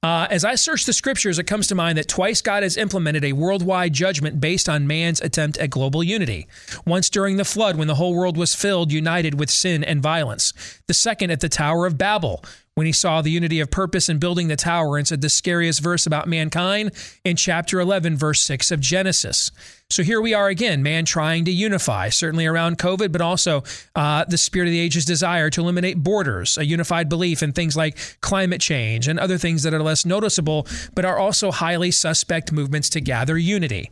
[0.00, 3.24] Uh, as I search the scriptures, it comes to mind that twice God has implemented
[3.24, 6.46] a worldwide judgment based on man's attempt at global unity.
[6.86, 10.52] Once during the flood, when the whole world was filled, united with sin and violence.
[10.86, 12.44] The second at the Tower of Babel,
[12.78, 15.80] when he saw the unity of purpose in building the tower and said the scariest
[15.80, 16.92] verse about mankind
[17.24, 19.50] in chapter 11, verse 6 of Genesis.
[19.90, 23.64] So here we are again, man trying to unify, certainly around COVID, but also
[23.96, 27.76] uh, the spirit of the age's desire to eliminate borders, a unified belief in things
[27.76, 30.64] like climate change and other things that are less noticeable,
[30.94, 33.90] but are also highly suspect movements to gather unity.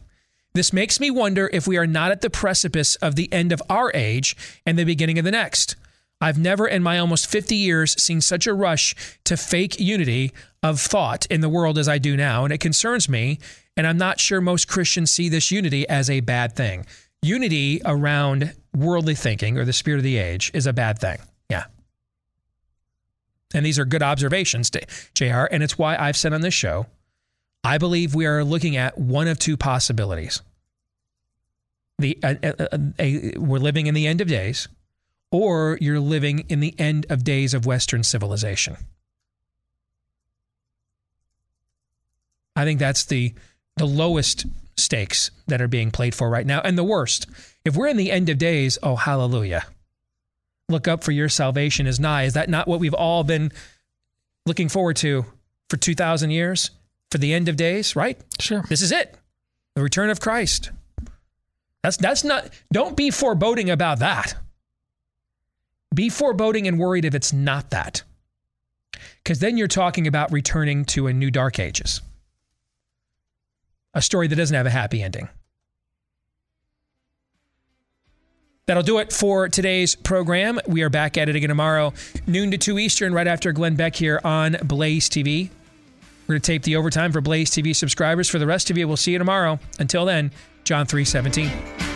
[0.54, 3.60] This makes me wonder if we are not at the precipice of the end of
[3.68, 5.74] our age and the beginning of the next.
[6.20, 8.94] I've never in my almost 50 years seen such a rush
[9.24, 10.32] to fake unity
[10.62, 13.38] of thought in the world as I do now, and it concerns me.
[13.76, 16.86] And I'm not sure most Christians see this unity as a bad thing.
[17.22, 21.18] Unity around worldly thinking or the spirit of the age is a bad thing.
[21.50, 21.64] Yeah.
[23.52, 24.70] And these are good observations,
[25.14, 25.44] JR.
[25.50, 26.86] And it's why I've said on this show,
[27.62, 30.40] I believe we are looking at one of two possibilities.
[31.98, 34.68] The, uh, uh, uh, we're living in the end of days,
[35.36, 38.76] or you're living in the end of days of Western civilization.
[42.54, 43.34] I think that's the
[43.76, 44.46] the lowest
[44.78, 47.26] stakes that are being played for right now, and the worst.
[47.64, 49.66] If we're in the end of days, oh hallelujah!
[50.68, 52.24] Look up for your salvation is nigh.
[52.24, 53.52] Is that not what we've all been
[54.46, 55.26] looking forward to
[55.68, 56.70] for two thousand years?
[57.12, 58.20] For the end of days, right?
[58.40, 58.64] Sure.
[58.68, 59.16] This is it.
[59.76, 60.70] The return of Christ.
[61.82, 64.34] That's that's not don't be foreboding about that.
[65.94, 68.02] Be foreboding and worried if it's not that.
[69.22, 72.00] Because then you're talking about returning to a new dark ages.
[73.94, 75.28] A story that doesn't have a happy ending.
[78.66, 80.58] That'll do it for today's program.
[80.66, 81.92] We are back at it again tomorrow,
[82.26, 85.50] noon to 2 Eastern, right after Glenn Beck here on Blaze TV.
[86.26, 88.28] We're going to tape the overtime for Blaze TV subscribers.
[88.28, 89.60] For the rest of you, we'll see you tomorrow.
[89.78, 90.32] Until then,
[90.64, 91.95] John 317.